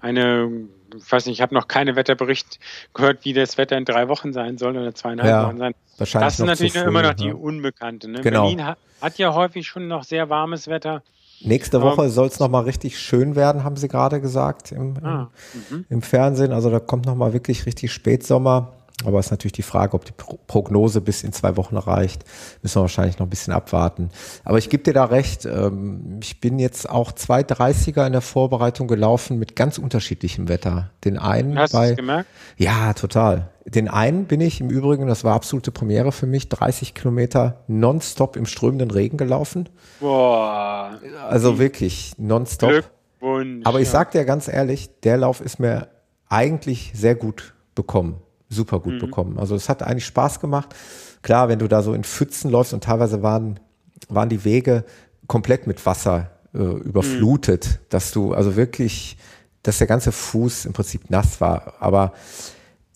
eine, 0.00 0.50
ich 0.92 1.12
weiß 1.12 1.26
nicht, 1.26 1.36
ich 1.36 1.40
habe 1.40 1.54
noch 1.54 1.68
keine 1.68 1.94
Wetterbericht 1.94 2.58
gehört, 2.94 3.24
wie 3.24 3.32
das 3.32 3.56
Wetter 3.58 3.78
in 3.78 3.84
drei 3.84 4.08
Wochen 4.08 4.32
sein 4.32 4.58
soll 4.58 4.76
oder 4.76 4.92
zweieinhalb 4.92 5.30
ja, 5.30 5.46
Wochen 5.46 5.58
sein. 5.58 5.74
Wahrscheinlich 5.98 6.26
das 6.26 6.40
ist 6.40 6.46
natürlich 6.46 6.72
früh, 6.72 6.80
immer 6.80 7.02
noch 7.02 7.14
die 7.14 7.28
ja. 7.28 7.34
Unbekannte. 7.34 8.10
Ne? 8.10 8.22
Genau. 8.22 8.42
Berlin 8.42 8.66
hat, 8.66 8.78
hat, 9.00 9.18
ja 9.18 9.32
häufig 9.34 9.68
schon 9.68 9.86
noch 9.86 10.02
sehr 10.02 10.30
warmes 10.30 10.66
Wetter. 10.66 11.04
Nächste 11.42 11.80
Woche 11.80 12.08
soll 12.08 12.26
es 12.26 12.40
nochmal 12.40 12.64
richtig 12.64 12.98
schön 12.98 13.36
werden, 13.36 13.62
haben 13.62 13.76
sie 13.76 13.86
gerade 13.86 14.20
gesagt 14.20 14.72
im, 14.72 14.96
ah, 15.04 15.30
im, 15.70 15.76
mhm. 15.76 15.86
im, 15.90 16.02
Fernsehen. 16.02 16.50
Also 16.50 16.70
da 16.70 16.80
kommt 16.80 17.06
nochmal 17.06 17.32
wirklich 17.32 17.66
richtig 17.66 17.92
Spätsommer. 17.92 18.72
Aber 19.04 19.18
es 19.18 19.26
ist 19.26 19.30
natürlich 19.32 19.52
die 19.52 19.62
Frage, 19.62 19.94
ob 19.94 20.04
die 20.04 20.12
Prognose 20.12 21.00
bis 21.00 21.24
in 21.24 21.32
zwei 21.32 21.56
Wochen 21.56 21.76
reicht. 21.76 22.24
Müssen 22.62 22.76
wir 22.76 22.82
wahrscheinlich 22.82 23.18
noch 23.18 23.26
ein 23.26 23.30
bisschen 23.30 23.52
abwarten. 23.52 24.10
Aber 24.44 24.58
ich 24.58 24.70
gebe 24.70 24.84
dir 24.84 24.92
da 24.92 25.06
recht. 25.06 25.46
Ähm, 25.46 26.20
ich 26.22 26.40
bin 26.40 26.60
jetzt 26.60 26.88
auch 26.88 27.10
zwei 27.10 27.40
30er 27.40 28.06
in 28.06 28.12
der 28.12 28.20
Vorbereitung 28.20 28.86
gelaufen 28.86 29.38
mit 29.38 29.56
ganz 29.56 29.78
unterschiedlichem 29.78 30.48
Wetter. 30.48 30.90
Den 31.04 31.18
einen 31.18 31.58
Hast 31.58 31.72
bei. 31.72 31.86
du 31.86 31.90
es 31.92 31.96
gemerkt? 31.96 32.28
Ja, 32.56 32.92
total. 32.92 33.50
Den 33.66 33.88
einen 33.88 34.26
bin 34.26 34.40
ich 34.40 34.60
im 34.60 34.70
Übrigen, 34.70 35.06
das 35.06 35.24
war 35.24 35.34
absolute 35.34 35.72
Premiere 35.72 36.12
für 36.12 36.26
mich, 36.26 36.48
30 36.50 36.94
Kilometer 36.94 37.64
nonstop 37.66 38.36
im 38.36 38.46
strömenden 38.46 38.90
Regen 38.90 39.16
gelaufen. 39.16 39.70
Boah. 40.00 41.00
Also 41.28 41.58
wirklich 41.58 42.12
nonstop. 42.18 42.70
Glückwunsch. 42.70 43.66
Aber 43.66 43.80
ich 43.80 43.88
sag 43.88 44.12
dir 44.12 44.24
ganz 44.24 44.48
ehrlich, 44.48 44.90
der 45.00 45.16
Lauf 45.16 45.40
ist 45.40 45.58
mir 45.58 45.88
eigentlich 46.28 46.92
sehr 46.94 47.14
gut 47.14 47.54
bekommen. 47.74 48.20
Super 48.54 48.80
gut 48.80 48.94
Mhm. 48.94 48.98
bekommen. 49.00 49.38
Also 49.38 49.54
es 49.54 49.68
hat 49.68 49.82
eigentlich 49.82 50.06
Spaß 50.06 50.40
gemacht. 50.40 50.74
Klar, 51.22 51.48
wenn 51.48 51.58
du 51.58 51.68
da 51.68 51.82
so 51.82 51.94
in 51.94 52.04
Pfützen 52.04 52.50
läufst 52.50 52.72
und 52.74 52.84
teilweise 52.84 53.22
waren, 53.22 53.60
waren 54.08 54.28
die 54.28 54.44
Wege 54.44 54.84
komplett 55.26 55.66
mit 55.66 55.84
Wasser 55.86 56.30
äh, 56.54 56.58
überflutet, 56.58 57.66
Mhm. 57.66 57.84
dass 57.88 58.12
du 58.12 58.32
also 58.32 58.54
wirklich, 58.56 59.16
dass 59.64 59.78
der 59.78 59.86
ganze 59.88 60.12
Fuß 60.12 60.66
im 60.66 60.72
Prinzip 60.72 61.10
nass 61.10 61.40
war. 61.40 61.74
Aber 61.80 62.12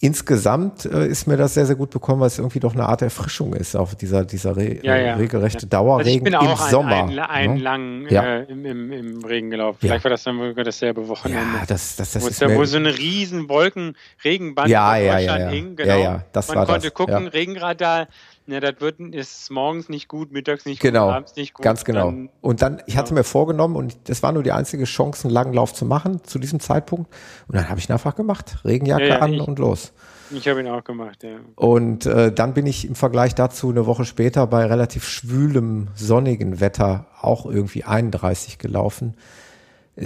insgesamt 0.01 0.85
äh, 0.85 1.07
ist 1.09 1.27
mir 1.27 1.37
das 1.37 1.55
sehr, 1.55 1.67
sehr 1.67 1.75
gut 1.75 1.91
bekommen, 1.91 2.21
weil 2.21 2.29
es 2.29 2.39
irgendwie 2.39 2.61
doch 2.61 2.73
eine 2.75 2.87
Art 2.87 3.03
Erfrischung 3.03 3.53
ist, 3.55 3.75
auch 3.75 3.95
dieser, 3.95 4.25
dieser 4.25 4.57
re 4.57 4.79
Ja, 4.83 4.95
äh, 4.95 5.07
ja. 5.07 5.15
regelrechte 5.17 5.59
Also 5.59 5.67
ich 5.67 5.71
Dauerregen 5.71 6.25
bin 6.25 6.33
im 6.35 6.39
auch 6.39 6.61
ein, 6.61 6.71
Sommer. 6.71 7.05
ein, 7.05 7.19
ein 7.19 7.55
ne? 7.55 7.61
lang 7.61 8.07
Ja. 8.09 8.23
äh, 8.23 8.43
im, 8.45 8.65
im, 8.65 8.93
im 8.93 9.25
Regen 9.25 9.51
gelaufen. 9.51 9.79
Ja. 9.83 9.89
Vielleicht 9.89 10.05
war 10.05 10.11
das 10.11 10.23
dann 10.23 10.39
sogar 10.39 10.65
dasselbe 10.65 11.09
Wochenende. 11.09 11.59
Ja, 11.59 11.67
das, 11.67 11.97
das, 11.97 12.13
das 12.13 12.23
wo, 12.23 12.29
ist 12.29 12.41
da, 12.41 12.55
wo 12.55 12.65
so 12.65 12.77
eine 12.77 12.97
riesen 12.97 13.49
Wolken 13.49 13.97
Regenband 14.25 14.69
Ja, 14.69 14.97
ja, 14.97 15.15
Deutschland 15.17 15.41
ja, 15.41 15.45
ja. 15.47 15.51
hing. 15.51 15.77
Genau. 15.77 15.89
Ja, 15.89 15.97
ja, 15.99 16.25
das 16.33 16.49
Man 16.49 16.57
war 16.59 16.67
konnte 16.67 16.87
das, 16.89 16.95
gucken, 16.95 17.25
ja. 17.25 17.31
Regenradar, 17.31 18.07
na, 18.49 18.61
das 18.61 18.81
wird, 18.81 18.99
ist 19.01 19.51
morgens 19.51 19.89
nicht 19.89 20.09
gut, 20.09 20.33
mittags 20.33 20.65
nicht 20.65 20.81
Genau, 20.81 21.07
gut, 21.07 21.15
abends 21.15 21.37
nicht 21.37 21.55
gut. 21.55 21.63
ganz 21.65 21.85
genau. 21.85 22.07
Dann, 22.07 22.29
und 22.41 22.63
dann, 22.63 22.83
ich 22.87 22.97
hatte 22.97 23.15
mir 23.15 23.25
vorgenommen 23.25 23.77
und 23.77 23.97
das 24.09 24.23
war 24.23 24.33
nur 24.33 24.43
die 24.43 24.53
einzige 24.53 24.85
Chance, 24.85 25.25
einen 25.29 25.35
langen 25.35 25.53
Lauf 25.53 25.75
zu 25.75 25.85
machen 25.85 26.25
zu 26.25 26.39
diesem 26.39 26.59
Zeitpunkt. 26.59 27.13
Und 27.47 27.57
dann 27.57 27.69
habe 27.69 27.79
ich 27.79 27.89
ihn 27.89 27.93
einfach 27.93 28.17
gemacht. 28.17 28.59
Regenjacke 28.65 29.03
Ja, 29.07 29.15
ja, 29.17 29.19
an 29.21 29.35
ich- 29.35 29.41
und 29.47 29.59
los. 29.59 29.93
ich 30.31 30.49
habe 30.49 30.61
ihn 30.61 30.69
auch 30.69 30.83
gemacht, 30.85 31.23
ja. 31.23 31.37
Und 31.57 32.07
äh, 32.07 32.33
dann 32.33 32.55
bin 32.55 32.67
ich 32.67 32.87
im 32.87 32.95
Vergleich 32.95 33.35
dazu 33.35 33.69
eine 33.71 33.87
Woche 33.87 34.05
später 34.05 34.47
bei 34.47 34.65
relativ 34.67 35.05
schwülem, 35.07 35.89
sonnigen 35.95 36.61
Wetter 36.61 37.07
auch 37.21 37.47
irgendwie 37.47 37.85
31 37.85 38.59
gelaufen. 38.59 39.15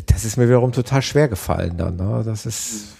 Das 0.07 0.25
ist 0.25 0.39
mir 0.39 0.49
wiederum 0.49 0.73
total 0.73 1.03
schwer 1.03 1.29
gefallen 1.29 1.77
dann. 1.77 1.97
Ne? 1.97 2.23
Das 2.25 2.47
ist, 2.47 2.95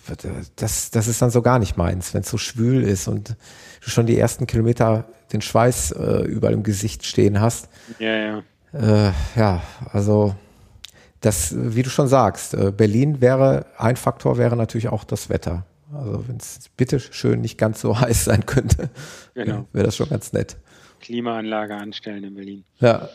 das, 0.57 0.91
das 0.91 1.09
ist 1.09 1.23
dann 1.23 1.31
so 1.31 1.41
gar 1.41 1.59
nicht 1.59 1.79
meins, 1.79 2.13
wenn 2.13 2.21
es 2.21 2.29
so 2.29 2.37
schwül 2.37 2.83
ist 2.83 3.09
und 3.09 3.35
du 3.85 3.91
schon 3.91 4.07
die 4.07 4.19
ersten 4.19 4.47
Kilometer 4.47 5.05
den 5.33 5.41
Schweiß 5.43 5.93
äh, 5.93 6.23
überall 6.25 6.55
im 6.55 6.63
Gesicht 6.63 7.05
stehen 7.07 7.41
hast. 7.41 7.69
Ja, 7.99 8.17
ja. 8.17 8.43
Äh, 8.73 9.13
ja, 9.37 9.63
also 9.93 10.35
das, 11.21 11.55
wie 11.57 11.83
du 11.83 11.91
schon 11.91 12.09
sagst, 12.09 12.55
äh, 12.55 12.73
Berlin 12.73 13.21
wäre, 13.21 13.67
ein 13.79 13.97
Faktor 13.97 14.39
wäre 14.39 14.57
natürlich 14.57 14.89
auch 14.89 15.05
das 15.05 15.29
Wetter. 15.29 15.65
Also 15.95 16.27
wenn 16.27 16.37
es 16.39 16.71
bitte 16.77 17.01
schön 17.01 17.41
nicht 17.41 17.59
ganz 17.59 17.81
so 17.81 17.99
heiß 18.01 18.25
sein 18.25 18.47
könnte, 18.47 18.91
Genau. 19.35 19.67
wäre 19.73 19.87
das 19.87 19.97
schon 19.97 20.09
ganz 20.09 20.33
nett. 20.33 20.57
Klimaanlage 21.01 21.75
anstellen 21.75 22.25
in 22.25 22.35
Berlin. 22.35 22.65
Ja. 22.79 23.09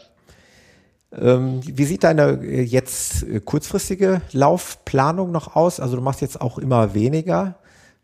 Ähm, 1.13 1.61
wie 1.63 1.85
sieht 1.85 2.03
deine 2.03 2.39
äh, 2.43 2.61
jetzt 2.61 3.23
äh, 3.23 3.39
kurzfristige 3.39 4.21
Laufplanung 4.33 5.31
noch 5.31 5.55
aus? 5.55 5.79
Also 5.79 5.95
du 5.95 6.01
machst 6.01 6.19
jetzt 6.21 6.41
auch 6.41 6.57
immer 6.57 6.93
weniger. 6.93 7.55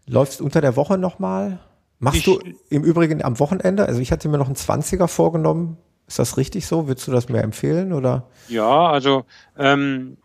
Läufst 0.07 0.41
unter 0.41 0.61
der 0.61 0.75
Woche 0.77 0.97
nochmal? 0.97 1.59
Machst 2.03 2.17
Ich- 2.19 2.25
du 2.25 2.39
im 2.69 2.83
Übrigen 2.83 3.23
am 3.23 3.39
Wochenende? 3.39 3.85
Also 3.85 4.01
ich 4.01 4.11
hatte 4.11 4.27
mir 4.29 4.37
noch 4.37 4.47
einen 4.47 4.55
20er 4.55 5.07
vorgenommen. 5.07 5.77
Ist 6.07 6.19
das 6.19 6.35
richtig 6.37 6.67
so? 6.67 6.87
Würdest 6.87 7.07
du 7.07 7.11
das 7.11 7.29
mir 7.29 7.41
empfehlen 7.41 7.93
oder? 7.93 8.27
Ja, 8.49 8.89
also 8.89 9.23
ähm, 9.57 10.17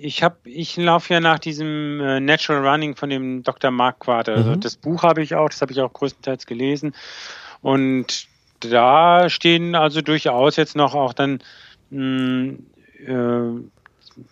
ich 0.00 0.22
habe, 0.22 0.36
ich 0.44 0.76
laufe 0.76 1.14
ja 1.14 1.20
nach 1.20 1.38
diesem 1.38 2.00
äh, 2.00 2.20
Natural 2.20 2.66
Running 2.66 2.96
von 2.96 3.08
dem 3.08 3.42
Dr. 3.42 3.70
Mark 3.70 4.00
Quater. 4.00 4.34
Also 4.34 4.50
Mhm. 4.50 4.60
das 4.60 4.76
Buch 4.76 5.02
habe 5.02 5.22
ich 5.22 5.34
auch, 5.34 5.48
das 5.48 5.62
habe 5.62 5.72
ich 5.72 5.80
auch 5.80 5.92
größtenteils 5.92 6.44
gelesen. 6.46 6.94
Und 7.62 8.26
da 8.60 9.30
stehen 9.30 9.74
also 9.74 10.02
durchaus 10.02 10.56
jetzt 10.56 10.76
noch 10.76 10.94
auch 10.94 11.14
dann 11.14 11.40
mh, 11.90 12.54
äh, 13.06 13.60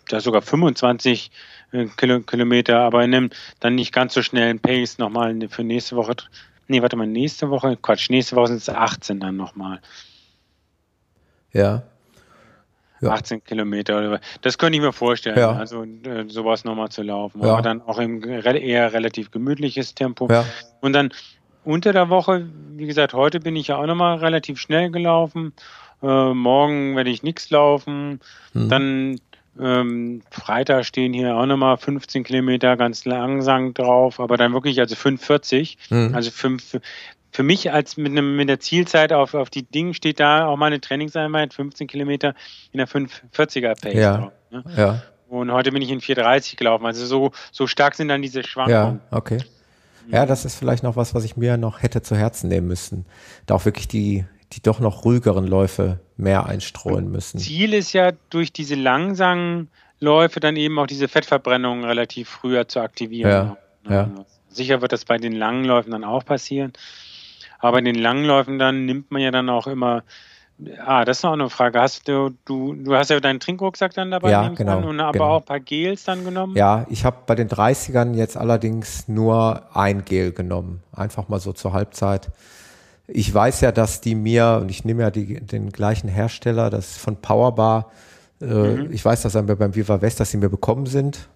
da 0.09 0.19
sogar 0.19 0.41
25 0.43 1.31
äh, 1.71 1.85
Kilo, 1.97 2.19
Kilometer, 2.21 2.79
aber 2.81 3.03
in 3.03 3.13
einem 3.15 3.29
dann 3.59 3.73
nicht 3.75 3.91
ganz 3.91 4.13
so 4.13 4.21
schnellen 4.21 4.59
Pace 4.59 4.99
nochmal 4.99 5.35
für 5.49 5.63
nächste 5.63 5.95
Woche. 5.95 6.15
Nee, 6.71 6.81
warte 6.81 6.95
mal, 6.95 7.05
nächste 7.05 7.49
Woche, 7.49 7.75
Quatsch, 7.75 8.09
nächste 8.09 8.37
Woche 8.37 8.47
sind 8.47 8.61
es 8.61 8.69
18 8.69 9.19
dann 9.19 9.35
nochmal. 9.35 9.81
Ja. 11.51 11.83
Ja. 13.01 13.11
18 13.11 13.43
Kilometer 13.43 13.97
oder 13.97 14.21
das 14.41 14.57
könnte 14.57 14.77
ich 14.77 14.81
mir 14.81 14.93
vorstellen, 14.93 15.37
Ja. 15.37 15.51
also 15.51 15.83
äh, 15.83 16.29
sowas 16.29 16.63
nochmal 16.63 16.87
zu 16.87 17.01
laufen. 17.01 17.41
Ja. 17.43 17.51
Aber 17.51 17.61
dann 17.61 17.81
auch 17.81 17.99
im 17.99 18.23
eher 18.23 18.93
relativ 18.93 19.31
gemütliches 19.31 19.95
Tempo. 19.95 20.29
Ja. 20.31 20.45
Und 20.79 20.93
dann 20.93 21.11
unter 21.65 21.91
der 21.91 22.09
Woche, 22.09 22.47
wie 22.77 22.85
gesagt, 22.85 23.13
heute 23.13 23.41
bin 23.41 23.57
ich 23.57 23.67
ja 23.67 23.75
auch 23.75 23.85
nochmal 23.85 24.19
relativ 24.19 24.57
schnell 24.57 24.91
gelaufen. 24.91 25.51
Äh, 26.01 26.33
morgen 26.33 26.95
werde 26.95 27.09
ich 27.09 27.21
nichts 27.21 27.49
laufen. 27.49 28.21
Hm. 28.53 28.69
Dann 28.69 29.19
ähm, 29.59 30.21
Freitag 30.31 30.85
stehen 30.85 31.13
hier 31.13 31.35
auch 31.35 31.45
nochmal 31.45 31.77
15 31.77 32.23
Kilometer 32.23 32.77
ganz 32.77 33.05
langsam 33.05 33.73
drauf, 33.73 34.19
aber 34.19 34.37
dann 34.37 34.53
wirklich 34.53 34.79
also 34.79 34.95
5,40. 34.95 35.77
Hm. 35.89 36.15
Also 36.15 36.31
fünf, 36.31 36.77
für 37.31 37.43
mich 37.43 37.71
als 37.71 37.97
mit, 37.97 38.11
einem, 38.11 38.35
mit 38.35 38.49
der 38.49 38.59
Zielzeit 38.59 39.13
auf, 39.13 39.33
auf 39.33 39.49
die 39.49 39.63
Dinge 39.63 39.93
steht 39.93 40.19
da 40.19 40.45
auch 40.47 40.57
meine 40.57 40.79
Trainingseinheit, 40.81 41.53
15 41.53 41.87
Kilometer 41.87 42.33
in 42.71 42.77
der 42.77 42.87
540er 42.87 43.79
Pace. 43.81 43.93
Ja. 43.93 44.17
drauf, 44.17 44.31
ne? 44.51 44.63
Ja. 44.75 45.03
Und 45.29 45.51
heute 45.51 45.71
bin 45.71 45.81
ich 45.81 45.89
in 45.89 46.01
430 46.01 46.57
gelaufen. 46.57 46.85
Also 46.85 47.05
so, 47.05 47.31
so 47.53 47.65
stark 47.65 47.95
sind 47.95 48.09
dann 48.09 48.21
diese 48.21 48.41
Ja, 48.41 48.47
Schwankungen. 48.47 48.99
okay. 49.11 49.37
Ja, 50.09 50.25
das 50.25 50.43
ist 50.43 50.55
vielleicht 50.55 50.83
noch 50.83 50.97
was, 50.97 51.15
was 51.15 51.23
ich 51.23 51.37
mir 51.37 51.55
noch 51.55 51.81
hätte 51.83 52.01
zu 52.01 52.17
Herzen 52.17 52.49
nehmen 52.49 52.67
müssen. 52.67 53.05
Da 53.45 53.55
auch 53.55 53.63
wirklich 53.63 53.87
die, 53.87 54.25
die 54.53 54.61
doch 54.61 54.79
noch 54.79 55.05
ruhigeren 55.05 55.47
Läufe 55.47 55.99
mehr 56.17 56.45
einstreuen 56.45 57.09
müssen. 57.11 57.39
Ziel 57.39 57.73
ist 57.73 57.93
ja 57.93 58.11
durch 58.29 58.51
diese 58.51 58.75
langsamen 58.75 59.69
Läufe 59.99 60.39
dann 60.39 60.55
eben 60.55 60.77
auch 60.79 60.87
diese 60.87 61.07
Fettverbrennung 61.07 61.83
relativ 61.83 62.29
früher 62.29 62.67
zu 62.67 62.81
aktivieren. 62.81 63.55
Ja, 63.87 63.91
ja. 63.91 64.09
Sicher 64.49 64.81
wird 64.81 64.91
das 64.91 65.05
bei 65.05 65.17
den 65.17 65.33
langen 65.33 65.63
Läufen 65.63 65.91
dann 65.91 66.03
auch 66.03 66.25
passieren. 66.25 66.73
Aber 67.59 67.77
bei 67.77 67.81
den 67.81 67.95
langen 67.95 68.25
Läufen 68.25 68.59
dann 68.59 68.85
nimmt 68.85 69.11
man 69.11 69.21
ja 69.21 69.31
dann 69.31 69.49
auch 69.49 69.67
immer. 69.67 70.03
Ah, 70.83 71.05
das 71.05 71.17
ist 71.17 71.23
noch 71.23 71.33
eine 71.33 71.49
Frage. 71.49 71.79
Hast 71.79 72.07
du, 72.07 72.31
du, 72.45 72.73
du 72.73 72.95
hast 72.95 73.09
ja 73.09 73.19
deinen 73.19 73.39
Trinkrucksack 73.39 73.93
dann 73.93 74.11
dabei 74.11 74.31
Ja, 74.31 74.47
genau, 74.49 74.87
und 74.87 74.99
aber 74.99 75.11
genau. 75.13 75.25
auch 75.25 75.39
ein 75.39 75.45
paar 75.45 75.59
Gels 75.59 76.03
dann 76.03 76.23
genommen? 76.23 76.55
Ja, 76.55 76.85
ich 76.89 77.05
habe 77.05 77.17
bei 77.25 77.35
den 77.35 77.47
30ern 77.47 78.13
jetzt 78.15 78.37
allerdings 78.37 79.07
nur 79.07 79.63
ein 79.75 80.05
Gel 80.05 80.31
genommen. 80.31 80.83
Einfach 80.91 81.29
mal 81.29 81.39
so 81.39 81.53
zur 81.53 81.73
Halbzeit. 81.73 82.29
Ich 83.13 83.33
weiß 83.33 83.61
ja, 83.61 83.71
dass 83.71 84.01
die 84.01 84.15
mir, 84.15 84.59
und 84.61 84.69
ich 84.69 84.85
nehme 84.85 85.03
ja 85.03 85.11
die, 85.11 85.39
den 85.41 85.71
gleichen 85.71 86.07
Hersteller, 86.07 86.69
das 86.69 86.91
ist 86.91 86.97
von 86.97 87.17
Powerbar, 87.17 87.91
äh, 88.41 88.45
Mhm. 88.45 88.91
ich 88.91 89.03
weiß, 89.03 89.21
dass 89.21 89.33
mir 89.35 89.55
beim 89.55 89.75
Viva 89.75 90.01
West, 90.01 90.19
dass 90.19 90.31
sie 90.31 90.37
mir 90.37 90.49
bekommen 90.49 90.85
sind. 90.85 91.29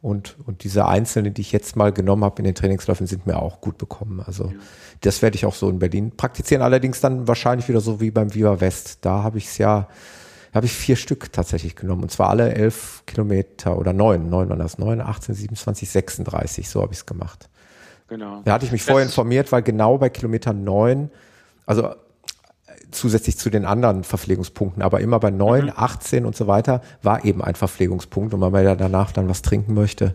Und, 0.00 0.36
und 0.44 0.64
diese 0.64 0.86
einzelnen, 0.86 1.32
die 1.32 1.40
ich 1.40 1.50
jetzt 1.50 1.76
mal 1.76 1.90
genommen 1.90 2.24
habe 2.24 2.36
in 2.40 2.44
den 2.44 2.54
Trainingsläufen, 2.54 3.06
sind 3.06 3.26
mir 3.26 3.40
auch 3.40 3.62
gut 3.62 3.78
bekommen. 3.78 4.20
Also 4.20 4.52
das 5.00 5.22
werde 5.22 5.36
ich 5.36 5.46
auch 5.46 5.54
so 5.54 5.70
in 5.70 5.78
Berlin 5.78 6.12
praktizieren. 6.14 6.62
Allerdings 6.62 7.00
dann 7.00 7.26
wahrscheinlich 7.26 7.68
wieder 7.70 7.80
so 7.80 8.02
wie 8.02 8.10
beim 8.10 8.34
Viva 8.34 8.60
West. 8.60 8.98
Da 9.00 9.22
habe 9.22 9.38
ich 9.38 9.46
es 9.46 9.56
ja, 9.56 9.88
habe 10.52 10.66
ich 10.66 10.72
vier 10.74 10.96
Stück 10.96 11.32
tatsächlich 11.32 11.74
genommen. 11.74 12.02
Und 12.02 12.10
zwar 12.10 12.28
alle 12.28 12.54
elf 12.54 13.02
Kilometer 13.06 13.78
oder 13.78 13.94
neun, 13.94 14.28
neun 14.28 14.50
waren 14.50 14.58
das, 14.58 14.76
neun, 14.76 15.00
18, 15.00 15.34
27, 15.34 15.88
36. 15.88 16.68
So 16.68 16.82
habe 16.82 16.92
ich 16.92 16.98
es 16.98 17.06
gemacht. 17.06 17.48
Genau. 18.08 18.42
Da 18.44 18.52
hatte 18.52 18.66
ich 18.66 18.72
mich 18.72 18.82
Das 18.82 18.90
vorher 18.90 19.06
informiert, 19.06 19.50
weil 19.52 19.62
genau 19.62 19.98
bei 19.98 20.08
Kilometer 20.10 20.52
neun, 20.52 21.10
also 21.66 21.84
äh, 21.86 21.94
zusätzlich 22.90 23.38
zu 23.38 23.50
den 23.50 23.64
anderen 23.64 24.04
Verpflegungspunkten, 24.04 24.82
aber 24.82 25.00
immer 25.00 25.18
bei 25.20 25.30
neun, 25.30 25.66
Mhm. 25.66 25.72
18 25.74 26.26
und 26.26 26.36
so 26.36 26.46
weiter, 26.46 26.82
war 27.02 27.24
eben 27.24 27.42
ein 27.42 27.54
Verpflegungspunkt. 27.54 28.34
Und 28.34 28.40
wenn 28.40 28.52
man 28.52 28.64
ja 28.64 28.74
danach 28.74 29.12
dann 29.12 29.28
was 29.28 29.42
trinken 29.42 29.74
möchte, 29.74 30.14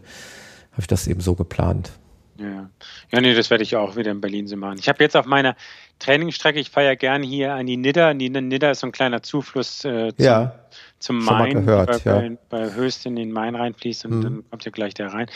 habe 0.72 0.82
ich 0.82 0.88
das 0.88 1.08
eben 1.08 1.22
so 1.22 1.36
geplant. 1.36 1.92
Ja. 2.38 2.70
ja, 3.12 3.20
nee, 3.20 3.34
das 3.34 3.50
werde 3.50 3.64
ich 3.64 3.76
auch 3.76 3.98
wieder 3.98 4.12
in 4.12 4.22
Berlin 4.22 4.48
so 4.48 4.56
machen. 4.56 4.78
Ich 4.80 4.88
habe 4.88 5.04
jetzt 5.04 5.18
auf 5.18 5.26
meiner 5.26 5.58
Trainingsstrecke, 6.00 6.58
ich 6.58 6.70
fahre 6.70 6.86
ja 6.88 6.96
gerne 6.96 7.26
hier 7.26 7.54
an 7.54 7.66
die 7.66 7.76
Nidda. 7.76 8.14
Die 8.14 8.30
Nidda 8.30 8.72
ist 8.72 8.80
so 8.80 8.88
ein 8.88 8.94
kleiner 8.94 9.22
Zufluss 9.22 9.84
äh, 9.84 10.16
zum, 10.16 10.26
Ja, 10.26 10.56
zum 11.00 11.22
schon 11.22 11.38
Main, 11.38 11.66
gehört, 11.66 12.04
bei, 12.04 12.12
ja. 12.12 12.20
bei, 12.20 12.38
bei 12.50 12.74
Höchst 12.74 13.06
in 13.06 13.16
den 13.16 13.32
Main 13.32 13.56
reinfließt 13.56 14.06
und 14.06 14.20
Mhm. 14.20 14.22
dann 14.22 14.50
kommt 14.50 14.66
ja 14.66 14.72
gleich 14.72 14.94
der 14.94 15.14
rein. 15.14 15.30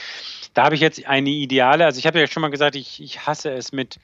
Da 0.53 0.66
habe 0.66 0.76
ich 0.76 0.82
jetzt 0.82 1.05
eine 1.07 1.30
ideale, 1.30 1.86
also 1.86 1.99
ich 1.99 2.07
habe 2.07 2.20
ja 2.20 2.28
schon 2.28 2.41
mal 2.41 2.51
gesagt, 2.51 2.76
ich, 2.76 3.01
ich 3.01 3.26
hasse 3.26 3.51
es 3.51 3.72
mit 3.72 3.99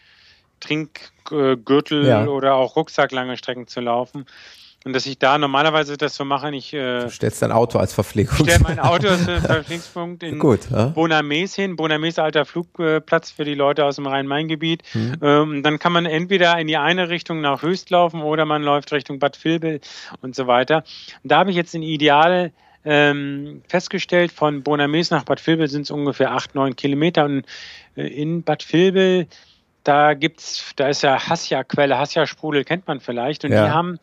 Trinkgürtel 0.59 2.05
Ja. 2.05 2.25
oder 2.27 2.55
auch 2.55 2.75
Rucksack 2.75 3.11
lange 3.11 3.37
Strecken 3.37 3.67
zu 3.67 3.81
laufen. 3.81 4.25
Und 4.85 4.93
dass 4.93 5.05
ich 5.05 5.19
da 5.19 5.37
normalerweise 5.37 5.97
das 5.97 6.15
so 6.15 6.23
mache, 6.23 6.55
ich. 6.55 6.73
Äh, 6.73 7.01
du 7.01 7.09
stellst 7.09 7.41
dein 7.41 7.51
Auto 7.51 7.79
als 7.79 7.93
Verpflegung. 7.93 8.35
Ich 8.39 8.43
stelle 8.43 8.63
mein 8.63 8.79
Auto 8.79 9.09
als 9.09 9.21
Verpflegungspunkt 9.25 10.23
in 10.23 10.39
Gut, 10.39 10.71
ja? 10.71 10.87
Bonames 10.87 11.53
hin. 11.53 11.75
Bonames 11.75 12.17
alter 12.17 12.45
Flugplatz 12.45 13.31
für 13.31 13.43
die 13.43 13.55
Leute 13.55 13.83
aus 13.83 13.97
dem 13.97 14.07
Rhein-Main-Gebiet. 14.07 14.83
Mhm. 14.93 15.17
Ähm, 15.21 15.63
dann 15.63 15.79
kann 15.79 15.91
man 15.91 16.05
entweder 16.05 16.57
in 16.57 16.67
die 16.67 16.77
eine 16.77 17.09
Richtung 17.09 17.41
nach 17.41 17.61
Höchst 17.61 17.89
laufen 17.89 18.21
oder 18.21 18.45
man 18.45 18.63
läuft 18.63 18.93
Richtung 18.93 19.19
Bad 19.19 19.43
Vilbel 19.43 19.81
und 20.21 20.33
so 20.33 20.47
weiter. 20.47 20.83
Und 21.23 21.31
da 21.31 21.39
habe 21.39 21.49
ich 21.49 21.57
jetzt 21.57 21.75
ein 21.75 21.83
ideale 21.83 22.53
ähm, 22.85 23.61
festgestellt, 23.67 24.31
von 24.31 24.63
Bonames 24.63 25.11
nach 25.11 25.23
Bad 25.23 25.45
Vilbel 25.45 25.67
sind 25.67 25.81
es 25.81 25.91
ungefähr 25.91 26.31
acht, 26.31 26.55
neun 26.55 26.77
Kilometer. 26.77 27.25
Und 27.25 27.45
äh, 27.97 28.07
in 28.07 28.43
Bad 28.43 28.71
Vilbel 28.71 29.27
da 29.83 30.13
gibt's, 30.13 30.73
da 30.75 30.89
ist 30.89 31.01
ja 31.01 31.27
Hassia-Quelle, 31.27 31.97
Hassia-Sprudel 31.97 32.63
kennt 32.63 32.87
man 32.87 32.99
vielleicht, 32.99 33.45
und 33.45 33.51
ja. 33.51 33.65
die 33.65 33.71
haben 33.71 33.99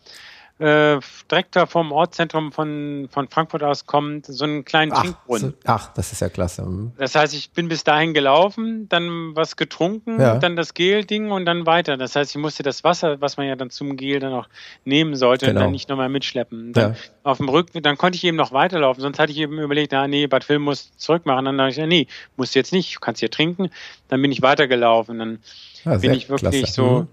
äh, 0.58 1.00
direkt 1.30 1.54
da 1.54 1.66
vom 1.66 1.92
Ortszentrum 1.92 2.50
von, 2.50 3.08
von 3.10 3.28
Frankfurt 3.28 3.62
aus 3.62 3.84
kommt, 3.84 4.24
so 4.24 4.44
einen 4.44 4.64
kleinen 4.64 4.92
ach, 4.92 5.02
Trinkbrunnen. 5.02 5.50
So, 5.50 5.56
ach, 5.66 5.92
das 5.92 6.12
ist 6.12 6.20
ja 6.20 6.30
klasse. 6.30 6.62
Mhm. 6.62 6.92
Das 6.96 7.14
heißt, 7.14 7.34
ich 7.34 7.50
bin 7.50 7.68
bis 7.68 7.84
dahin 7.84 8.14
gelaufen, 8.14 8.88
dann 8.88 9.36
was 9.36 9.56
getrunken, 9.56 10.18
ja. 10.18 10.38
dann 10.38 10.56
das 10.56 10.72
Gel-Ding 10.72 11.30
und 11.30 11.44
dann 11.44 11.66
weiter. 11.66 11.98
Das 11.98 12.16
heißt, 12.16 12.30
ich 12.30 12.40
musste 12.40 12.62
das 12.62 12.84
Wasser, 12.84 13.20
was 13.20 13.36
man 13.36 13.46
ja 13.46 13.56
dann 13.56 13.68
zum 13.68 13.96
Gel 13.98 14.18
dann 14.18 14.32
auch 14.32 14.48
nehmen 14.86 15.14
sollte, 15.14 15.46
genau. 15.46 15.60
dann 15.60 15.72
nicht 15.72 15.90
nochmal 15.90 16.08
mitschleppen. 16.08 16.72
Dann 16.72 16.92
ja. 16.92 16.98
auf 17.22 17.36
dem 17.36 17.50
Rücken, 17.50 17.82
dann 17.82 17.98
konnte 17.98 18.16
ich 18.16 18.24
eben 18.24 18.38
noch 18.38 18.52
weiterlaufen. 18.52 19.02
Sonst 19.02 19.18
hatte 19.18 19.32
ich 19.32 19.38
eben 19.38 19.58
überlegt, 19.58 19.92
na, 19.92 20.08
nee, 20.08 20.26
Bad 20.26 20.44
Film 20.44 20.62
muss 20.62 20.96
zurückmachen. 20.96 21.44
Dann 21.44 21.58
dachte 21.58 21.82
ich, 21.82 21.86
nee, 21.86 22.06
musst 22.38 22.54
du 22.54 22.58
jetzt 22.58 22.72
nicht, 22.72 22.96
du 22.96 23.00
kannst 23.00 23.20
hier 23.20 23.30
trinken. 23.30 23.68
Dann 24.08 24.22
bin 24.22 24.32
ich 24.32 24.40
weitergelaufen. 24.40 25.18
Dann 25.18 25.38
ja, 25.84 25.98
bin 25.98 26.14
ich 26.14 26.30
wirklich 26.30 26.62
klasse. 26.62 26.72
so, 26.72 27.00
mhm. 27.00 27.08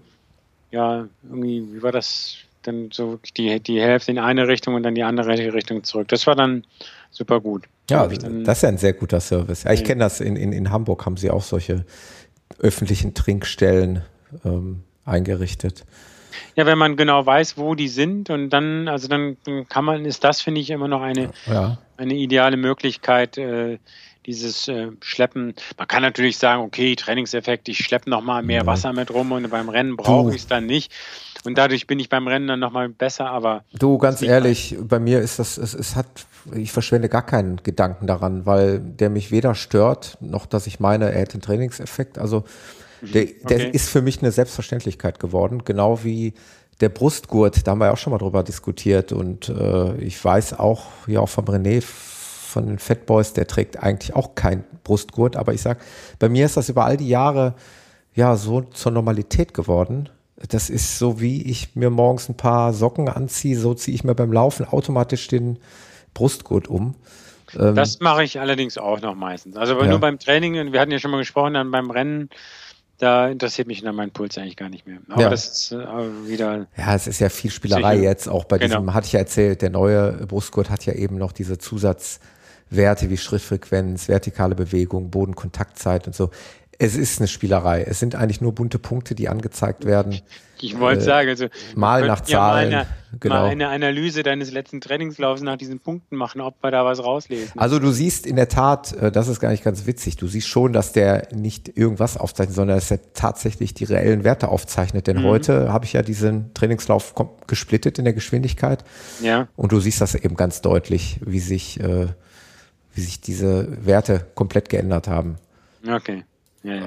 ja, 0.70 1.04
irgendwie, 1.28 1.74
wie 1.74 1.82
war 1.82 1.92
das? 1.92 2.38
Dann 2.66 2.90
so 2.92 3.18
die, 3.36 3.60
die 3.60 3.80
Hälfte 3.80 4.10
in 4.10 4.18
eine 4.18 4.48
Richtung 4.48 4.74
und 4.74 4.82
dann 4.82 4.94
die 4.94 5.02
andere 5.02 5.30
Richtung 5.52 5.84
zurück. 5.84 6.08
Das 6.08 6.26
war 6.26 6.34
dann 6.34 6.64
super 7.10 7.40
gut. 7.40 7.64
Ja, 7.90 8.06
dann, 8.06 8.44
das 8.44 8.58
ist 8.58 8.62
ja 8.62 8.68
ein 8.70 8.78
sehr 8.78 8.94
guter 8.94 9.20
Service. 9.20 9.64
Ja, 9.64 9.72
ich 9.72 9.84
kenne 9.84 10.00
das 10.00 10.20
in, 10.20 10.36
in, 10.36 10.52
in 10.52 10.70
Hamburg, 10.70 11.04
haben 11.06 11.16
sie 11.16 11.30
auch 11.30 11.42
solche 11.42 11.84
öffentlichen 12.58 13.14
Trinkstellen 13.14 14.02
ähm, 14.44 14.82
eingerichtet. 15.04 15.84
Ja, 16.56 16.66
wenn 16.66 16.78
man 16.78 16.96
genau 16.96 17.24
weiß, 17.24 17.58
wo 17.58 17.74
die 17.74 17.88
sind 17.88 18.30
und 18.30 18.50
dann, 18.50 18.88
also 18.88 19.08
dann 19.08 19.36
kann 19.68 19.84
man, 19.84 20.04
ist 20.04 20.24
das, 20.24 20.40
finde 20.40 20.60
ich, 20.60 20.70
immer 20.70 20.88
noch 20.88 21.02
eine, 21.02 21.30
ja. 21.46 21.78
eine 21.96 22.14
ideale 22.14 22.56
Möglichkeit, 22.56 23.38
äh, 23.38 23.78
dieses 24.26 24.68
äh, 24.68 24.88
Schleppen. 25.00 25.54
Man 25.76 25.88
kann 25.88 26.02
natürlich 26.02 26.38
sagen, 26.38 26.62
okay, 26.62 26.96
Trainingseffekt, 26.96 27.68
ich 27.68 27.78
schleppe 27.78 28.10
nochmal 28.10 28.42
mehr 28.42 28.62
ja. 28.62 28.66
Wasser 28.66 28.92
mit 28.92 29.10
rum 29.12 29.32
und 29.32 29.48
beim 29.50 29.68
Rennen 29.68 29.96
brauche 29.96 30.30
ich 30.30 30.42
es 30.42 30.46
dann 30.46 30.66
nicht. 30.66 30.92
Und 31.44 31.58
dadurch 31.58 31.86
bin 31.86 31.98
ich 32.00 32.08
beim 32.08 32.26
Rennen 32.26 32.48
dann 32.48 32.60
nochmal 32.60 32.88
besser, 32.88 33.26
aber. 33.26 33.64
Du, 33.78 33.98
ganz 33.98 34.22
ehrlich, 34.22 34.76
bei 34.80 34.98
mir 34.98 35.20
ist 35.20 35.38
das, 35.38 35.58
es, 35.58 35.74
es 35.74 35.94
hat, 35.94 36.06
ich 36.54 36.72
verschwende 36.72 37.08
gar 37.08 37.24
keinen 37.24 37.62
Gedanken 37.62 38.06
daran, 38.06 38.46
weil 38.46 38.80
der 38.80 39.10
mich 39.10 39.30
weder 39.30 39.54
stört, 39.54 40.16
noch 40.20 40.46
dass 40.46 40.66
ich 40.66 40.80
meine, 40.80 41.12
er 41.12 41.20
hätte 41.20 41.34
einen 41.34 41.42
Trainingseffekt. 41.42 42.18
Also 42.18 42.44
mhm, 43.02 43.12
der, 43.12 43.24
der 43.48 43.56
okay. 43.56 43.70
ist 43.72 43.90
für 43.90 44.00
mich 44.00 44.22
eine 44.22 44.32
Selbstverständlichkeit 44.32 45.20
geworden, 45.20 45.64
genau 45.64 46.02
wie 46.02 46.32
der 46.80 46.88
Brustgurt, 46.88 47.66
da 47.66 47.72
haben 47.72 47.78
wir 47.78 47.86
ja 47.86 47.92
auch 47.92 47.98
schon 47.98 48.10
mal 48.10 48.18
drüber 48.18 48.42
diskutiert 48.42 49.12
und 49.12 49.48
äh, 49.48 49.94
ich 49.98 50.22
weiß 50.22 50.58
auch, 50.58 50.86
ja 51.06 51.20
auch 51.20 51.28
vom 51.28 51.44
René, 51.44 51.84
von 52.54 52.66
den 52.66 52.78
Fat 52.78 53.04
Boys, 53.04 53.34
der 53.34 53.46
trägt 53.46 53.82
eigentlich 53.82 54.14
auch 54.14 54.34
kein 54.34 54.64
Brustgurt, 54.84 55.36
aber 55.36 55.52
ich 55.52 55.60
sag, 55.60 55.78
bei 56.18 56.28
mir 56.28 56.46
ist 56.46 56.56
das 56.56 56.68
über 56.68 56.86
all 56.86 56.96
die 56.96 57.08
Jahre 57.08 57.54
ja 58.14 58.36
so 58.36 58.62
zur 58.62 58.92
Normalität 58.92 59.52
geworden, 59.52 60.08
das 60.48 60.70
ist 60.70 60.98
so, 60.98 61.20
wie 61.20 61.42
ich 61.42 61.76
mir 61.76 61.90
morgens 61.90 62.28
ein 62.28 62.36
paar 62.36 62.72
Socken 62.72 63.08
anziehe, 63.08 63.58
so 63.58 63.74
ziehe 63.74 63.94
ich 63.94 64.04
mir 64.04 64.14
beim 64.14 64.32
Laufen 64.32 64.66
automatisch 64.66 65.28
den 65.28 65.58
Brustgurt 66.12 66.68
um. 66.68 66.94
Ähm, 67.58 67.74
das 67.74 68.00
mache 68.00 68.24
ich 68.24 68.40
allerdings 68.40 68.78
auch 68.78 69.00
noch 69.00 69.14
meistens. 69.14 69.56
Also 69.56 69.80
ja. 69.80 69.86
nur 69.86 70.00
beim 70.00 70.18
Training, 70.18 70.58
und 70.58 70.72
wir 70.72 70.80
hatten 70.80 70.90
ja 70.90 70.98
schon 70.98 71.10
mal 71.10 71.18
gesprochen, 71.18 71.54
dann 71.54 71.70
beim 71.70 71.90
Rennen, 71.90 72.30
da 72.98 73.28
interessiert 73.28 73.68
mich 73.68 73.82
dann 73.82 73.94
mein 73.94 74.10
Puls 74.10 74.38
eigentlich 74.38 74.56
gar 74.56 74.68
nicht 74.68 74.86
mehr. 74.86 74.98
Aber 75.08 75.22
ja. 75.22 75.30
das 75.30 75.46
ist 75.46 75.72
äh, 75.72 75.76
wieder. 76.26 76.66
Ja, 76.76 76.94
es 76.94 77.06
ist 77.06 77.20
ja 77.20 77.28
viel 77.28 77.50
Spielerei 77.50 77.96
sicher. 77.96 78.08
jetzt, 78.08 78.28
auch 78.28 78.44
bei 78.44 78.58
genau. 78.58 78.78
diesem, 78.78 78.94
hatte 78.94 79.06
ich 79.06 79.12
ja 79.12 79.20
erzählt, 79.20 79.62
der 79.62 79.70
neue 79.70 80.12
Brustgurt 80.26 80.70
hat 80.70 80.86
ja 80.86 80.94
eben 80.94 81.16
noch 81.16 81.32
diese 81.32 81.58
Zusatzwerte 82.70 83.10
wie 83.10 83.16
Schrittfrequenz, 83.16 84.08
vertikale 84.08 84.54
Bewegung, 84.54 85.10
Bodenkontaktzeit 85.10 86.06
und 86.06 86.14
so 86.14 86.30
es 86.78 86.96
ist 86.96 87.20
eine 87.20 87.28
Spielerei. 87.28 87.82
Es 87.82 88.00
sind 88.00 88.14
eigentlich 88.14 88.40
nur 88.40 88.52
bunte 88.52 88.78
Punkte, 88.78 89.14
die 89.14 89.28
angezeigt 89.28 89.84
werden. 89.84 90.20
Ich 90.60 90.78
wollte 90.78 91.02
äh, 91.02 91.04
sagen, 91.04 91.28
also 91.28 91.46
mal 91.74 92.06
nach 92.06 92.20
Zahlen. 92.20 92.70
Ja 92.70 92.78
mal, 92.78 92.84
eine, 92.84 93.18
genau. 93.20 93.34
mal 93.34 93.50
eine 93.50 93.68
Analyse 93.68 94.22
deines 94.22 94.50
letzten 94.50 94.80
Trainingslaufs 94.80 95.42
nach 95.42 95.56
diesen 95.56 95.80
Punkten 95.80 96.16
machen, 96.16 96.40
ob 96.40 96.62
wir 96.62 96.70
da 96.70 96.84
was 96.84 97.02
rauslesen. 97.02 97.52
Also 97.56 97.78
du 97.78 97.90
siehst 97.90 98.26
in 98.26 98.36
der 98.36 98.48
Tat, 98.48 98.92
äh, 98.94 99.12
das 99.12 99.28
ist 99.28 99.40
gar 99.40 99.50
nicht 99.50 99.64
ganz 99.64 99.86
witzig, 99.86 100.16
du 100.16 100.26
siehst 100.26 100.48
schon, 100.48 100.72
dass 100.72 100.92
der 100.92 101.28
nicht 101.34 101.76
irgendwas 101.76 102.16
aufzeichnet, 102.16 102.56
sondern 102.56 102.76
dass 102.76 102.90
er 102.90 103.12
tatsächlich 103.12 103.74
die 103.74 103.84
reellen 103.84 104.24
Werte 104.24 104.48
aufzeichnet. 104.48 105.06
Denn 105.06 105.18
mhm. 105.18 105.24
heute 105.24 105.72
habe 105.72 105.84
ich 105.84 105.92
ja 105.92 106.02
diesen 106.02 106.54
Trainingslauf 106.54 107.14
gesplittet 107.46 107.98
in 107.98 108.04
der 108.04 108.14
Geschwindigkeit. 108.14 108.84
Ja. 109.22 109.48
Und 109.56 109.72
du 109.72 109.80
siehst 109.80 110.00
das 110.00 110.14
eben 110.14 110.36
ganz 110.36 110.62
deutlich, 110.62 111.20
wie 111.24 111.40
sich, 111.40 111.80
äh, 111.80 112.06
wie 112.94 113.00
sich 113.00 113.20
diese 113.20 113.84
Werte 113.84 114.26
komplett 114.34 114.68
geändert 114.68 115.08
haben. 115.08 115.36
Okay. 115.86 116.24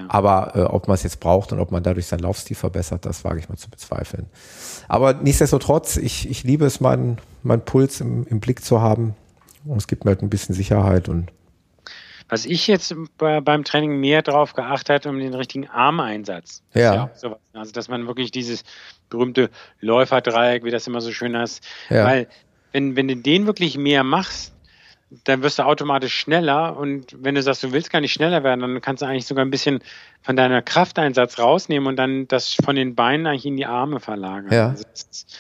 Aber 0.08 0.56
äh, 0.56 0.62
ob 0.62 0.88
man 0.88 0.96
es 0.96 1.04
jetzt 1.04 1.20
braucht 1.20 1.52
und 1.52 1.60
ob 1.60 1.72
man 1.72 1.84
dadurch 1.84 2.08
seinen 2.08 2.22
Laufstil 2.22 2.56
verbessert, 2.56 3.06
das 3.06 3.24
wage 3.24 3.40
ich 3.40 3.48
mal 3.48 3.58
zu 3.58 3.70
bezweifeln. 3.70 4.26
Aber 4.88 5.14
nichtsdestotrotz, 5.14 5.98
ich, 5.98 6.28
ich 6.30 6.44
liebe 6.44 6.66
es, 6.66 6.80
meinen 6.80 7.20
mein 7.44 7.64
Puls 7.64 8.02
im, 8.02 8.26
im 8.26 8.40
Blick 8.40 8.66
zu 8.66 8.82
haben. 8.82 9.16
Und 9.66 9.78
es 9.78 9.88
gibt 9.88 10.04
mir 10.04 10.12
halt 10.12 10.24
ein 10.24 10.30
bisschen 10.30 10.56
Sicherheit 10.56 11.10
und 11.10 11.32
was 12.30 12.46
ich 12.46 12.68
jetzt 12.68 12.94
bei, 13.18 13.40
beim 13.40 13.64
Training 13.64 14.02
mehr 14.02 14.22
drauf 14.22 14.54
geachtet 14.54 15.06
habe, 15.06 15.16
um 15.16 15.20
den 15.20 15.34
richtigen 15.34 15.70
Armeinsatz. 15.70 16.62
Ja. 16.74 16.94
ja 16.94 17.10
sowas, 17.16 17.38
also, 17.54 17.72
dass 17.72 17.88
man 17.88 18.06
wirklich 18.06 18.32
dieses 18.32 18.64
berühmte 19.10 19.50
Läuferdreieck, 19.80 20.66
wie 20.66 20.72
das 20.72 20.88
immer 20.88 21.00
so 21.00 21.12
schön 21.12 21.38
heißt, 21.38 21.66
ja. 21.90 22.04
weil 22.04 22.28
wenn, 22.74 22.98
wenn 22.98 23.08
du 23.08 23.16
den 23.16 23.46
wirklich 23.46 23.78
mehr 23.78 24.04
machst, 24.04 24.54
dann 25.10 25.42
wirst 25.42 25.60
du 25.60 25.64
automatisch 25.64 26.14
schneller 26.14 26.78
und 26.78 27.16
wenn 27.20 27.36
du 27.36 27.42
sagst, 27.42 27.64
du 27.64 27.72
willst 27.72 27.92
gar 27.92 28.02
nicht 28.02 28.12
schneller 28.12 28.44
werden, 28.44 28.62
dann 28.62 28.82
kannst 28.82 29.02
du 29.02 29.06
eigentlich 29.06 29.26
sogar 29.26 29.46
ein 29.46 29.52
bisschen 29.52 29.80
von 30.22 30.36
deiner 30.36 30.62
Krafteinsatz 30.62 31.40
rausnehmen 31.40 31.88
und 31.88 31.96
dann 31.96 32.28
das 32.28 32.54
von 32.54 32.76
den 32.76 32.96
Beinen 32.96 33.26
eigentlich 33.26 33.46
in 33.46 33.56
die 33.56 33.66
Arme 33.66 34.00
verlagern. 34.00 34.52
Ja. 34.52 34.70
Also 34.70 34.84
das 34.84 35.08
ist, 35.10 35.40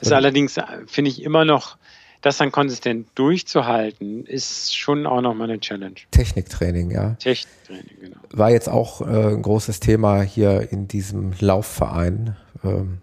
ist 0.00 0.12
allerdings, 0.12 0.56
finde 0.86 1.10
ich, 1.10 1.22
immer 1.22 1.44
noch, 1.44 1.78
das 2.20 2.36
dann 2.36 2.50
konsistent 2.50 3.08
durchzuhalten, 3.14 4.26
ist 4.26 4.76
schon 4.76 5.06
auch 5.06 5.20
nochmal 5.20 5.48
eine 5.50 5.60
Challenge. 5.60 5.94
Techniktraining, 6.10 6.90
ja. 6.90 7.14
Techniktraining, 7.14 7.96
genau. 8.00 8.16
War 8.30 8.50
jetzt 8.50 8.68
auch 8.68 9.00
äh, 9.00 9.34
ein 9.34 9.42
großes 9.42 9.80
Thema 9.80 10.22
hier 10.22 10.72
in 10.72 10.88
diesem 10.88 11.32
Laufverein. 11.38 12.36
Ähm, 12.64 12.98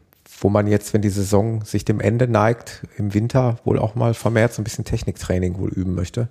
wo 0.45 0.49
man 0.49 0.67
jetzt, 0.67 0.93
wenn 0.93 1.01
die 1.01 1.09
Saison 1.09 1.63
sich 1.63 1.85
dem 1.85 1.99
Ende 1.99 2.27
neigt, 2.27 2.83
im 2.97 3.15
Winter 3.15 3.55
wohl 3.63 3.79
auch 3.79 3.95
mal 3.95 4.13
vermehrt 4.13 4.53
so 4.53 4.61
ein 4.61 4.63
bisschen 4.63 4.85
Techniktraining 4.85 5.57
wohl 5.57 5.69
üben 5.69 5.95
möchte. 5.95 6.27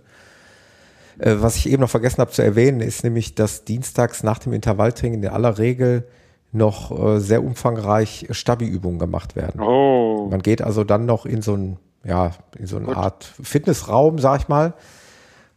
Äh, 1.18 1.34
was 1.40 1.56
ich 1.56 1.68
eben 1.68 1.80
noch 1.80 1.90
vergessen 1.90 2.18
habe 2.18 2.30
zu 2.30 2.40
erwähnen, 2.40 2.78
ist 2.78 3.02
nämlich, 3.02 3.34
dass 3.34 3.64
dienstags 3.64 4.22
nach 4.22 4.38
dem 4.38 4.52
Intervalltraining 4.52 5.24
in 5.24 5.28
aller 5.30 5.58
Regel 5.58 6.06
noch 6.52 6.96
äh, 6.96 7.18
sehr 7.18 7.42
umfangreich 7.42 8.28
Stabi-Übungen 8.30 9.00
gemacht 9.00 9.34
werden. 9.34 9.60
Oh. 9.60 10.28
Man 10.30 10.42
geht 10.42 10.62
also 10.62 10.84
dann 10.84 11.06
noch 11.06 11.26
in 11.26 11.42
so 11.42 11.56
ein, 11.56 11.78
ja, 12.04 12.30
in 12.56 12.68
so 12.68 12.76
eine 12.76 12.86
Gut. 12.86 12.96
Art 12.96 13.24
Fitnessraum, 13.42 14.20
sag 14.20 14.42
ich 14.42 14.46
mal. 14.48 14.74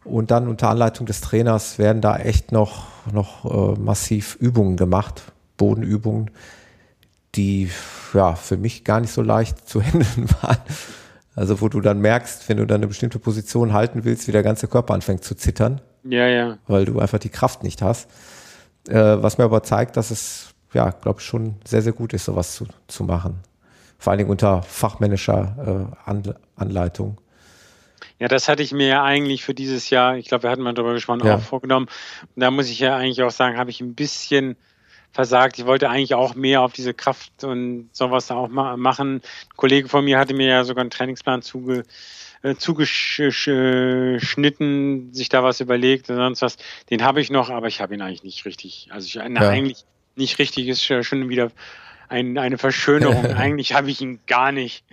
Und 0.02 0.32
dann 0.32 0.48
unter 0.48 0.68
Anleitung 0.68 1.06
des 1.06 1.20
Trainers 1.20 1.78
werden 1.78 2.02
da 2.02 2.16
echt 2.16 2.50
noch, 2.50 2.86
noch 3.12 3.44
äh, 3.76 3.80
massiv 3.80 4.34
Übungen 4.40 4.76
gemacht, 4.76 5.30
Bodenübungen, 5.56 6.32
die 7.38 7.70
ja 8.14 8.34
für 8.34 8.56
mich 8.56 8.84
gar 8.84 9.00
nicht 9.00 9.12
so 9.12 9.22
leicht 9.22 9.68
zu 9.68 9.80
handeln 9.82 10.28
waren. 10.42 10.58
Also 11.36 11.60
wo 11.60 11.68
du 11.68 11.80
dann 11.80 12.00
merkst, 12.00 12.48
wenn 12.48 12.56
du 12.56 12.66
dann 12.66 12.78
eine 12.78 12.88
bestimmte 12.88 13.20
Position 13.20 13.72
halten 13.72 14.04
willst, 14.04 14.26
wie 14.26 14.32
der 14.32 14.42
ganze 14.42 14.66
Körper 14.66 14.94
anfängt 14.94 15.22
zu 15.22 15.36
zittern. 15.36 15.80
Ja, 16.02 16.26
ja. 16.26 16.58
Weil 16.66 16.84
du 16.84 16.98
einfach 16.98 17.20
die 17.20 17.28
Kraft 17.28 17.62
nicht 17.62 17.80
hast. 17.80 18.10
Äh, 18.88 18.94
was 18.94 19.38
mir 19.38 19.44
aber 19.44 19.62
zeigt, 19.62 19.96
dass 19.96 20.10
es, 20.10 20.52
ja, 20.74 20.90
glaube 20.90 21.20
ich, 21.20 21.26
schon 21.26 21.56
sehr, 21.64 21.82
sehr 21.82 21.92
gut 21.92 22.12
ist, 22.12 22.24
sowas 22.24 22.54
zu, 22.54 22.66
zu 22.88 23.04
machen. 23.04 23.38
Vor 23.98 24.10
allen 24.10 24.18
Dingen 24.18 24.30
unter 24.30 24.62
fachmännischer 24.62 25.88
äh, 26.06 26.40
Anleitung. 26.56 27.20
Ja, 28.18 28.26
das 28.26 28.48
hatte 28.48 28.64
ich 28.64 28.72
mir 28.72 28.88
ja 28.88 29.04
eigentlich 29.04 29.44
für 29.44 29.54
dieses 29.54 29.90
Jahr, 29.90 30.16
ich 30.16 30.26
glaube, 30.26 30.42
wir 30.44 30.50
hatten 30.50 30.62
mal 30.62 30.74
darüber 30.74 30.94
gesprochen, 30.94 31.24
ja. 31.24 31.36
auch 31.36 31.40
vorgenommen. 31.40 31.86
Und 32.34 32.40
da 32.40 32.50
muss 32.50 32.68
ich 32.68 32.80
ja 32.80 32.96
eigentlich 32.96 33.22
auch 33.22 33.30
sagen, 33.30 33.58
habe 33.58 33.70
ich 33.70 33.80
ein 33.80 33.94
bisschen 33.94 34.56
versagt. 35.12 35.58
Ich 35.58 35.66
wollte 35.66 35.90
eigentlich 35.90 36.14
auch 36.14 36.34
mehr 36.34 36.62
auf 36.62 36.72
diese 36.72 36.94
Kraft 36.94 37.44
und 37.44 37.90
sowas 37.92 38.30
auch 38.30 38.48
ma 38.48 38.76
machen. 38.76 39.16
Ein 39.16 39.22
Kollege 39.56 39.88
von 39.88 40.04
mir 40.04 40.18
hatte 40.18 40.34
mir 40.34 40.46
ja 40.46 40.64
sogar 40.64 40.82
einen 40.82 40.90
Trainingsplan 40.90 41.42
zuge 41.42 41.84
äh, 42.42 42.54
zugeschnitten, 42.54 45.12
sich 45.12 45.28
da 45.28 45.42
was 45.42 45.60
überlegt 45.60 46.08
und 46.10 46.16
sonst 46.16 46.42
was. 46.42 46.56
Den 46.88 47.02
habe 47.02 47.20
ich 47.20 47.30
noch, 47.30 47.50
aber 47.50 47.66
ich 47.66 47.80
habe 47.80 47.94
ihn 47.94 48.02
eigentlich 48.02 48.22
nicht 48.22 48.44
richtig. 48.44 48.86
Also 48.90 49.06
ich, 49.06 49.18
na, 49.28 49.42
ja. 49.42 49.50
eigentlich 49.50 49.84
nicht 50.14 50.38
richtig 50.38 50.68
ist 50.68 50.84
schon 50.84 51.28
wieder 51.28 51.50
ein, 52.08 52.38
eine 52.38 52.58
Verschönerung. 52.58 53.26
eigentlich 53.26 53.74
habe 53.74 53.90
ich 53.90 54.00
ihn 54.00 54.20
gar 54.26 54.52
nicht 54.52 54.84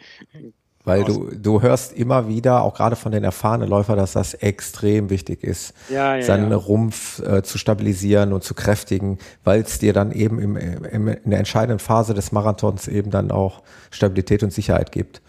Weil 0.85 1.03
du, 1.03 1.31
du 1.35 1.61
hörst 1.61 1.93
immer 1.93 2.27
wieder, 2.27 2.61
auch 2.61 2.75
gerade 2.75 2.95
von 2.95 3.11
den 3.11 3.23
erfahrenen 3.23 3.67
Läufern, 3.67 3.97
dass 3.97 4.13
das 4.13 4.35
extrem 4.35 5.09
wichtig 5.09 5.43
ist, 5.43 5.73
ja, 5.89 6.15
ja, 6.15 6.23
seinen 6.23 6.51
ja. 6.51 6.57
Rumpf 6.57 7.19
äh, 7.19 7.41
zu 7.41 7.57
stabilisieren 7.57 8.33
und 8.33 8.43
zu 8.43 8.53
kräftigen, 8.53 9.17
weil 9.43 9.61
es 9.61 9.79
dir 9.79 9.93
dann 9.93 10.11
eben 10.11 10.39
im, 10.39 10.55
im, 10.55 11.07
in 11.07 11.29
der 11.31 11.39
entscheidenden 11.39 11.79
Phase 11.79 12.13
des 12.13 12.31
Marathons 12.31 12.87
eben 12.87 13.09
dann 13.09 13.31
auch 13.31 13.63
Stabilität 13.89 14.43
und 14.43 14.53
Sicherheit 14.53 14.91
gibt. 14.91 15.21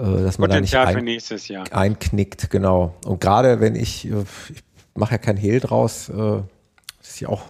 Äh, 0.00 0.22
dass 0.22 0.38
man 0.38 0.50
da 0.50 0.60
nicht 0.60 0.74
ein, 0.74 1.20
einknickt, 1.70 2.50
genau. 2.50 2.94
Und 3.04 3.20
gerade 3.20 3.60
wenn 3.60 3.74
ich, 3.74 4.06
äh, 4.06 4.24
ich 4.48 4.62
mache 4.94 5.12
ja 5.12 5.18
kein 5.18 5.36
Hehl 5.36 5.60
draus, 5.60 6.08
äh, 6.08 6.40
ist 7.02 7.20
ja 7.20 7.28
auch 7.28 7.42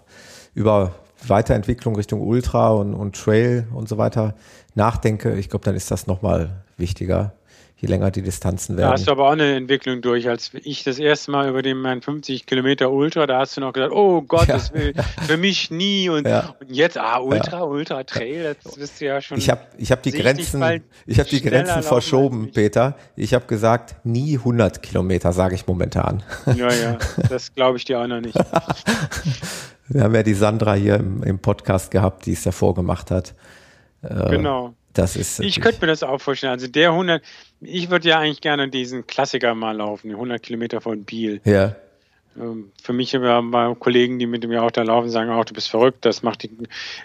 über 0.55 0.93
Weiterentwicklung 1.27 1.97
Richtung 1.97 2.21
Ultra 2.21 2.71
und, 2.71 2.95
und 2.95 3.15
Trail 3.15 3.67
und 3.73 3.89
so 3.89 3.99
weiter 3.99 4.35
nachdenke, 4.75 5.35
ich 5.35 5.49
glaube, 5.51 5.65
dann 5.65 5.75
ist 5.75 5.91
das 5.91 6.07
nochmal 6.07 6.63
wichtiger, 6.81 7.35
je 7.77 7.89
länger 7.89 8.11
die 8.11 8.23
Distanzen 8.23 8.77
werden. 8.77 8.89
Da 8.89 8.93
hast 8.93 9.07
du 9.07 9.13
aber 9.13 9.29
auch 9.29 9.33
eine 9.33 9.55
Entwicklung 9.55 10.03
durch. 10.03 10.29
Als 10.29 10.51
ich 10.55 10.85
das 10.85 10.99
erste 10.99 11.31
Mal 11.31 11.49
über 11.49 11.63
den 11.63 11.79
mein 11.79 12.03
50 12.03 12.45
Kilometer 12.47 12.91
Ultra, 12.91 13.27
da 13.27 13.39
hast 13.39 13.57
du 13.57 13.61
noch 13.61 13.73
gesagt, 13.73 13.93
oh 13.93 14.23
Gott, 14.23 14.49
ja. 14.49 14.55
das 14.55 14.75
will 14.75 14.93
für 15.27 15.37
mich 15.37 15.71
nie. 15.71 16.09
Und, 16.09 16.27
ja. 16.27 16.55
und 16.61 16.71
jetzt, 16.71 16.99
ah, 16.99 17.19
Ultra, 17.19 17.59
ja. 17.59 17.65
Ultra 17.65 18.05
Trail, 18.05 18.57
das 18.63 18.75
bist 18.75 19.01
du 19.01 19.07
ja 19.07 19.21
schon. 19.21 19.39
Ich 19.39 19.49
habe 19.49 19.63
ich 19.79 19.91
hab 19.93 20.03
die 20.03 20.13
Grenzen, 20.13 20.83
ich 21.07 21.19
habe 21.19 21.29
die 21.29 21.41
Grenzen 21.41 21.83
verschoben, 21.83 22.51
Peter. 22.53 22.97
Ich 23.17 23.33
habe 23.33 23.47
gesagt, 23.47 23.97
nie 24.05 24.37
100 24.37 24.83
Kilometer, 24.83 25.33
sage 25.33 25.55
ich 25.55 25.67
momentan. 25.67 26.23
Ja, 26.47 26.73
ja, 26.73 26.99
das 27.29 27.55
glaube 27.55 27.79
ich 27.79 27.85
dir 27.85 28.01
auch 28.01 28.07
noch 28.07 28.21
nicht. 28.21 28.39
Wir 29.89 30.05
haben 30.05 30.15
ja 30.15 30.23
die 30.23 30.35
Sandra 30.35 30.75
hier 30.75 30.97
im, 30.97 31.25
im 31.25 31.41
Podcast 31.41 31.91
gehabt, 31.91 32.27
die 32.27 32.33
es 32.35 32.45
davor 32.45 32.75
gemacht 32.75 33.11
hat. 33.11 33.35
Äh, 34.03 34.31
genau. 34.31 34.75
Das 34.93 35.17
ist 35.17 35.41
ich 35.41 35.61
könnte 35.61 35.81
mir 35.81 35.87
das 35.87 36.03
auch 36.03 36.21
vorstellen. 36.21 36.53
Also 36.53 36.67
der 36.67 36.91
100, 36.91 37.23
ich 37.61 37.91
würde 37.91 38.09
ja 38.09 38.19
eigentlich 38.19 38.41
gerne 38.41 38.69
diesen 38.69 39.07
Klassiker 39.07 39.55
mal 39.55 39.77
laufen, 39.77 40.09
die 40.09 40.15
100 40.15 40.43
Kilometer 40.43 40.81
von 40.81 41.05
Biel. 41.05 41.41
Ja. 41.45 41.77
Ähm, 42.39 42.71
für 42.83 42.93
mich 42.93 43.15
haben 43.15 43.79
Kollegen, 43.79 44.19
die 44.19 44.27
mit 44.27 44.47
mir 44.47 44.63
auch 44.63 44.71
da 44.71 44.83
laufen, 44.83 45.11
sagen 45.11 45.31
auch, 45.31 45.45
du 45.45 45.55
bist 45.55 45.69
verrückt, 45.69 46.05
das 46.05 46.23
macht 46.23 46.43
die 46.45 46.51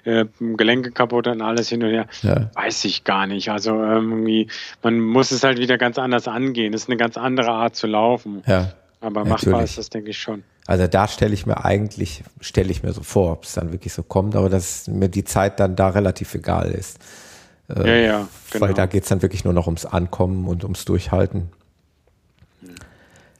äh, 0.03 0.25
Gelenke 0.39 0.91
kaputt 0.91 1.27
und 1.27 1.41
alles 1.41 1.69
hin 1.69 1.83
und 1.83 1.89
her. 1.89 2.07
Ja. 2.21 2.49
Weiß 2.53 2.85
ich 2.85 3.03
gar 3.03 3.27
nicht. 3.27 3.49
Also 3.49 3.71
irgendwie, 3.81 4.47
man 4.83 4.99
muss 4.99 5.31
es 5.31 5.43
halt 5.43 5.59
wieder 5.59 5.77
ganz 5.77 5.97
anders 5.97 6.27
angehen. 6.27 6.71
Das 6.71 6.83
ist 6.83 6.89
eine 6.89 6.97
ganz 6.97 7.17
andere 7.17 7.51
Art 7.51 7.75
zu 7.75 7.87
laufen. 7.87 8.43
Ja. 8.47 8.73
Aber 9.01 9.23
Natürlich. 9.23 9.45
machbar 9.45 9.63
ist 9.63 9.77
das, 9.77 9.89
denke 9.89 10.09
ich, 10.09 10.17
schon. 10.17 10.43
Also 10.67 10.87
da 10.87 11.07
stelle 11.07 11.33
ich 11.33 11.45
mir 11.45 11.63
eigentlich, 11.63 12.23
stelle 12.41 12.71
ich 12.71 12.81
mir 12.81 12.91
so 12.91 13.03
vor, 13.03 13.33
ob 13.33 13.43
es 13.43 13.53
dann 13.53 13.71
wirklich 13.71 13.93
so 13.93 14.01
kommt, 14.01 14.35
aber 14.35 14.49
dass 14.49 14.87
mir 14.87 15.09
die 15.09 15.23
Zeit 15.23 15.59
dann 15.59 15.75
da 15.75 15.89
relativ 15.89 16.33
egal 16.33 16.71
ist. 16.71 16.99
Äh, 17.69 17.87
ja, 17.87 17.95
ja, 17.95 18.27
genau. 18.51 18.65
Weil 18.65 18.73
da 18.73 18.85
geht 18.85 19.03
es 19.03 19.09
dann 19.09 19.21
wirklich 19.21 19.43
nur 19.43 19.53
noch 19.53 19.67
ums 19.67 19.85
Ankommen 19.85 20.47
und 20.47 20.63
ums 20.63 20.85
Durchhalten. 20.85 21.49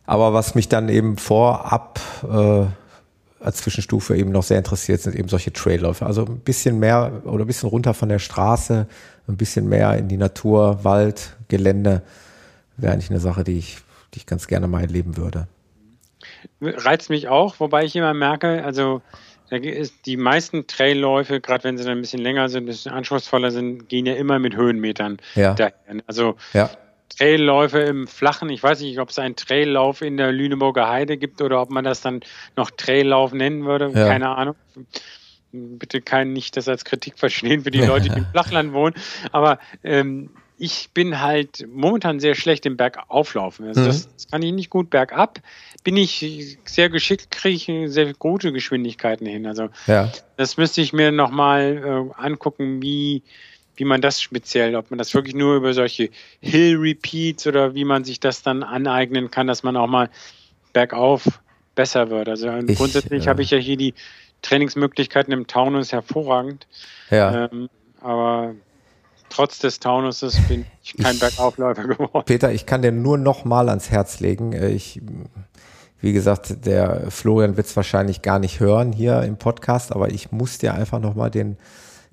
Aber 0.06 0.34
was 0.34 0.54
mich 0.56 0.70
dann 0.70 0.90
eben 0.90 1.18
vorab 1.18 2.00
äh, 2.24 2.66
als 3.44 3.58
Zwischenstufe 3.58 4.16
eben 4.16 4.32
noch 4.32 4.44
sehr 4.44 4.58
interessiert, 4.58 5.02
sind 5.02 5.16
eben 5.16 5.30
solche 5.30 5.52
Trailläufe. 5.52 6.06
Also 6.06 6.26
ein 6.26 6.40
bisschen 6.40 6.80
mehr 6.80 7.24
oder 7.26 7.44
ein 7.44 7.48
bisschen 7.48 7.70
runter 7.70 7.94
von 7.94 8.10
der 8.10 8.20
Straße, 8.20 8.88
ein 9.28 9.38
bisschen 9.38 9.68
mehr 9.68 9.98
in 9.98 10.08
die 10.08 10.18
Natur, 10.18 10.84
Wald, 10.84 11.36
Gelände, 11.48 12.04
wäre 12.78 12.94
eigentlich 12.94 13.10
eine 13.10 13.20
Sache, 13.20 13.44
die 13.44 13.58
ich, 13.58 13.78
die 14.14 14.20
ich 14.20 14.26
ganz 14.26 14.48
gerne 14.48 14.68
mal 14.68 14.82
erleben 14.82 15.18
würde 15.18 15.48
reizt 16.62 17.10
mich 17.10 17.28
auch, 17.28 17.60
wobei 17.60 17.84
ich 17.84 17.96
immer 17.96 18.14
merke, 18.14 18.64
also 18.64 19.02
die 19.52 20.18
meisten 20.18 20.68
Trailläufe, 20.68 21.40
gerade 21.40 21.64
wenn 21.64 21.78
sie 21.78 21.84
dann 21.84 21.98
ein 21.98 22.02
bisschen 22.02 22.22
länger 22.22 22.50
sind, 22.50 22.64
ein 22.64 22.68
bisschen 22.68 22.92
anspruchsvoller 22.92 23.52
sind, 23.52 23.90
gehen 23.90 24.06
ja 24.06 24.16
immer 24.16 24.40
mit 24.40 24.56
Höhenmetern 24.56 25.18
ja. 25.36 25.54
daher. 25.54 25.74
Also 26.08 26.36
ja. 26.54 26.70
Trailläufe 27.10 27.80
im 27.80 28.08
Flachen, 28.08 28.50
ich 28.50 28.62
weiß 28.62 28.82
nicht, 28.82 29.00
ob 29.00 29.10
es 29.10 29.20
einen 29.20 29.36
Traillauf 29.36 30.02
in 30.02 30.18
der 30.18 30.32
Lüneburger 30.32 30.90
Heide 30.90 31.18
gibt 31.18 31.42
oder 31.42 31.62
ob 31.62 31.70
man 31.70 31.84
das 31.84 32.02
dann 32.02 32.22
noch 32.56 32.72
Traillauf 32.72 33.34
nennen 33.34 33.66
würde, 33.66 33.92
ja. 33.94 34.08
keine 34.08 34.30
Ahnung. 34.30 34.56
Bitte 35.52 36.02
kein 36.02 36.34
nicht 36.34 36.58
das 36.58 36.68
als 36.68 36.84
Kritik 36.84 37.18
verstehen 37.18 37.62
für 37.62 37.72
die 37.72 37.82
Leute, 37.82 38.10
die 38.10 38.18
im 38.18 38.26
Flachland 38.26 38.74
wohnen. 38.74 38.96
Aber 39.32 39.60
ähm, 39.84 40.32
ich 40.58 40.90
bin 40.94 41.22
halt 41.22 41.68
momentan 41.68 42.20
sehr 42.20 42.36
schlecht 42.36 42.66
im 42.66 42.78
Bergauflaufen. 42.78 43.68
Also 43.68 43.82
mhm. 43.82 43.86
das, 43.86 44.14
das, 44.14 44.28
kann 44.28 44.42
ich 44.42 44.54
nicht 44.54 44.70
gut 44.70 44.90
bergab. 44.90 45.40
Bin 45.84 45.98
ich 45.98 46.58
sehr 46.66 46.90
geschickt, 46.90 47.32
kriege 47.32 47.56
ich 47.56 47.92
sehr 47.92 48.14
gute 48.14 48.52
Geschwindigkeiten 48.52 49.26
hin. 49.26 49.46
Also 49.46 49.70
ja. 49.88 50.12
das 50.38 50.58
müsste 50.58 50.82
ich 50.82 50.94
mir 50.94 51.12
nochmal 51.12 52.12
äh, 52.18 52.22
angucken, 52.22 52.82
wie, 52.82 53.22
wie 53.76 53.86
man 53.86 54.02
das 54.02 54.22
speziell, 54.22 54.76
ob 54.76 54.92
man 54.92 54.98
das 54.98 55.14
wirklich 55.14 55.36
nur 55.36 55.56
über 55.58 55.74
solche 55.74 56.10
Hill 56.40 56.78
Repeats 56.78 57.46
oder 57.48 57.76
wie 57.76 57.86
man 57.86 58.04
sich 58.04 58.20
das 58.20 58.42
dann 58.42 58.64
aneignen 58.64 59.32
kann, 59.32 59.48
dass 59.48 59.64
man 59.64 59.76
auch 59.76 59.88
mal 59.88 60.10
bergauf 60.74 61.28
besser 61.76 62.10
wird. 62.10 62.30
Also 62.30 62.50
ich, 62.50 62.78
grundsätzlich 62.78 63.26
äh, 63.26 63.30
habe 63.30 63.42
ich 63.42 63.52
ja 63.52 63.58
hier 63.58 63.78
die 63.78 63.94
Trainingsmöglichkeiten 64.42 65.34
im 65.34 65.48
Taunus 65.48 65.92
hervorragend. 65.92 66.68
Ja. 67.10 67.50
Ähm, 67.52 67.70
aber 68.00 68.56
trotz 69.36 69.60
des 69.60 69.80
Taunuses 69.80 70.40
bin 70.48 70.66
ich 70.82 70.96
kein 70.98 71.16
ich, 71.16 71.20
Bergaufläufer 71.20 71.84
geworden. 71.88 72.24
Peter, 72.26 72.52
ich 72.52 72.66
kann 72.66 72.82
dir 72.82 72.92
nur 72.92 73.18
noch 73.18 73.44
mal 73.44 73.70
ans 73.70 73.92
Herz 73.92 74.20
legen. 74.20 74.54
Äh, 74.54 74.70
ich, 74.70 75.02
wie 76.00 76.14
gesagt, 76.14 76.66
der 76.66 77.12
Florian 77.12 77.58
wird 77.58 77.68
es 77.68 77.76
wahrscheinlich 77.76 78.22
gar 78.22 78.40
nicht 78.40 78.60
hören 78.60 78.94
hier 78.94 79.22
im 79.24 79.38
Podcast, 79.38 79.92
aber 79.92 80.10
ich 80.10 80.32
muss 80.32 80.58
dir 80.58 80.74
einfach 80.74 81.00
noch 81.00 81.16
mal 81.16 81.30
den, 81.30 81.58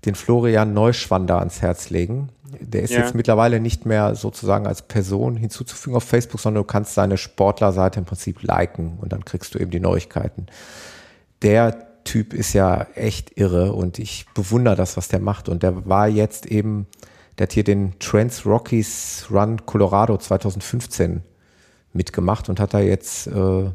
den 0.05 0.14
Florian 0.14 0.75
Neuschwander 0.75 1.39
ans 1.39 1.62
Herz 1.62 1.91
legen. 1.91 2.31
Der 2.61 2.83
ist 2.83 2.93
ja. 2.93 3.01
jetzt 3.01 3.14
mittlerweile 3.14 3.61
nicht 3.61 3.87
mehr 3.87 4.14
sozusagen 4.14 4.66
als 4.66 4.83
Person 4.83 5.37
hinzuzufügen 5.37 5.97
auf 5.97 6.05
Facebook, 6.05 6.41
sondern 6.41 6.64
du 6.64 6.66
kannst 6.66 6.95
seine 6.95 7.16
Sportlerseite 7.16 8.01
im 8.01 8.05
Prinzip 8.05 8.43
liken 8.43 8.99
und 9.01 9.12
dann 9.12 9.25
kriegst 9.25 9.55
du 9.55 9.59
eben 9.59 9.70
die 9.70 9.81
Neuigkeiten. 9.81 10.47
Der 11.41 11.87
Typ 12.05 12.35
ist 12.35 12.53
ja 12.53 12.87
echt 12.95 13.39
irre 13.39 13.73
und 13.73 13.99
ich 13.99 14.27
bewundere 14.35 14.75
das, 14.75 14.97
was 14.97 15.09
der 15.09 15.20
macht. 15.20 15.49
Und 15.49 15.62
der 15.62 15.89
war 15.89 16.09
jetzt 16.09 16.47
eben 16.47 16.87
der 17.39 17.47
hat 17.47 17.53
hier 17.53 17.64
den 17.64 17.99
Trans 17.99 18.45
Rockies 18.45 19.26
Run 19.30 19.64
Colorado 19.64 20.16
2015 20.16 21.22
mitgemacht 21.93 22.49
und 22.49 22.61
hat 22.61 22.74
da 22.74 22.80
jetzt 22.80 23.26
äh, 23.26 23.70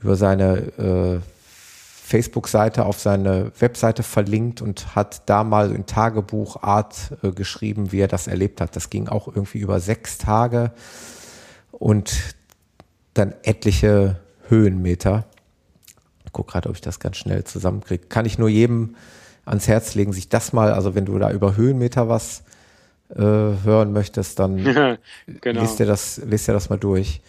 über 0.00 0.16
seine 0.16 0.56
äh, 0.78 1.20
Facebook-Seite 2.04 2.84
auf 2.84 3.00
seine 3.00 3.50
Webseite 3.58 4.02
verlinkt 4.02 4.60
und 4.60 4.94
hat 4.94 5.22
da 5.26 5.42
mal 5.42 5.72
in 5.72 5.86
Tagebuchart 5.86 7.18
äh, 7.22 7.30
geschrieben, 7.30 7.92
wie 7.92 8.00
er 8.00 8.08
das 8.08 8.26
erlebt 8.26 8.60
hat. 8.60 8.76
Das 8.76 8.90
ging 8.90 9.08
auch 9.08 9.26
irgendwie 9.26 9.58
über 9.58 9.80
sechs 9.80 10.18
Tage 10.18 10.72
und 11.72 12.34
dann 13.14 13.34
etliche 13.42 14.20
Höhenmeter. 14.48 15.24
Ich 16.26 16.32
guck 16.32 16.48
gerade, 16.48 16.68
ob 16.68 16.74
ich 16.74 16.82
das 16.82 17.00
ganz 17.00 17.16
schnell 17.16 17.44
zusammenkriege. 17.44 18.06
Kann 18.06 18.26
ich 18.26 18.38
nur 18.38 18.48
jedem 18.48 18.96
ans 19.46 19.68
Herz 19.68 19.94
legen, 19.94 20.12
sich 20.12 20.28
das 20.28 20.52
mal, 20.52 20.72
also 20.72 20.94
wenn 20.94 21.06
du 21.06 21.18
da 21.18 21.30
über 21.30 21.56
Höhenmeter 21.56 22.08
was 22.08 22.42
äh, 23.10 23.20
hören 23.20 23.92
möchtest, 23.92 24.38
dann 24.38 24.56
genau. 25.40 25.60
lest, 25.60 25.78
dir 25.78 25.86
das, 25.86 26.20
lest 26.24 26.48
dir 26.48 26.52
das 26.52 26.70
mal 26.70 26.78
durch. 26.78 27.20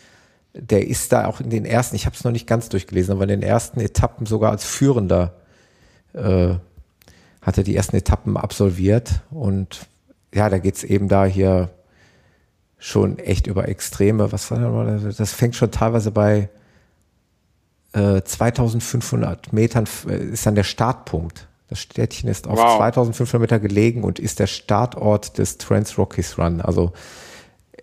Der 0.53 0.87
ist 0.87 1.11
da 1.11 1.25
auch 1.25 1.41
in 1.41 1.49
den 1.49 1.65
ersten, 1.65 1.95
ich 1.95 2.05
habe 2.05 2.15
es 2.15 2.23
noch 2.23 2.31
nicht 2.31 2.47
ganz 2.47 2.69
durchgelesen, 2.69 3.13
aber 3.13 3.23
in 3.23 3.29
den 3.29 3.43
ersten 3.43 3.79
Etappen 3.81 4.25
sogar 4.25 4.51
als 4.51 4.63
Führender 4.63 5.33
äh, 6.13 6.55
hat 7.41 7.57
er 7.57 7.63
die 7.63 7.75
ersten 7.75 7.95
Etappen 7.95 8.37
absolviert. 8.37 9.21
Und 9.31 9.87
ja, 10.33 10.49
da 10.49 10.57
geht's 10.57 10.83
eben 10.83 11.09
da 11.09 11.25
hier 11.25 11.69
schon 12.77 13.19
echt 13.19 13.47
über 13.47 13.67
Extreme. 13.67 14.31
Was 14.31 14.49
war 14.51 14.85
das? 14.85 15.17
Das 15.17 15.33
fängt 15.33 15.55
schon 15.55 15.71
teilweise 15.71 16.11
bei 16.11 16.49
äh, 17.93 18.21
2500 18.21 19.53
Metern, 19.53 19.85
äh, 20.07 20.17
ist 20.17 20.45
dann 20.45 20.55
der 20.55 20.63
Startpunkt. 20.63 21.47
Das 21.67 21.79
Städtchen 21.79 22.29
ist 22.29 22.47
auf 22.47 22.57
wow. 22.57 22.77
2500 22.77 23.41
Meter 23.41 23.59
gelegen 23.59 24.03
und 24.03 24.19
ist 24.19 24.39
der 24.39 24.47
Startort 24.47 25.37
des 25.37 25.57
Trans 25.57 25.97
Rockies 25.97 26.37
Run. 26.37 26.61
Also 26.61 26.93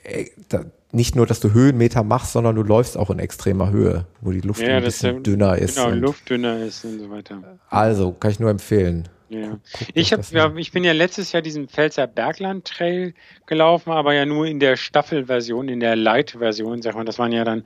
äh, 0.04 0.26
da, 0.48 0.64
nicht 0.92 1.16
nur, 1.16 1.26
dass 1.26 1.40
du 1.40 1.52
Höhenmeter 1.52 2.04
machst, 2.04 2.32
sondern 2.32 2.54
du 2.54 2.62
läufst 2.62 2.96
auch 2.96 3.10
in 3.10 3.18
extremer 3.18 3.70
Höhe, 3.70 4.06
wo 4.20 4.30
die 4.30 4.40
Luft 4.40 4.60
ja, 4.60 4.76
ein 4.76 4.84
bisschen 4.84 5.16
ja, 5.16 5.20
dünner 5.20 5.56
ist. 5.56 5.76
Genau, 5.76 5.90
Luft 5.90 6.28
dünner 6.28 6.58
ist 6.58 6.84
und 6.84 7.00
so 7.00 7.10
weiter. 7.10 7.42
Also, 7.70 8.12
kann 8.12 8.30
ich 8.30 8.38
nur 8.38 8.50
empfehlen. 8.50 9.08
Ja. 9.30 9.58
Ich, 9.94 10.12
hab, 10.12 10.30
ja, 10.30 10.54
ich 10.56 10.72
bin 10.72 10.84
ja 10.84 10.92
letztes 10.92 11.32
Jahr 11.32 11.40
diesen 11.40 11.66
Pfälzer 11.68 12.06
Bergland 12.06 12.66
Trail 12.66 13.14
gelaufen, 13.46 13.90
aber 13.90 14.12
ja 14.12 14.26
nur 14.26 14.46
in 14.46 14.60
der 14.60 14.76
Staffelversion, 14.76 15.68
in 15.68 15.80
der 15.80 15.96
Light-Version, 15.96 16.82
sag 16.82 16.94
mal, 16.94 17.06
das 17.06 17.18
waren 17.18 17.32
ja 17.32 17.44
dann 17.44 17.64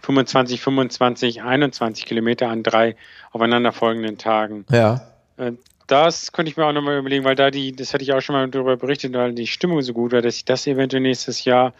25, 0.00 0.60
25, 0.62 1.42
21 1.42 2.06
Kilometer 2.06 2.48
an 2.48 2.62
drei 2.62 2.96
aufeinanderfolgenden 3.30 4.16
Tagen. 4.16 4.64
Ja. 4.70 5.11
Äh, 5.42 5.52
das 5.86 6.32
könnte 6.32 6.50
ich 6.50 6.56
mir 6.56 6.64
auch 6.64 6.72
nochmal 6.72 6.98
überlegen, 6.98 7.24
weil 7.24 7.34
da 7.34 7.50
die, 7.50 7.74
das 7.74 7.92
hatte 7.92 8.04
ich 8.04 8.12
auch 8.12 8.20
schon 8.20 8.34
mal 8.34 8.48
darüber 8.48 8.76
berichtet, 8.76 9.12
weil 9.12 9.34
die 9.34 9.46
Stimmung 9.46 9.82
so 9.82 9.92
gut 9.92 10.12
war, 10.12 10.22
dass 10.22 10.36
ich 10.36 10.44
das 10.44 10.66
eventuell 10.66 11.02
nächstes 11.02 11.44
Jahr 11.44 11.74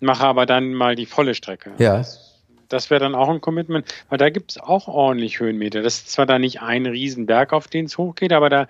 mache, 0.00 0.24
aber 0.24 0.46
dann 0.46 0.72
mal 0.72 0.94
die 0.94 1.06
volle 1.06 1.34
Strecke. 1.34 1.72
Ja. 1.78 2.04
das 2.68 2.90
wäre 2.90 3.00
dann 3.00 3.14
auch 3.14 3.28
ein 3.28 3.40
Commitment, 3.40 3.86
weil 4.08 4.18
da 4.18 4.30
gibt 4.30 4.52
es 4.52 4.58
auch 4.58 4.88
ordentlich 4.88 5.40
Höhenmeter. 5.40 5.82
Das 5.82 5.98
ist 5.98 6.10
zwar 6.10 6.26
da 6.26 6.38
nicht 6.38 6.62
ein 6.62 6.86
Riesenberg, 6.86 7.52
auf 7.52 7.68
den 7.68 7.86
es 7.86 7.98
hochgeht, 7.98 8.32
aber 8.32 8.48
da 8.48 8.66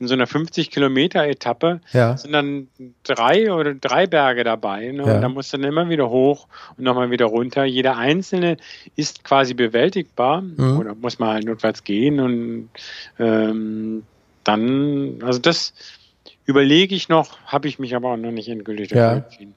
in 0.00 0.08
so 0.08 0.14
einer 0.14 0.26
50 0.26 0.70
Kilometer 0.70 1.26
Etappe 1.26 1.80
ja. 1.92 2.16
sind 2.16 2.32
dann 2.32 2.68
drei 3.04 3.52
oder 3.52 3.74
drei 3.74 4.06
Berge 4.06 4.44
dabei. 4.44 4.90
Ne? 4.90 5.06
Ja. 5.06 5.14
Und 5.14 5.22
da 5.22 5.28
muss 5.28 5.50
dann 5.50 5.62
immer 5.62 5.88
wieder 5.88 6.10
hoch 6.10 6.48
und 6.76 6.84
nochmal 6.84 7.10
wieder 7.10 7.26
runter. 7.26 7.64
Jeder 7.64 7.96
einzelne 7.96 8.56
ist 8.96 9.24
quasi 9.24 9.54
bewältigbar 9.54 10.42
mhm. 10.42 10.78
oder 10.78 10.94
muss 10.94 11.18
man 11.18 11.34
halt 11.34 11.44
notfalls 11.44 11.84
gehen 11.84 12.20
und 12.20 12.70
ähm, 13.18 14.02
dann, 14.42 15.20
also 15.22 15.38
das 15.38 15.72
überlege 16.44 16.94
ich 16.94 17.08
noch, 17.08 17.38
habe 17.46 17.68
ich 17.68 17.78
mich 17.78 17.94
aber 17.94 18.12
auch 18.12 18.16
noch 18.16 18.30
nicht 18.30 18.48
endgültig 18.48 18.88
dafür 18.88 19.02
ja. 19.02 19.12
entschieden. 19.14 19.54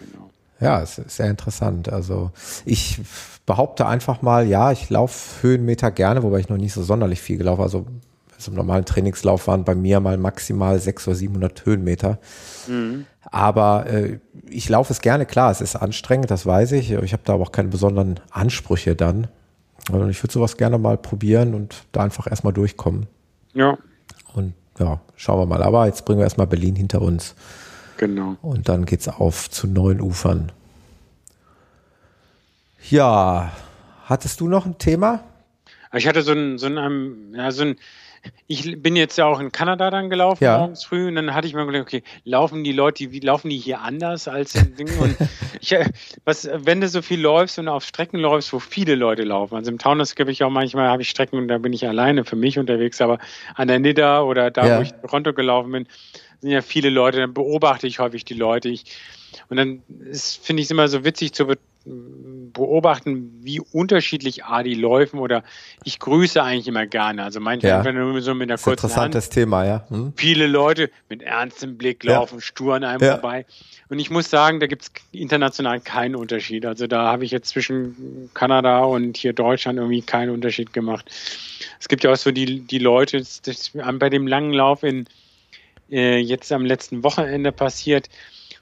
Genau. 0.00 0.30
Ja, 0.60 0.82
es 0.82 0.98
ist 0.98 1.16
sehr 1.16 1.30
interessant. 1.30 1.88
Also 1.88 2.32
ich 2.64 3.00
behaupte 3.46 3.86
einfach 3.86 4.22
mal, 4.22 4.46
ja, 4.46 4.72
ich 4.72 4.90
laufe 4.90 5.42
Höhenmeter 5.42 5.90
gerne, 5.90 6.22
wobei 6.22 6.40
ich 6.40 6.48
noch 6.48 6.56
nicht 6.56 6.72
so 6.72 6.82
sonderlich 6.82 7.20
viel 7.20 7.38
gelaufen. 7.38 7.62
Also 7.62 7.86
also 8.38 8.52
im 8.52 8.56
normalen 8.56 8.84
Trainingslauf 8.84 9.48
waren 9.48 9.64
bei 9.64 9.74
mir 9.74 9.98
mal 9.98 10.16
maximal 10.16 10.78
600 10.78 11.08
oder 11.08 11.16
700 11.16 11.66
Höhenmeter. 11.66 12.18
Mhm. 12.68 13.04
Aber 13.24 13.86
äh, 13.86 14.20
ich 14.48 14.68
laufe 14.68 14.92
es 14.92 15.00
gerne, 15.00 15.26
klar, 15.26 15.50
es 15.50 15.60
ist 15.60 15.74
anstrengend, 15.74 16.30
das 16.30 16.46
weiß 16.46 16.70
ich. 16.72 16.92
Ich 16.92 17.12
habe 17.12 17.22
da 17.24 17.34
aber 17.34 17.42
auch 17.42 17.52
keine 17.52 17.68
besonderen 17.68 18.20
Ansprüche 18.30 18.94
dann. 18.94 19.26
Also 19.90 20.06
ich 20.06 20.22
würde 20.22 20.32
sowas 20.32 20.56
gerne 20.56 20.78
mal 20.78 20.96
probieren 20.96 21.54
und 21.54 21.82
da 21.90 22.02
einfach 22.04 22.28
erstmal 22.30 22.52
durchkommen. 22.52 23.06
Ja. 23.54 23.76
Und 24.34 24.54
ja, 24.78 25.00
schauen 25.16 25.40
wir 25.40 25.46
mal. 25.46 25.64
Aber 25.64 25.86
jetzt 25.86 26.04
bringen 26.04 26.20
wir 26.20 26.24
erstmal 26.24 26.46
Berlin 26.46 26.76
hinter 26.76 27.02
uns. 27.02 27.34
Genau. 27.96 28.36
Und 28.40 28.68
dann 28.68 28.86
geht's 28.86 29.08
auf 29.08 29.50
zu 29.50 29.66
neuen 29.66 30.00
Ufern. 30.00 30.52
Ja, 32.88 33.50
hattest 34.04 34.40
du 34.40 34.46
noch 34.46 34.64
ein 34.64 34.78
Thema? 34.78 35.24
Ich 35.92 36.06
hatte 36.06 36.22
so 36.22 36.32
ein, 36.32 36.58
so 36.58 36.66
ein, 36.66 37.34
ja, 37.34 37.50
so 37.50 37.62
ein 37.62 37.76
ich 38.46 38.80
bin 38.82 38.96
jetzt 38.96 39.18
ja 39.18 39.26
auch 39.26 39.40
in 39.40 39.52
Kanada 39.52 39.90
dann 39.90 40.10
gelaufen 40.10 40.42
ja. 40.42 40.58
morgens 40.58 40.84
früh 40.84 41.08
und 41.08 41.16
dann 41.16 41.34
hatte 41.34 41.46
ich 41.46 41.54
mir 41.54 41.66
gedacht, 41.66 41.82
okay, 41.82 42.02
laufen 42.24 42.64
die 42.64 42.72
Leute, 42.72 43.12
wie 43.12 43.20
laufen 43.20 43.50
die 43.50 43.58
hier 43.58 43.80
anders 43.80 44.26
als 44.26 44.54
im 44.54 44.74
Ding? 44.74 44.88
Und 44.98 45.16
ich, 45.60 45.72
äh, 45.72 45.84
was, 46.24 46.48
wenn 46.52 46.80
du 46.80 46.88
so 46.88 47.02
viel 47.02 47.20
läufst 47.20 47.58
und 47.58 47.68
auf 47.68 47.84
Strecken 47.84 48.18
läufst, 48.18 48.52
wo 48.52 48.58
viele 48.58 48.94
Leute 48.94 49.22
laufen, 49.22 49.54
also 49.54 49.70
im 49.70 49.78
Taunus 49.78 50.14
gebe 50.14 50.30
ich 50.30 50.42
auch 50.42 50.50
manchmal, 50.50 50.88
habe 50.88 51.02
ich 51.02 51.10
Strecken 51.10 51.38
und 51.38 51.48
da 51.48 51.58
bin 51.58 51.72
ich 51.72 51.86
alleine 51.86 52.24
für 52.24 52.36
mich 52.36 52.58
unterwegs, 52.58 53.00
aber 53.00 53.18
an 53.54 53.68
der 53.68 53.78
Nidda 53.78 54.22
oder 54.22 54.50
da, 54.50 54.66
ja. 54.66 54.78
wo 54.78 54.82
ich 54.82 54.92
in 54.92 55.00
Toronto 55.02 55.32
gelaufen 55.32 55.72
bin, 55.72 55.86
sind 56.40 56.50
ja 56.50 56.62
viele 56.62 56.90
Leute, 56.90 57.18
dann 57.18 57.34
beobachte 57.34 57.86
ich 57.86 57.98
häufig 57.98 58.24
die 58.24 58.34
Leute. 58.34 58.68
Ich, 58.68 58.84
und 59.48 59.56
dann 59.56 59.82
finde 59.88 60.60
ich 60.60 60.66
es 60.66 60.70
immer 60.70 60.88
so 60.88 61.04
witzig 61.04 61.34
zu 61.34 61.46
beobachten, 62.52 63.38
wie 63.42 63.60
unterschiedlich 63.60 64.44
Adi 64.44 64.74
laufen 64.74 65.18
oder 65.18 65.44
ich 65.84 65.98
grüße 65.98 66.42
eigentlich 66.42 66.68
immer 66.68 66.86
gerne. 66.86 67.24
Also 67.24 67.40
manchmal 67.40 67.84
ja. 67.84 67.92
nur 67.92 68.20
so 68.20 68.34
mit 68.34 68.50
einer 68.50 68.58
kurzen 68.58 68.86
interessantes 68.86 69.26
Hand. 69.26 69.34
Thema, 69.34 69.64
ja. 69.64 69.84
Hm. 69.88 70.12
Viele 70.16 70.46
Leute 70.46 70.90
mit 71.08 71.22
ernstem 71.22 71.78
Blick 71.78 72.04
laufen 72.04 72.36
ja. 72.36 72.40
stur 72.40 72.74
an 72.74 72.84
einem 72.84 73.02
ja. 73.02 73.12
vorbei. 73.12 73.46
Und 73.88 73.98
ich 73.98 74.10
muss 74.10 74.28
sagen, 74.28 74.60
da 74.60 74.66
gibt 74.66 74.82
es 74.82 74.92
international 75.12 75.80
keinen 75.80 76.16
Unterschied. 76.16 76.66
Also 76.66 76.86
da 76.86 77.06
habe 77.06 77.24
ich 77.24 77.30
jetzt 77.30 77.48
zwischen 77.48 78.30
Kanada 78.34 78.80
und 78.80 79.16
hier 79.16 79.32
Deutschland 79.32 79.78
irgendwie 79.78 80.02
keinen 80.02 80.30
Unterschied 80.30 80.72
gemacht. 80.72 81.06
Es 81.80 81.88
gibt 81.88 82.04
ja 82.04 82.12
auch 82.12 82.16
so 82.16 82.30
die, 82.30 82.60
die 82.60 82.78
Leute, 82.78 83.18
das, 83.18 83.40
das 83.40 83.70
bei 83.94 84.10
dem 84.10 84.26
langen 84.26 84.52
Lauf 84.52 84.82
in 84.82 85.06
äh, 85.90 86.18
jetzt 86.18 86.52
am 86.52 86.64
letzten 86.64 87.02
Wochenende 87.02 87.52
passiert, 87.52 88.08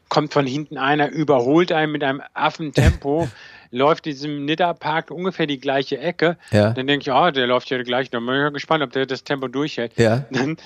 kommt 0.09 0.33
von 0.33 0.47
hinten 0.47 0.79
einer, 0.79 1.11
überholt 1.11 1.73
einen 1.73 1.93
mit 1.93 2.05
einem 2.05 2.23
Affentempo, 2.35 3.29
läuft 3.71 4.05
diesem 4.05 4.45
Nidda-Park 4.45 5.11
ungefähr 5.11 5.47
die 5.47 5.59
gleiche 5.59 5.99
Ecke. 5.99 6.37
Ja. 6.51 6.71
Dann 6.71 6.87
denke 6.87 7.11
ich, 7.11 7.15
oh, 7.15 7.31
der 7.31 7.47
läuft 7.47 7.71
ja 7.71 7.83
gleich. 7.83 8.11
Dann 8.11 8.25
bin 8.25 8.47
ich 8.47 8.53
gespannt, 8.53 8.83
ob 8.83 8.93
der 8.93 9.07
das 9.07 9.25
Tempo 9.25 9.49
durchhält. 9.49 9.97
Ja. 9.99 10.25
Dann 10.31 10.57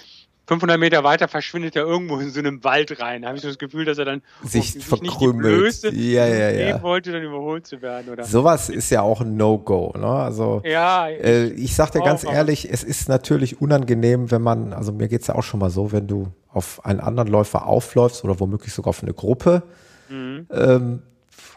500 0.47 0.81
Meter 0.81 1.05
weiter 1.05 1.29
verschwindet 1.29 1.77
er 1.77 1.85
irgendwo 1.85 2.19
in 2.19 2.31
so 2.31 2.41
einem 2.41 2.65
Wald 2.65 3.01
rein. 3.01 3.23
Da 3.23 3.29
habe 3.29 3.37
ich 3.37 3.43
so 3.43 3.49
das 3.49 3.59
Gefühl, 3.59 3.85
dass 3.85 3.99
er 3.99 4.05
dann 4.05 4.23
sich, 4.43 4.73
sich 4.73 4.85
verkrümelt. 4.85 5.63
Nicht 5.63 5.93
die 5.93 6.13
ja, 6.13 6.27
ja, 6.27 6.51
ja. 6.51 6.83
wollte, 6.83 7.13
dann 7.13 7.23
überholt 7.23 7.67
zu 7.67 7.81
werden. 7.83 8.11
Oder? 8.11 8.25
Sowas 8.25 8.69
ist 8.69 8.91
ja 8.91 9.03
auch 9.03 9.21
ein 9.21 9.37
No-Go. 9.37 9.95
Ne? 9.97 10.07
Also, 10.07 10.63
ja, 10.65 11.09
äh, 11.09 11.47
ich 11.51 11.77
sag 11.77 11.91
dir 11.93 12.01
ganz 12.01 12.25
ehrlich, 12.25 12.69
es 12.71 12.83
ist 12.83 13.09
natürlich 13.09 13.61
unangenehm, 13.61 14.31
wenn 14.31 14.43
man, 14.43 14.73
also 14.73 14.93
mir 14.93 15.09
geht's 15.09 15.29
ja 15.29 15.37
auch 15.37 15.45
schon 15.45 15.61
mal 15.61 15.71
so, 15.71 15.93
wenn 15.93 16.09
du 16.09 16.33
auf 16.49 16.85
einen 16.85 17.01
anderen 17.01 17.29
Läufer 17.29 17.67
aufläufst 17.67 18.25
oder 18.25 18.41
womöglich 18.41 18.73
sogar 18.73 18.91
auf 18.91 19.03
eine 19.03 19.15
Gruppe 19.15 19.63
mhm. 20.09 20.47
ähm, 20.51 21.03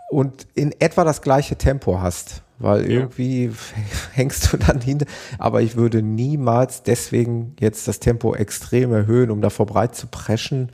und 0.09 0.47
in 0.53 0.71
etwa 0.79 1.03
das 1.03 1.21
gleiche 1.21 1.55
Tempo 1.55 1.99
hast 1.99 2.43
weil 2.63 2.89
ja. 2.89 2.99
irgendwie 2.99 3.51
hängst 4.13 4.51
du 4.51 4.57
dann 4.57 4.81
hinter. 4.81 5.05
Aber 5.37 5.61
ich 5.61 5.75
würde 5.75 6.01
niemals 6.01 6.83
deswegen 6.83 7.55
jetzt 7.59 7.87
das 7.87 7.99
Tempo 7.99 8.33
extrem 8.33 8.91
erhöhen, 8.93 9.29
um 9.31 9.41
da 9.41 9.49
vorbei 9.49 9.87
zu 9.87 10.07
preschen. 10.07 10.71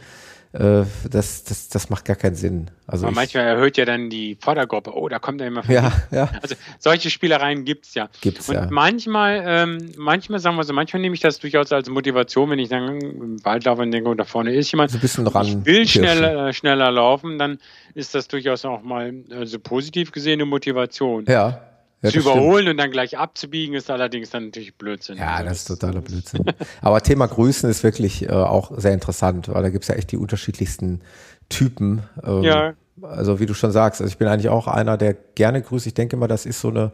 Äh, 0.51 0.85
das, 1.07 1.43
das, 1.43 1.69
das 1.69 1.91
macht 1.91 2.05
gar 2.05 2.15
keinen 2.15 2.33
Sinn. 2.33 2.71
Also 2.87 3.05
Aber 3.05 3.13
manchmal 3.13 3.43
erhöht 3.43 3.77
ja 3.77 3.85
dann 3.85 4.09
die 4.09 4.35
Vordergruppe. 4.41 4.95
Oh, 4.95 5.07
da 5.07 5.19
kommt 5.19 5.41
er 5.41 5.47
immer 5.47 5.63
ja, 5.69 5.91
ja. 6.09 6.31
Also 6.41 6.55
solche 6.79 7.11
Spielereien 7.11 7.65
gibt 7.65 7.85
es 7.85 7.93
ja. 7.93 8.09
Gibt's, 8.21 8.49
Und 8.49 8.55
ja. 8.55 8.67
manchmal, 8.71 9.43
ähm, 9.45 9.91
manchmal 9.95 10.39
sagen 10.39 10.55
wir 10.55 10.63
so, 10.63 10.73
manchmal 10.73 11.01
nehme 11.01 11.13
ich 11.13 11.21
das 11.21 11.37
durchaus 11.37 11.71
als 11.71 11.87
Motivation, 11.87 12.49
wenn 12.49 12.57
ich 12.57 12.69
dann 12.69 12.99
im 12.99 13.45
Wald 13.45 13.65
laufe 13.65 13.83
und 13.83 13.91
denke, 13.91 14.09
oh, 14.09 14.15
da 14.15 14.25
vorne 14.25 14.55
ist 14.55 14.71
jemand. 14.71 14.89
So 14.89 14.97
ein 14.97 15.01
bisschen 15.01 15.27
ran. 15.27 15.45
Ich 15.45 15.65
will 15.65 15.87
schneller, 15.87 16.47
äh, 16.47 16.53
schneller 16.53 16.89
laufen, 16.89 17.37
dann 17.37 17.59
ist 17.93 18.15
das 18.15 18.27
durchaus 18.27 18.65
auch 18.65 18.81
mal 18.81 19.13
also 19.29 19.59
positiv 19.59 20.11
gesehene 20.11 20.45
Motivation. 20.45 21.25
Ja. 21.27 21.61
Ja, 22.01 22.11
zu 22.11 22.19
überholen 22.19 22.61
stimmt. 22.61 22.69
und 22.69 22.77
dann 22.77 22.91
gleich 22.91 23.17
abzubiegen, 23.17 23.75
ist 23.75 23.89
allerdings 23.89 24.29
dann 24.29 24.45
natürlich 24.45 24.75
Blödsinn. 24.75 25.17
Ja, 25.17 25.43
das 25.43 25.59
ist 25.59 25.65
totaler 25.65 26.01
Blödsinn. 26.01 26.45
Aber 26.81 27.01
Thema 27.01 27.27
Grüßen 27.27 27.69
ist 27.69 27.83
wirklich 27.83 28.23
äh, 28.23 28.31
auch 28.31 28.71
sehr 28.77 28.93
interessant, 28.93 29.49
weil 29.49 29.63
da 29.63 29.69
gibt's 29.69 29.89
ja 29.89 29.95
echt 29.95 30.11
die 30.11 30.17
unterschiedlichsten 30.17 31.01
Typen. 31.49 32.03
Ähm, 32.23 32.43
ja. 32.43 32.73
Also 33.01 33.39
wie 33.39 33.45
du 33.45 33.53
schon 33.53 33.71
sagst, 33.71 34.01
also 34.01 34.09
ich 34.09 34.17
bin 34.17 34.27
eigentlich 34.27 34.49
auch 34.49 34.67
einer, 34.67 34.97
der 34.97 35.13
gerne 35.13 35.61
grüßt. 35.61 35.87
Ich 35.87 35.93
denke 35.93 36.15
immer, 36.15 36.27
das 36.27 36.45
ist 36.45 36.61
so 36.61 36.69
eine, 36.69 36.91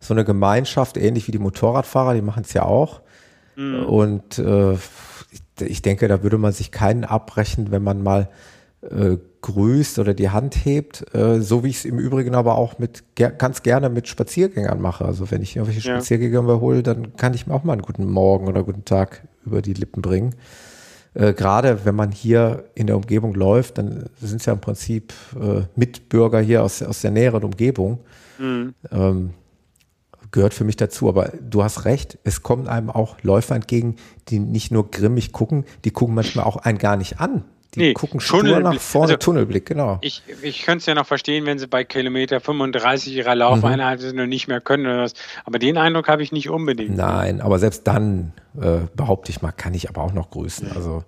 so 0.00 0.14
eine 0.14 0.24
Gemeinschaft, 0.24 0.96
ähnlich 0.96 1.28
wie 1.28 1.32
die 1.32 1.38
Motorradfahrer, 1.38 2.14
die 2.14 2.22
machen 2.22 2.42
es 2.44 2.52
ja 2.52 2.64
auch. 2.64 3.02
Mhm. 3.56 3.84
Und 3.84 4.38
äh, 4.38 4.76
ich 5.60 5.82
denke, 5.82 6.08
da 6.08 6.22
würde 6.22 6.38
man 6.38 6.52
sich 6.52 6.72
keinen 6.72 7.04
abbrechen, 7.04 7.70
wenn 7.70 7.82
man 7.82 8.02
mal 8.02 8.28
äh, 8.82 9.16
grüßt 9.42 9.98
oder 9.98 10.14
die 10.14 10.30
Hand 10.30 10.64
hebt, 10.64 11.14
äh, 11.14 11.40
so 11.40 11.64
wie 11.64 11.68
ich 11.68 11.76
es 11.76 11.84
im 11.84 11.98
Übrigen 11.98 12.34
aber 12.34 12.56
auch 12.56 12.78
mit 12.78 13.04
ganz 13.14 13.62
gerne 13.62 13.88
mit 13.88 14.08
Spaziergängern 14.08 14.80
mache. 14.80 15.04
Also 15.04 15.30
wenn 15.30 15.42
ich 15.42 15.56
irgendwelche 15.56 15.86
ja. 15.86 15.94
Spaziergänger 15.96 16.40
überhole, 16.40 16.82
dann 16.82 17.16
kann 17.16 17.34
ich 17.34 17.46
mir 17.46 17.54
auch 17.54 17.64
mal 17.64 17.74
einen 17.74 17.82
guten 17.82 18.10
Morgen 18.10 18.48
oder 18.48 18.62
guten 18.62 18.84
Tag 18.84 19.26
über 19.44 19.62
die 19.62 19.74
Lippen 19.74 20.02
bringen. 20.02 20.34
Äh, 21.14 21.32
Gerade 21.32 21.84
wenn 21.84 21.94
man 21.94 22.12
hier 22.12 22.64
in 22.74 22.86
der 22.86 22.96
Umgebung 22.96 23.34
läuft, 23.34 23.78
dann 23.78 24.06
sind 24.20 24.40
es 24.40 24.46
ja 24.46 24.52
im 24.52 24.60
Prinzip 24.60 25.12
äh, 25.40 25.62
Mitbürger 25.74 26.40
hier 26.40 26.62
aus, 26.62 26.82
aus 26.82 27.00
der 27.00 27.10
näheren 27.10 27.44
Umgebung. 27.44 28.00
Mhm. 28.38 28.74
Ähm, 28.90 29.30
gehört 30.30 30.54
für 30.54 30.64
mich 30.64 30.76
dazu. 30.76 31.08
Aber 31.08 31.32
du 31.42 31.62
hast 31.62 31.84
recht, 31.84 32.18
es 32.24 32.42
kommen 32.42 32.68
einem 32.68 32.90
auch 32.90 33.16
Läufer 33.22 33.54
entgegen, 33.54 33.96
die 34.28 34.38
nicht 34.38 34.70
nur 34.70 34.90
grimmig 34.90 35.32
gucken, 35.32 35.64
die 35.84 35.90
gucken 35.90 36.14
manchmal 36.14 36.44
auch 36.44 36.56
einen 36.56 36.78
gar 36.78 36.96
nicht 36.96 37.20
an. 37.20 37.44
Die 37.74 37.80
nee, 37.80 37.92
gucken 37.92 38.18
stur 38.18 38.42
nach 38.60 38.80
vorne, 38.80 39.12
also, 39.12 39.16
Tunnelblick, 39.16 39.66
genau. 39.66 39.98
Ich, 40.00 40.22
ich 40.42 40.62
könnte 40.62 40.78
es 40.78 40.86
ja 40.86 40.94
noch 40.94 41.06
verstehen, 41.06 41.46
wenn 41.46 41.60
sie 41.60 41.68
bei 41.68 41.84
Kilometer 41.84 42.40
35 42.40 43.14
ihrer 43.14 43.36
Laufeinheit 43.36 44.00
mhm. 44.00 44.28
nicht 44.28 44.48
mehr 44.48 44.60
können 44.60 44.86
oder 44.86 45.02
was. 45.02 45.14
Aber 45.44 45.60
den 45.60 45.78
Eindruck 45.78 46.08
habe 46.08 46.22
ich 46.22 46.32
nicht 46.32 46.50
unbedingt. 46.50 46.96
Nein, 46.96 47.40
aber 47.40 47.60
selbst 47.60 47.86
dann, 47.86 48.32
äh, 48.60 48.78
behaupte 48.96 49.30
ich 49.30 49.40
mal, 49.40 49.52
kann 49.52 49.74
ich 49.74 49.88
aber 49.88 50.02
auch 50.02 50.12
noch 50.12 50.30
grüßen. 50.30 50.72
Also 50.74 51.04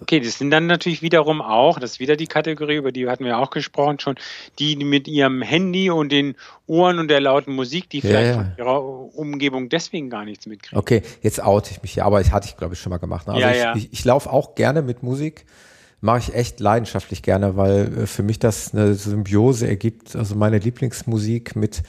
Okay, 0.00 0.20
das 0.20 0.38
sind 0.38 0.50
dann 0.50 0.66
natürlich 0.66 1.02
wiederum 1.02 1.40
auch, 1.40 1.78
das 1.78 1.92
ist 1.92 2.00
wieder 2.00 2.16
die 2.16 2.26
Kategorie, 2.26 2.76
über 2.76 2.92
die 2.92 3.08
hatten 3.08 3.24
wir 3.24 3.38
auch 3.38 3.50
gesprochen 3.50 3.98
schon, 3.98 4.16
die 4.58 4.76
mit 4.76 5.08
ihrem 5.08 5.42
Handy 5.42 5.90
und 5.90 6.12
den 6.12 6.36
Ohren 6.66 6.98
und 6.98 7.08
der 7.08 7.20
lauten 7.20 7.54
Musik, 7.54 7.90
die 7.90 8.00
vielleicht 8.00 8.34
ja, 8.34 8.42
ja. 8.42 8.44
von 8.44 8.52
ihrer 8.58 8.82
Umgebung 9.16 9.68
deswegen 9.68 10.10
gar 10.10 10.24
nichts 10.24 10.46
mitkriegen. 10.46 10.78
Okay, 10.78 11.02
jetzt 11.22 11.42
oute 11.42 11.70
ich 11.72 11.82
mich 11.82 11.92
hier, 11.92 12.04
aber 12.04 12.20
ich 12.20 12.32
hatte 12.32 12.48
ich 12.48 12.56
glaube 12.56 12.74
ich 12.74 12.80
schon 12.80 12.90
mal 12.90 12.98
gemacht. 12.98 13.26
Ne? 13.26 13.34
Also 13.34 13.46
ja, 13.46 13.54
ja. 13.54 13.76
ich, 13.76 13.84
ich, 13.84 13.92
ich 13.92 14.04
laufe 14.04 14.30
auch 14.30 14.54
gerne 14.54 14.82
mit 14.82 15.02
Musik, 15.02 15.44
mache 16.00 16.18
ich 16.18 16.34
echt 16.34 16.60
leidenschaftlich 16.60 17.22
gerne, 17.22 17.56
weil 17.56 18.02
äh, 18.02 18.06
für 18.06 18.22
mich 18.22 18.38
das 18.38 18.74
eine 18.74 18.94
Symbiose 18.94 19.66
ergibt. 19.68 20.14
Also 20.14 20.34
meine 20.34 20.58
Lieblingsmusik 20.58 21.56
mit 21.56 21.82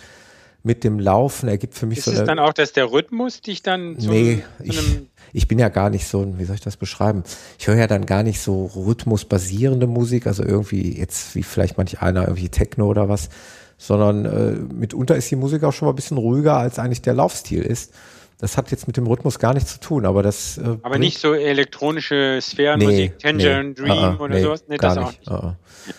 mit 0.63 0.85
dem 0.85 0.97
Laufen 0.97 1.49
ergibt 1.49 1.75
für 1.75 1.85
mich 1.85 1.99
ist 1.99 2.05
so. 2.05 2.11
Ist 2.11 2.19
es 2.19 2.25
dann 2.25 2.39
auch, 2.39 2.53
dass 2.53 2.71
der 2.71 2.91
Rhythmus 2.91 3.41
dich 3.41 3.61
dann 3.61 3.99
zum, 3.99 4.11
nee, 4.11 4.43
einem 4.59 5.09
ich 5.33 5.47
bin 5.47 5.59
ja 5.59 5.69
gar 5.69 5.89
nicht 5.89 6.07
so, 6.07 6.37
wie 6.37 6.45
soll 6.45 6.55
ich 6.55 6.61
das 6.61 6.77
beschreiben? 6.77 7.23
Ich 7.59 7.67
höre 7.67 7.75
ja 7.75 7.87
dann 7.87 8.05
gar 8.05 8.23
nicht 8.23 8.39
so 8.39 8.67
rhythmusbasierende 8.67 9.87
Musik, 9.87 10.27
also 10.27 10.43
irgendwie 10.43 10.97
jetzt 10.97 11.35
wie 11.35 11.43
vielleicht 11.43 11.77
manch 11.77 12.01
einer 12.01 12.27
irgendwie 12.27 12.49
Techno 12.49 12.87
oder 12.87 13.09
was, 13.09 13.29
sondern 13.77 14.25
äh, 14.25 14.73
mitunter 14.73 15.15
ist 15.15 15.29
die 15.31 15.35
Musik 15.35 15.63
auch 15.63 15.73
schon 15.73 15.87
mal 15.87 15.91
ein 15.91 15.95
bisschen 15.95 16.17
ruhiger, 16.17 16.57
als 16.57 16.79
eigentlich 16.79 17.01
der 17.01 17.15
Laufstil 17.15 17.63
ist. 17.63 17.93
Das 18.37 18.57
hat 18.57 18.71
jetzt 18.71 18.87
mit 18.87 18.97
dem 18.97 19.07
Rhythmus 19.07 19.39
gar 19.39 19.53
nichts 19.53 19.73
zu 19.73 19.79
tun, 19.79 20.05
aber 20.05 20.21
das. 20.21 20.57
Äh, 20.57 20.77
aber 20.81 20.99
nicht 20.99 21.19
so 21.19 21.33
elektronische 21.33 22.39
Sphärenmusik, 22.41 23.13
nee, 23.13 23.17
Tangerine 23.17 23.63
nee, 23.69 23.73
Dream 23.73 23.91
uh, 23.91 24.19
uh, 24.19 24.23
oder 24.23 24.35
nee, 24.35 24.41
sowas? 24.41 24.65
Nee, 24.67 24.77
das 24.77 24.97
nicht. 24.97 25.31
auch 25.31 25.43
nicht. 25.43 25.55
Uh, 25.87 25.93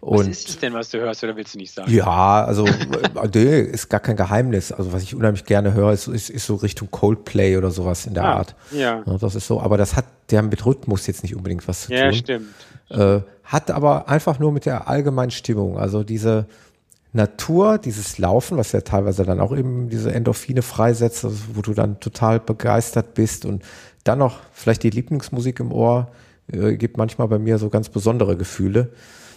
Und 0.00 0.20
was 0.20 0.28
ist 0.28 0.48
es 0.48 0.58
denn, 0.58 0.74
was 0.74 0.90
du 0.90 0.98
hörst, 0.98 1.24
oder 1.24 1.36
willst 1.36 1.54
du 1.54 1.58
nicht 1.58 1.72
sagen? 1.72 1.92
Ja, 1.92 2.44
also 2.44 2.66
äh, 2.66 3.28
nee, 3.34 3.60
ist 3.60 3.88
gar 3.88 3.98
kein 3.98 4.16
Geheimnis. 4.16 4.70
Also 4.70 4.92
was 4.92 5.02
ich 5.02 5.14
unheimlich 5.14 5.44
gerne 5.44 5.74
höre, 5.74 5.92
ist, 5.92 6.06
ist, 6.06 6.30
ist 6.30 6.46
so 6.46 6.54
Richtung 6.54 6.88
Coldplay 6.90 7.56
oder 7.56 7.70
sowas 7.70 8.06
in 8.06 8.14
der 8.14 8.24
ah, 8.24 8.36
Art. 8.36 8.54
Ja. 8.70 9.02
ja. 9.04 9.18
Das 9.18 9.34
ist 9.34 9.46
so, 9.46 9.60
aber 9.60 9.76
das 9.76 9.96
hat 9.96 10.06
ja 10.30 10.40
mit 10.42 10.64
Rhythmus 10.64 11.06
jetzt 11.08 11.24
nicht 11.24 11.34
unbedingt 11.34 11.66
was 11.66 11.82
zu 11.82 11.88
tun. 11.88 11.96
Ja, 11.96 12.12
stimmt. 12.12 12.46
Äh, 12.90 13.20
hat 13.42 13.70
aber 13.70 14.08
einfach 14.08 14.38
nur 14.38 14.52
mit 14.52 14.66
der 14.66 14.88
allgemeinen 14.88 15.32
Stimmung. 15.32 15.78
Also 15.78 16.04
diese 16.04 16.46
Natur, 17.12 17.78
dieses 17.78 18.18
Laufen, 18.18 18.56
was 18.56 18.72
ja 18.72 18.82
teilweise 18.82 19.24
dann 19.24 19.40
auch 19.40 19.56
eben 19.56 19.88
diese 19.88 20.12
Endorphine 20.12 20.62
freisetzt, 20.62 21.24
also 21.24 21.36
wo 21.54 21.62
du 21.62 21.74
dann 21.74 21.98
total 21.98 22.38
begeistert 22.38 23.14
bist 23.14 23.46
und 23.46 23.64
dann 24.04 24.18
noch 24.18 24.38
vielleicht 24.52 24.82
die 24.82 24.90
Lieblingsmusik 24.90 25.58
im 25.60 25.72
Ohr, 25.72 26.08
äh, 26.52 26.76
gibt 26.76 26.98
manchmal 26.98 27.26
bei 27.28 27.38
mir 27.38 27.58
so 27.58 27.68
ganz 27.68 27.88
besondere 27.88 28.36
Gefühle. 28.36 28.90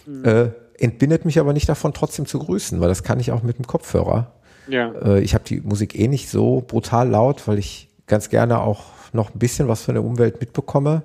Mhm. 0.06 0.24
Äh, 0.24 0.50
entbindet 0.78 1.24
mich 1.24 1.38
aber 1.38 1.52
nicht 1.52 1.68
davon, 1.68 1.92
trotzdem 1.92 2.26
zu 2.26 2.38
grüßen, 2.38 2.80
weil 2.80 2.88
das 2.88 3.02
kann 3.02 3.20
ich 3.20 3.32
auch 3.32 3.42
mit 3.42 3.58
dem 3.58 3.66
Kopfhörer. 3.66 4.32
Ja. 4.68 4.92
Äh, 5.02 5.20
ich 5.20 5.34
habe 5.34 5.44
die 5.44 5.60
Musik 5.60 5.98
eh 5.98 6.08
nicht 6.08 6.28
so 6.28 6.62
brutal 6.66 7.08
laut, 7.08 7.46
weil 7.46 7.58
ich 7.58 7.88
ganz 8.06 8.28
gerne 8.28 8.60
auch 8.60 8.84
noch 9.12 9.34
ein 9.34 9.38
bisschen 9.38 9.68
was 9.68 9.82
von 9.82 9.94
der 9.94 10.04
Umwelt 10.04 10.40
mitbekomme. 10.40 11.02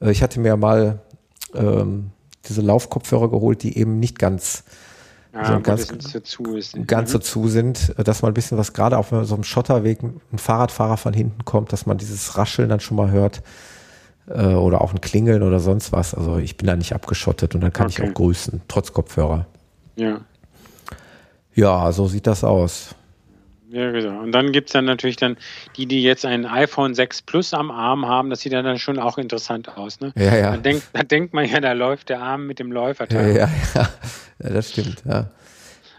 Äh, 0.00 0.10
ich 0.10 0.22
hatte 0.22 0.40
mir 0.40 0.56
mal 0.56 1.00
ähm, 1.54 2.10
diese 2.48 2.62
Laufkopfhörer 2.62 3.30
geholt, 3.30 3.62
die 3.62 3.78
eben 3.78 3.98
nicht 3.98 4.18
ganz 4.18 4.64
ah, 5.32 5.54
so 5.54 5.60
ganz, 5.60 5.86
dazu 6.12 6.56
ist. 6.56 6.76
ganz 6.86 7.12
so 7.12 7.18
zu 7.18 7.48
sind, 7.48 7.94
dass 7.98 8.22
man 8.22 8.30
ein 8.30 8.34
bisschen 8.34 8.58
was 8.58 8.72
gerade 8.72 8.98
auf 8.98 9.08
so 9.22 9.34
einem 9.34 9.44
Schotterweg 9.44 10.02
ein 10.02 10.38
Fahrradfahrer 10.38 10.96
von 10.96 11.12
hinten 11.12 11.44
kommt, 11.44 11.72
dass 11.72 11.86
man 11.86 11.98
dieses 11.98 12.36
Rascheln 12.38 12.68
dann 12.68 12.80
schon 12.80 12.96
mal 12.96 13.10
hört 13.10 13.42
äh, 14.28 14.54
oder 14.54 14.80
auch 14.80 14.92
ein 14.92 15.00
Klingeln 15.00 15.42
oder 15.42 15.60
sonst 15.60 15.92
was. 15.92 16.14
Also 16.14 16.38
ich 16.38 16.56
bin 16.56 16.66
da 16.66 16.76
nicht 16.76 16.94
abgeschottet 16.94 17.54
und 17.54 17.60
dann 17.60 17.72
kann 17.72 17.86
okay. 17.86 18.02
ich 18.02 18.10
auch 18.10 18.14
grüßen, 18.14 18.62
trotz 18.68 18.92
Kopfhörer. 18.92 19.46
Ja. 19.96 20.20
Ja, 21.54 21.90
so 21.92 22.06
sieht 22.06 22.26
das 22.26 22.44
aus. 22.44 22.94
Ja, 23.68 23.90
genau. 23.90 24.20
Und 24.20 24.32
dann 24.32 24.52
gibt 24.52 24.68
es 24.68 24.72
dann 24.72 24.84
natürlich 24.84 25.16
dann 25.16 25.36
die, 25.76 25.86
die 25.86 26.02
jetzt 26.02 26.24
ein 26.24 26.46
iPhone 26.46 26.94
6 26.94 27.22
Plus 27.22 27.52
am 27.52 27.70
Arm 27.70 28.06
haben, 28.06 28.30
das 28.30 28.40
sieht 28.40 28.52
dann, 28.52 28.64
dann 28.64 28.78
schon 28.78 28.98
auch 28.98 29.18
interessant 29.18 29.76
aus. 29.76 30.00
Ne? 30.00 30.12
Ja, 30.16 30.36
ja. 30.36 30.50
Da 30.52 30.56
denkt, 30.58 30.88
da 30.92 31.02
denkt 31.02 31.34
man 31.34 31.46
ja, 31.46 31.60
da 31.60 31.72
läuft 31.72 32.08
der 32.08 32.22
Arm 32.22 32.46
mit 32.46 32.58
dem 32.58 32.70
Läuferteil. 32.70 33.36
Ja, 33.36 33.48
ja, 33.74 33.88
ja. 34.38 34.50
das 34.50 34.70
stimmt, 34.70 35.02
ja. 35.04 35.30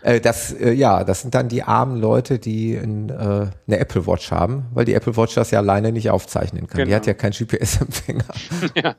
Äh, 0.02 0.22
das, 0.22 0.54
äh, 0.54 0.72
ja, 0.72 1.04
das 1.04 1.22
sind 1.22 1.34
dann 1.34 1.50
die 1.50 1.64
armen 1.64 2.00
Leute, 2.00 2.40
die 2.40 2.76
in, 2.76 3.10
äh, 3.10 3.14
eine 3.14 3.52
Apple 3.68 4.06
Watch 4.08 4.32
haben, 4.32 4.66
weil 4.74 4.86
die 4.86 4.94
Apple 4.94 5.18
Watch 5.18 5.36
das 5.36 5.52
ja 5.52 5.60
alleine 5.60 5.92
nicht 5.92 6.10
aufzeichnen 6.10 6.68
kann. 6.68 6.78
Genau. 6.78 6.90
Die 6.90 6.96
hat 6.96 7.08
ja 7.08 7.14
keinen 7.14 7.34
GPS-Empfänger. 7.34 8.26
ja. 8.76 8.96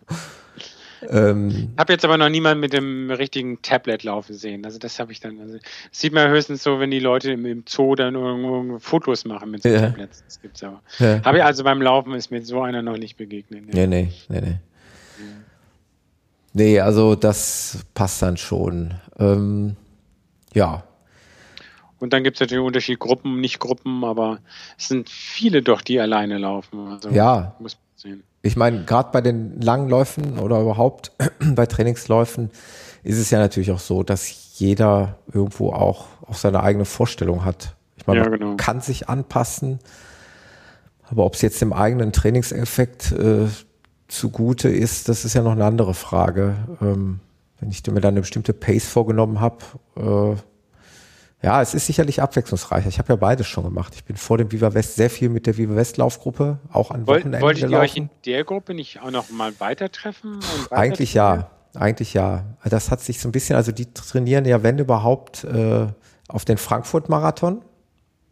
Ähm, 1.10 1.72
habe 1.78 1.92
jetzt 1.92 2.04
aber 2.04 2.18
noch 2.18 2.28
niemanden 2.28 2.60
mit 2.60 2.72
dem 2.72 3.10
richtigen 3.10 3.62
Tablet 3.62 4.02
laufen 4.02 4.34
sehen. 4.34 4.64
Also 4.64 4.78
das 4.78 4.98
habe 4.98 5.12
ich 5.12 5.20
dann. 5.20 5.40
Also, 5.40 5.54
das 5.54 5.62
sieht 5.92 6.12
man 6.12 6.28
höchstens 6.28 6.62
so, 6.62 6.80
wenn 6.80 6.90
die 6.90 6.98
Leute 6.98 7.32
im, 7.32 7.46
im 7.46 7.64
Zoo 7.68 7.94
dann 7.94 8.14
irgendwo 8.14 8.78
Fotos 8.78 9.24
machen 9.24 9.52
mit 9.52 9.62
so 9.62 9.68
ja. 9.68 9.80
Tablets. 9.80 10.24
Das 10.24 10.40
gibt's 10.40 10.62
aber. 10.62 10.82
Ja. 10.98 11.22
Habe 11.24 11.38
ich 11.38 11.44
also 11.44 11.62
beim 11.64 11.80
Laufen 11.80 12.14
ist 12.14 12.30
mir 12.30 12.42
so 12.44 12.62
einer 12.62 12.82
noch 12.82 12.98
nicht 12.98 13.16
begegnet. 13.16 13.74
Ja. 13.74 13.86
Nee, 13.86 13.86
nee, 13.86 14.12
nee, 14.28 14.40
nee. 14.40 14.46
Ja. 14.48 15.24
Nee, 16.52 16.80
also 16.80 17.14
das 17.14 17.84
passt 17.94 18.20
dann 18.22 18.36
schon. 18.36 18.94
Ähm, 19.18 19.76
ja. 20.52 20.82
Und 22.00 22.12
dann 22.12 22.24
gibt 22.24 22.36
es 22.36 22.40
natürlich 22.40 22.64
Unterschied 22.64 22.98
Gruppen, 22.98 23.40
nicht 23.40 23.58
Gruppen, 23.58 24.04
aber 24.04 24.38
es 24.78 24.88
sind 24.88 25.08
viele 25.10 25.62
doch, 25.62 25.82
die 25.82 26.00
alleine 26.00 26.38
laufen. 26.38 26.88
Also 26.88 27.10
ja. 27.10 27.54
Muss 27.58 27.74
man 27.74 27.82
sehen 27.96 28.22
ich 28.42 28.56
meine, 28.56 28.84
gerade 28.84 29.10
bei 29.12 29.20
den 29.20 29.60
langen 29.60 29.88
Läufen 29.88 30.38
oder 30.38 30.60
überhaupt 30.60 31.12
bei 31.54 31.66
Trainingsläufen 31.66 32.50
ist 33.02 33.18
es 33.18 33.30
ja 33.30 33.38
natürlich 33.38 33.70
auch 33.70 33.78
so, 33.78 34.02
dass 34.02 34.58
jeder 34.58 35.18
irgendwo 35.32 35.72
auch, 35.72 36.06
auch 36.26 36.34
seine 36.34 36.62
eigene 36.62 36.84
Vorstellung 36.84 37.44
hat. 37.44 37.74
Ich 37.96 38.06
meine, 38.06 38.20
ja, 38.20 38.28
genau. 38.28 38.48
man 38.48 38.56
kann 38.56 38.80
sich 38.80 39.08
anpassen, 39.08 39.78
aber 41.10 41.24
ob 41.24 41.34
es 41.34 41.42
jetzt 41.42 41.60
dem 41.60 41.72
eigenen 41.72 42.12
Trainingseffekt 42.12 43.12
äh, 43.12 43.46
zugute 44.08 44.68
ist, 44.68 45.08
das 45.08 45.24
ist 45.24 45.34
ja 45.34 45.42
noch 45.42 45.52
eine 45.52 45.64
andere 45.64 45.94
Frage. 45.94 46.56
Ähm, 46.80 47.20
wenn 47.60 47.70
ich 47.70 47.84
mir 47.86 48.00
dann 48.00 48.14
eine 48.14 48.20
bestimmte 48.20 48.52
Pace 48.52 48.88
vorgenommen 48.88 49.40
habe, 49.40 49.58
äh, 49.96 50.40
ja, 51.42 51.62
es 51.62 51.74
ist 51.74 51.86
sicherlich 51.86 52.20
abwechslungsreicher. 52.20 52.88
Ich 52.88 52.98
habe 52.98 53.12
ja 53.12 53.16
beides 53.16 53.46
schon 53.46 53.64
gemacht. 53.64 53.94
Ich 53.94 54.04
bin 54.04 54.16
vor 54.16 54.38
dem 54.38 54.50
Viva 54.50 54.74
West 54.74 54.96
sehr 54.96 55.08
viel 55.08 55.28
mit 55.28 55.46
der 55.46 55.56
Viva 55.56 55.76
West 55.76 55.96
Laufgruppe, 55.96 56.58
auch 56.72 56.90
an 56.90 57.06
Wochenenden 57.06 57.40
Wolltet 57.40 57.70
ihr 57.70 57.78
euch 57.78 57.96
in 57.96 58.10
der 58.26 58.44
Gruppe 58.44 58.74
nicht 58.74 59.00
auch 59.00 59.10
noch 59.10 59.30
mal 59.30 59.52
weiter 59.60 59.90
treffen? 59.92 60.40
Eigentlich 60.70 61.14
ja, 61.14 61.50
eigentlich 61.74 62.12
ja. 62.14 62.44
Das 62.64 62.90
hat 62.90 63.00
sich 63.00 63.20
so 63.20 63.28
ein 63.28 63.32
bisschen, 63.32 63.54
also 63.54 63.70
die 63.70 63.92
trainieren 63.92 64.46
ja, 64.46 64.62
wenn 64.64 64.78
überhaupt, 64.78 65.44
äh, 65.44 65.86
auf 66.28 66.44
den 66.44 66.58
Frankfurt-Marathon. 66.58 67.62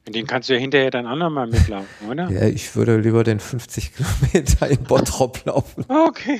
Den 0.09 0.27
kannst 0.27 0.49
du 0.49 0.55
ja 0.55 0.61
hinterher 0.61 0.91
dann 0.91 1.07
auch 1.07 1.17
nochmal 1.17 1.49
mitlaufen, 1.49 2.09
oder? 2.09 2.31
Ja, 2.31 2.43
ich 2.43 2.77
würde 2.77 2.97
lieber 2.99 3.25
den 3.25 3.41
50 3.41 3.93
Kilometer 3.95 4.69
in 4.69 4.85
Bottrop 4.85 5.45
laufen. 5.47 5.85
Okay. 5.89 6.39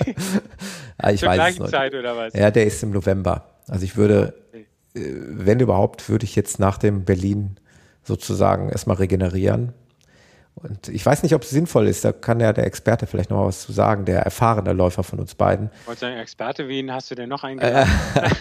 ja, 1.03 1.11
ich 1.11 1.21
Zur 1.21 1.31
weiß 1.31 1.37
gleichen 1.37 1.67
Zeit 1.67 1.95
oder 1.95 2.17
was? 2.17 2.35
Ja, 2.35 2.53
der 2.53 2.67
ist 2.67 2.83
im 2.85 2.93
November. 2.93 3.45
Also 3.67 3.85
ich 3.85 3.97
würde 3.97 4.35
wenn 4.97 5.61
überhaupt, 5.61 6.09
würde 6.09 6.25
ich 6.25 6.37
jetzt 6.37 6.59
nach 6.59 6.79
dem 6.79 7.05
Berlin 7.05 7.57
sozusagen 8.03 8.69
erstmal 8.69 8.97
regenerieren. 8.97 9.73
Und 10.55 10.89
ich 10.89 11.05
weiß 11.05 11.23
nicht, 11.23 11.35
ob 11.35 11.43
es 11.43 11.51
sinnvoll 11.51 11.87
ist, 11.87 12.03
da 12.03 12.13
kann 12.13 12.41
ja 12.41 12.55
der 12.55 12.65
Experte 12.65 13.07
vielleicht 13.07 13.29
noch 13.29 13.45
was 13.45 13.61
zu 13.61 13.73
sagen, 13.73 14.07
der 14.07 14.21
erfahrene 14.21 14.73
Läufer 14.73 15.03
von 15.03 15.19
uns 15.19 15.35
beiden. 15.35 15.71
Wollte 15.85 16.01
sagen, 16.01 16.17
Experte, 16.17 16.67
wen 16.67 16.91
hast 16.91 17.11
du 17.11 17.15
denn 17.15 17.29
noch 17.29 17.45
eingeladen? 17.45 17.91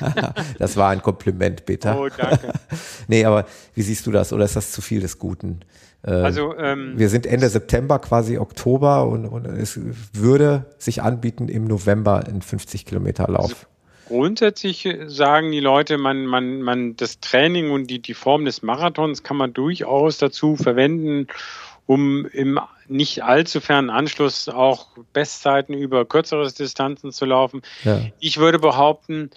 das 0.58 0.78
war 0.78 0.92
ein 0.92 1.02
Kompliment, 1.02 1.66
Peter. 1.66 2.00
Oh, 2.00 2.08
danke. 2.08 2.54
nee, 3.10 3.26
aber 3.26 3.46
wie 3.74 3.82
siehst 3.82 4.08
du 4.08 4.12
das? 4.12 4.32
Oder 4.32 4.46
ist 4.46 4.56
das 4.56 4.72
zu 4.72 4.82
viel 4.82 5.02
des 5.02 5.20
Guten? 5.20 5.60
Ähm, 6.06 6.24
also, 6.24 6.56
ähm, 6.58 6.94
wir 6.96 7.10
sind 7.10 7.26
Ende 7.26 7.50
September, 7.50 8.00
quasi 8.00 8.38
Oktober 8.38 9.08
und, 9.08 9.26
und, 9.26 9.46
es 9.46 9.78
würde 10.14 10.68
sich 10.78 11.02
anbieten, 11.02 11.50
im 11.50 11.66
November 11.66 12.24
ein 12.26 12.42
50 12.42 12.86
Kilometer 12.86 13.28
Lauf. 13.28 13.68
Grundsätzlich 14.08 14.88
sagen 15.08 15.52
die 15.52 15.60
Leute, 15.60 15.98
man, 15.98 16.26
man, 16.26 16.62
man, 16.62 16.96
das 16.96 17.20
Training 17.20 17.72
und 17.72 17.88
die, 17.88 18.00
die 18.00 18.14
Form 18.14 18.46
des 18.46 18.62
Marathons 18.62 19.24
kann 19.24 19.38
man 19.38 19.54
durchaus 19.54 20.18
dazu 20.18 20.56
verwenden, 20.56 21.28
um 21.86 22.26
im 22.28 22.60
nicht 22.88 23.24
allzu 23.24 23.62
fernen 23.62 23.90
Anschluss 23.90 24.48
auch 24.48 24.88
Bestzeiten 25.14 25.74
über 25.74 26.06
kürzere 26.06 26.52
Distanzen 26.52 27.12
zu 27.12 27.26
laufen. 27.26 27.62
Ja. 27.84 28.02
Ich 28.20 28.38
würde 28.38 28.60
behaupten, 28.60 29.32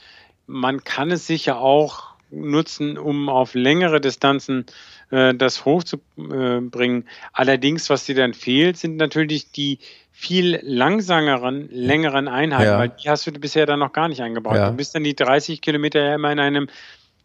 man 0.46 0.84
kann 0.84 1.10
es 1.10 1.26
sicher 1.26 1.58
auch 1.60 2.08
nutzen, 2.30 2.98
um 2.98 3.28
auf 3.28 3.54
längere 3.54 4.00
Distanzen 4.00 4.66
äh, 5.10 5.34
das 5.34 5.64
hochzubringen. 5.64 7.06
Allerdings, 7.32 7.88
was 7.90 8.04
dir 8.04 8.14
dann 8.14 8.34
fehlt, 8.34 8.76
sind 8.76 8.96
natürlich 8.96 9.50
die 9.50 9.78
viel 10.20 10.58
langsameren, 10.64 11.68
längeren 11.70 12.26
Einheiten, 12.26 12.64
ja. 12.64 12.78
weil 12.80 12.88
die 12.88 13.08
hast 13.08 13.24
du 13.28 13.30
bisher 13.30 13.66
dann 13.66 13.78
noch 13.78 13.92
gar 13.92 14.08
nicht 14.08 14.20
eingebaut. 14.20 14.56
Ja. 14.56 14.70
Du 14.70 14.76
bist 14.76 14.92
dann 14.96 15.04
die 15.04 15.14
30 15.14 15.60
Kilometer 15.60 16.02
ja 16.02 16.16
immer 16.16 16.32
in 16.32 16.40
einem, 16.40 16.68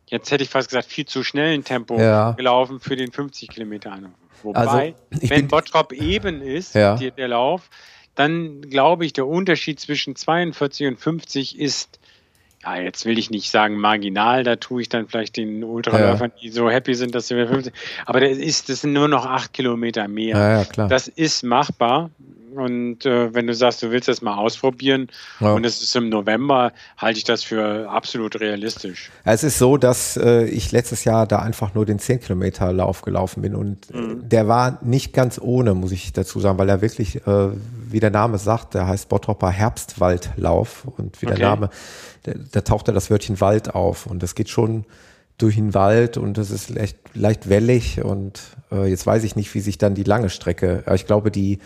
jetzt 0.06 0.30
hätte 0.30 0.44
ich 0.44 0.52
fast 0.52 0.70
gesagt, 0.70 0.86
viel 0.86 1.08
zu 1.08 1.24
schnellen 1.24 1.64
Tempo 1.64 2.00
ja. 2.00 2.34
gelaufen 2.34 2.80
für 2.80 2.96
den 2.96 3.12
50 3.12 3.50
Kilometer 3.50 3.98
Wobei, 4.44 4.94
also, 5.10 5.28
wenn 5.28 5.48
Bottrop 5.48 5.92
eben 5.92 6.44
ist, 6.44 6.76
der, 6.76 6.96
der 6.98 7.28
Lauf, 7.30 7.72
dann 8.14 8.62
glaube 8.62 9.08
ich, 9.08 9.14
der 9.14 9.26
Unterschied 9.26 9.80
zwischen 9.80 10.16
42 10.16 10.86
und 10.86 11.00
50 11.00 11.58
ist 11.58 12.00
ja, 12.64 12.78
jetzt 12.78 13.06
will 13.06 13.18
ich 13.18 13.32
nicht 13.32 13.50
sagen 13.50 13.76
marginal, 13.76 14.44
da 14.44 14.56
tue 14.56 14.84
ich 14.84 14.90
dann 14.90 15.08
vielleicht 15.08 15.36
den 15.36 15.64
Ultraläufern, 15.64 16.32
ja. 16.36 16.42
die 16.44 16.50
so 16.50 16.70
happy 16.70 16.94
sind, 16.94 17.16
dass 17.16 17.28
sie 17.28 17.48
50, 17.48 17.74
aber 18.06 18.20
das 18.20 18.38
ist, 18.38 18.70
das 18.70 18.82
sind 18.82 18.94
nur 18.94 19.08
noch 19.08 19.26
acht 19.26 19.52
Kilometer 19.52 20.08
mehr. 20.08 20.38
Ja, 20.38 20.62
ja. 20.62 20.88
Das 20.88 21.08
ist 21.08 21.44
machbar. 21.44 22.12
Und 22.56 23.06
äh, 23.06 23.34
wenn 23.34 23.48
du 23.48 23.54
sagst, 23.54 23.82
du 23.82 23.92
willst 23.92 24.08
das 24.08 24.22
mal 24.22 24.36
ausprobieren 24.38 25.08
ja. 25.40 25.54
und 25.54 25.66
es 25.66 25.82
ist 25.82 25.96
im 25.96 26.10
November, 26.10 26.72
halte 26.98 27.18
ich 27.18 27.24
das 27.24 27.44
für 27.44 27.90
absolut 27.90 28.40
realistisch. 28.40 29.12
Es 29.24 29.44
ist 29.44 29.58
so, 29.58 29.78
dass 29.78 30.18
äh, 30.18 30.46
ich 30.46 30.72
letztes 30.72 31.04
Jahr 31.04 31.26
da 31.26 31.40
einfach 31.40 31.74
nur 31.74 31.86
den 31.86 32.00
10 32.00 32.22
Kilometer 32.22 32.72
Lauf 32.72 33.02
gelaufen 33.02 33.42
bin 33.42 33.56
und 33.56 33.90
äh, 33.92 33.98
mhm. 33.98 34.30
der 34.30 34.48
war 34.48 34.80
nicht 34.84 35.14
ganz 35.14 35.40
ohne, 35.42 35.74
muss 35.74 35.92
ich 35.92 36.14
dazu 36.14 36.40
sagen, 36.40 36.58
weil 36.58 36.70
er 36.70 36.82
wirklich, 36.82 37.26
äh, 37.28 37.50
wie 37.90 38.00
der 38.00 38.12
Name 38.12 38.38
sagt, 38.38 38.74
der 38.74 38.88
heißt 38.88 39.10
Bottropper 39.10 39.50
Herbstwaldlauf 39.50 40.86
und 40.98 41.22
wie 41.22 41.28
okay. 41.28 41.36
der 41.36 41.50
Name, 41.50 41.70
da 42.24 42.62
taucht 42.62 42.88
da 42.88 42.92
das 42.92 43.10
Wörtchen 43.10 43.42
Wald 43.42 43.74
auf 43.74 44.06
und 44.06 44.24
das 44.24 44.36
geht 44.36 44.50
schon 44.50 44.86
durch 45.38 45.56
den 45.56 45.74
Wald 45.74 46.18
und 46.18 46.38
es 46.38 46.52
ist 46.52 46.70
leicht, 46.70 46.98
leicht 47.14 47.50
wellig 47.50 48.04
und 48.04 48.42
äh, 48.72 48.86
jetzt 48.86 49.06
weiß 49.06 49.24
ich 49.24 49.36
nicht, 49.36 49.54
wie 49.56 49.60
sich 49.60 49.78
dann 49.78 49.96
die 49.96 50.04
lange 50.04 50.30
Strecke, 50.30 50.84
aber 50.86 50.96
ich 50.96 51.08
glaube, 51.08 51.32
die 51.32 51.60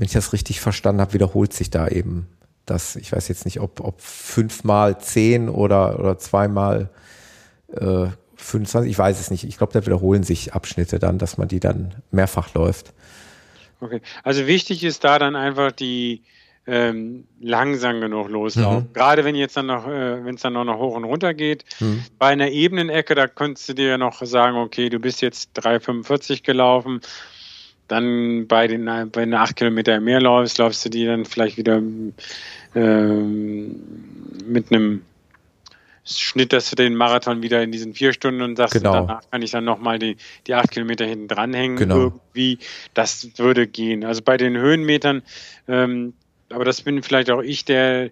wenn 0.00 0.06
ich 0.06 0.12
das 0.12 0.32
richtig 0.32 0.60
verstanden 0.60 1.02
habe, 1.02 1.12
wiederholt 1.12 1.52
sich 1.52 1.68
da 1.68 1.86
eben 1.86 2.26
das. 2.64 2.96
Ich 2.96 3.12
weiß 3.12 3.28
jetzt 3.28 3.44
nicht, 3.44 3.60
ob, 3.60 3.80
ob 3.80 4.00
fünfmal 4.00 4.98
zehn 4.98 5.50
oder, 5.50 5.98
oder 5.98 6.16
zweimal 6.16 6.88
äh, 7.68 8.06
25, 8.34 8.90
ich 8.90 8.98
weiß 8.98 9.20
es 9.20 9.30
nicht. 9.30 9.44
Ich 9.44 9.58
glaube, 9.58 9.74
da 9.74 9.84
wiederholen 9.84 10.22
sich 10.22 10.54
Abschnitte 10.54 10.98
dann, 10.98 11.18
dass 11.18 11.36
man 11.36 11.48
die 11.48 11.60
dann 11.60 11.96
mehrfach 12.10 12.54
läuft. 12.54 12.94
Okay, 13.82 14.00
also 14.22 14.46
wichtig 14.46 14.84
ist 14.84 15.04
da 15.04 15.18
dann 15.18 15.36
einfach 15.36 15.70
die, 15.70 16.22
ähm, 16.66 17.24
langsam 17.40 18.00
genug 18.00 18.30
loslaufen. 18.30 18.88
Mhm. 18.88 18.92
Gerade 18.92 19.24
wenn 19.24 19.34
jetzt 19.34 19.56
dann 19.56 19.66
noch, 19.66 19.86
äh, 19.86 20.24
wenn 20.24 20.36
es 20.36 20.42
dann 20.42 20.52
noch, 20.52 20.64
noch 20.64 20.78
hoch 20.78 20.94
und 20.94 21.04
runter 21.04 21.34
geht. 21.34 21.64
Mhm. 21.80 22.04
Bei 22.18 22.28
einer 22.28 22.48
Ebenenecke, 22.48 23.14
da 23.14 23.26
könntest 23.26 23.68
du 23.68 23.74
dir 23.74 23.88
ja 23.88 23.98
noch 23.98 24.22
sagen, 24.24 24.56
okay, 24.56 24.88
du 24.88 24.98
bist 24.98 25.20
jetzt 25.20 25.58
3,45 25.58 26.42
gelaufen. 26.42 27.00
Dann 27.90 28.46
bei 28.46 28.68
den, 28.68 28.84
bei 28.84 29.24
den 29.24 29.34
8 29.34 29.56
Kilometer 29.56 29.98
mehr 29.98 30.20
läufst, 30.20 30.58
läufst 30.58 30.84
du 30.84 30.90
die 30.90 31.06
dann 31.06 31.24
vielleicht 31.24 31.56
wieder 31.56 31.82
ähm, 32.76 33.80
mit 34.46 34.70
einem 34.70 35.02
Schnitt, 36.04 36.52
dass 36.52 36.70
du 36.70 36.76
den 36.76 36.94
Marathon 36.94 37.42
wieder 37.42 37.60
in 37.64 37.72
diesen 37.72 37.94
vier 37.94 38.12
Stunden 38.12 38.42
und 38.42 38.54
sagst, 38.54 38.74
genau. 38.74 38.92
danach 38.92 39.22
kann 39.28 39.42
ich 39.42 39.50
dann 39.50 39.64
nochmal 39.64 39.98
die, 39.98 40.16
die 40.46 40.54
acht 40.54 40.70
Kilometer 40.70 41.04
hinten 41.04 41.26
dranhängen. 41.26 41.76
Genau. 41.76 41.96
Irgendwie, 41.96 42.58
das 42.94 43.36
würde 43.38 43.66
gehen. 43.66 44.04
Also 44.04 44.22
bei 44.22 44.36
den 44.36 44.56
Höhenmetern, 44.56 45.22
ähm, 45.66 46.12
aber 46.48 46.64
das 46.64 46.82
bin 46.82 47.02
vielleicht 47.02 47.28
auch 47.28 47.42
ich, 47.42 47.64
der 47.64 48.10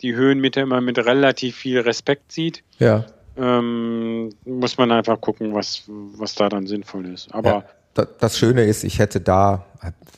die 0.00 0.14
Höhenmeter 0.14 0.62
immer 0.62 0.80
mit 0.80 0.98
relativ 0.98 1.56
viel 1.56 1.80
Respekt 1.80 2.30
sieht. 2.30 2.62
Ja. 2.78 3.04
Ähm, 3.36 4.30
muss 4.44 4.78
man 4.78 4.92
einfach 4.92 5.20
gucken, 5.20 5.54
was, 5.54 5.82
was 5.88 6.36
da 6.36 6.48
dann 6.48 6.68
sinnvoll 6.68 7.06
ist. 7.06 7.34
Aber 7.34 7.50
ja, 7.50 7.64
das 7.94 8.38
Schöne 8.38 8.64
ist, 8.64 8.84
ich 8.84 8.98
hätte 8.98 9.20
da, 9.20 9.66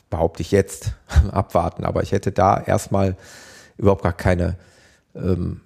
behaupte 0.09 0.41
ich 0.41 0.51
jetzt, 0.51 0.93
abwarten, 1.31 1.83
aber 1.83 2.03
ich 2.03 2.11
hätte 2.11 2.31
da 2.31 2.61
erstmal 2.61 3.15
überhaupt 3.77 4.03
gar 4.03 4.13
keine 4.13 4.57
ähm, 5.15 5.61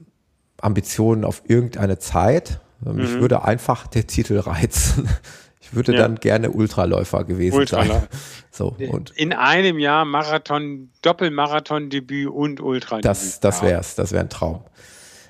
Ambitionen 0.62 1.24
auf 1.24 1.44
irgendeine 1.48 2.00
Zeit. 2.00 2.60
Mhm. 2.82 3.00
Ich 3.00 3.14
würde 3.14 3.44
einfach 3.44 3.88
der 3.88 4.08
Titel 4.08 4.40
reizen. 4.40 5.10
Ich 5.62 5.76
würde 5.76 5.94
ja. 5.94 6.00
dann 6.00 6.16
gerne 6.16 6.50
Ultraläufer 6.50 7.24
gewesen 7.26 7.56
Ultraläufer. 7.56 8.00
sein. 8.00 8.08
So, 8.52 8.76
und 8.90 9.12
In 9.12 9.34
einem 9.34 9.78
Jahr 9.78 10.04
Marathon, 10.04 10.90
Doppelmarathon-Debüt 11.04 12.28
und 12.28 12.60
Ultra. 12.60 13.02
Das, 13.02 13.40
das 13.40 13.62
wäre 13.62 13.80
es, 13.80 13.94
das 13.94 14.12
wäre 14.12 14.24
ein 14.24 14.30
Traum. 14.30 14.64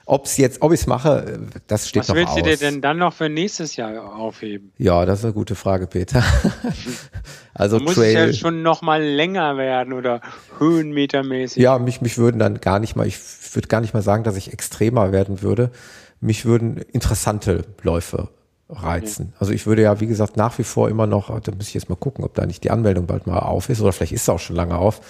Ob's 0.10 0.38
jetzt, 0.38 0.64
ob 0.64 0.74
ich 0.74 0.82
es 0.82 0.88
mache, 0.88 1.39
das 1.68 1.88
steht 1.88 2.01
Was 2.01 2.07
noch 2.07 2.16
aus. 2.16 2.22
Was 2.22 2.36
willst 2.38 2.47
du 2.47 2.49
dir 2.49 2.57
denn 2.57 2.82
dann 2.82 2.97
noch 2.97 3.14
für 3.14 3.30
nächstes 3.30 3.76
Jahr 3.76 4.16
aufheben? 4.16 4.72
Ja, 4.80 5.05
das 5.05 5.20
ist 5.20 5.26
eine 5.26 5.36
gute 5.36 5.53
Frage, 5.53 5.86
Peter. 5.86 6.24
also 7.53 7.78
muss 7.78 7.93
Trail, 7.93 8.07
es 8.07 8.14
ja 8.14 8.34
schon 8.34 8.64
noch 8.64 8.82
mal 8.82 9.03
länger 9.03 9.55
werden 9.57 9.93
oder 9.93 10.22
höhenmetermäßig. 10.57 11.62
Ja, 11.62 11.78
mich, 11.78 12.01
mich 12.01 12.18
würden 12.18 12.39
dann 12.39 12.60
gar 12.60 12.80
nicht 12.80 12.95
mal, 12.95 13.05
ich 13.05 13.20
würde 13.53 13.68
gar 13.68 13.82
nicht 13.82 13.93
mal 13.93 14.01
sagen, 14.01 14.24
dass 14.24 14.36
ich 14.36 14.51
extremer 14.51 15.12
werden 15.12 15.43
würde. 15.43 15.70
Mich 16.22 16.43
würden 16.43 16.78
interessante 16.78 17.66
Läufe 17.84 18.30
reizen. 18.68 19.34
Also 19.38 19.53
ich 19.53 19.68
würde 19.68 19.84
ja, 19.84 19.99
wie 19.99 20.07
gesagt, 20.07 20.38
nach 20.38 20.57
wie 20.57 20.64
vor 20.64 20.89
immer 20.89 21.05
noch, 21.05 21.39
da 21.39 21.51
muss 21.51 21.68
ich 21.68 21.76
jetzt 21.76 21.88
mal 21.88 21.95
gucken, 21.95 22.24
ob 22.24 22.34
da 22.34 22.47
nicht 22.47 22.64
die 22.64 22.72
Anmeldung 22.72 23.05
bald 23.05 23.28
mal 23.28 23.38
auf 23.38 23.70
ist 23.70 23.80
oder 23.80 23.91
vielleicht 23.91 24.14
ist 24.14 24.24
es 24.24 24.30
auch 24.30 24.39
schon 24.39 24.55
lange 24.55 24.76
auf 24.76 25.01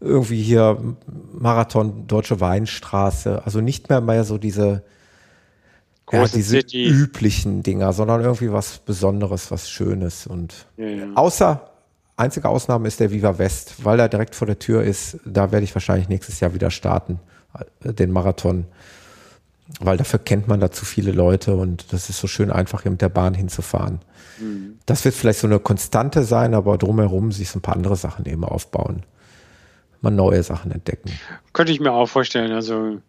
irgendwie 0.00 0.42
hier 0.42 0.96
Marathon 1.32 2.06
Deutsche 2.06 2.40
Weinstraße, 2.40 3.42
also 3.44 3.60
nicht 3.60 3.88
mehr 3.88 4.00
mehr 4.00 4.24
so 4.24 4.38
diese 4.38 4.82
ja, 6.12 6.26
diese 6.26 6.56
City. 6.56 6.86
üblichen 6.86 7.62
Dinger, 7.62 7.92
sondern 7.92 8.22
irgendwie 8.22 8.52
was 8.52 8.78
Besonderes, 8.78 9.50
was 9.50 9.70
Schönes 9.70 10.26
und 10.26 10.66
ja, 10.76 10.86
ja. 10.86 11.04
außer 11.14 11.70
einzige 12.16 12.48
Ausnahme 12.48 12.88
ist 12.88 12.98
der 12.98 13.12
Viva 13.12 13.38
West, 13.38 13.84
weil 13.84 14.00
er 14.00 14.08
direkt 14.08 14.34
vor 14.34 14.46
der 14.46 14.58
Tür 14.58 14.82
ist. 14.82 15.18
Da 15.24 15.52
werde 15.52 15.64
ich 15.64 15.74
wahrscheinlich 15.74 16.08
nächstes 16.08 16.40
Jahr 16.40 16.52
wieder 16.52 16.70
starten, 16.70 17.20
äh, 17.84 17.92
den 17.92 18.10
Marathon, 18.10 18.66
weil 19.78 19.98
dafür 19.98 20.18
kennt 20.18 20.48
man 20.48 20.60
da 20.60 20.72
zu 20.72 20.84
viele 20.84 21.12
Leute 21.12 21.54
und 21.54 21.92
das 21.92 22.10
ist 22.10 22.18
so 22.18 22.26
schön 22.26 22.50
einfach 22.50 22.82
hier 22.82 22.90
mit 22.90 23.02
der 23.02 23.08
Bahn 23.08 23.34
hinzufahren. 23.34 24.00
Mhm. 24.40 24.78
Das 24.86 25.04
wird 25.04 25.14
vielleicht 25.14 25.38
so 25.38 25.46
eine 25.46 25.60
Konstante 25.60 26.24
sein, 26.24 26.54
aber 26.54 26.76
drumherum 26.76 27.30
sich 27.30 27.50
so 27.50 27.58
ein 27.58 27.62
paar 27.62 27.76
andere 27.76 27.96
Sachen 27.96 28.26
eben 28.26 28.44
aufbauen 28.44 29.04
mal 30.02 30.10
neue 30.10 30.42
Sachen 30.42 30.72
entdecken. 30.72 31.10
Könnte 31.52 31.72
ich 31.72 31.80
mir 31.80 31.92
auch 31.92 32.06
vorstellen. 32.06 32.52
Also, 32.52 33.00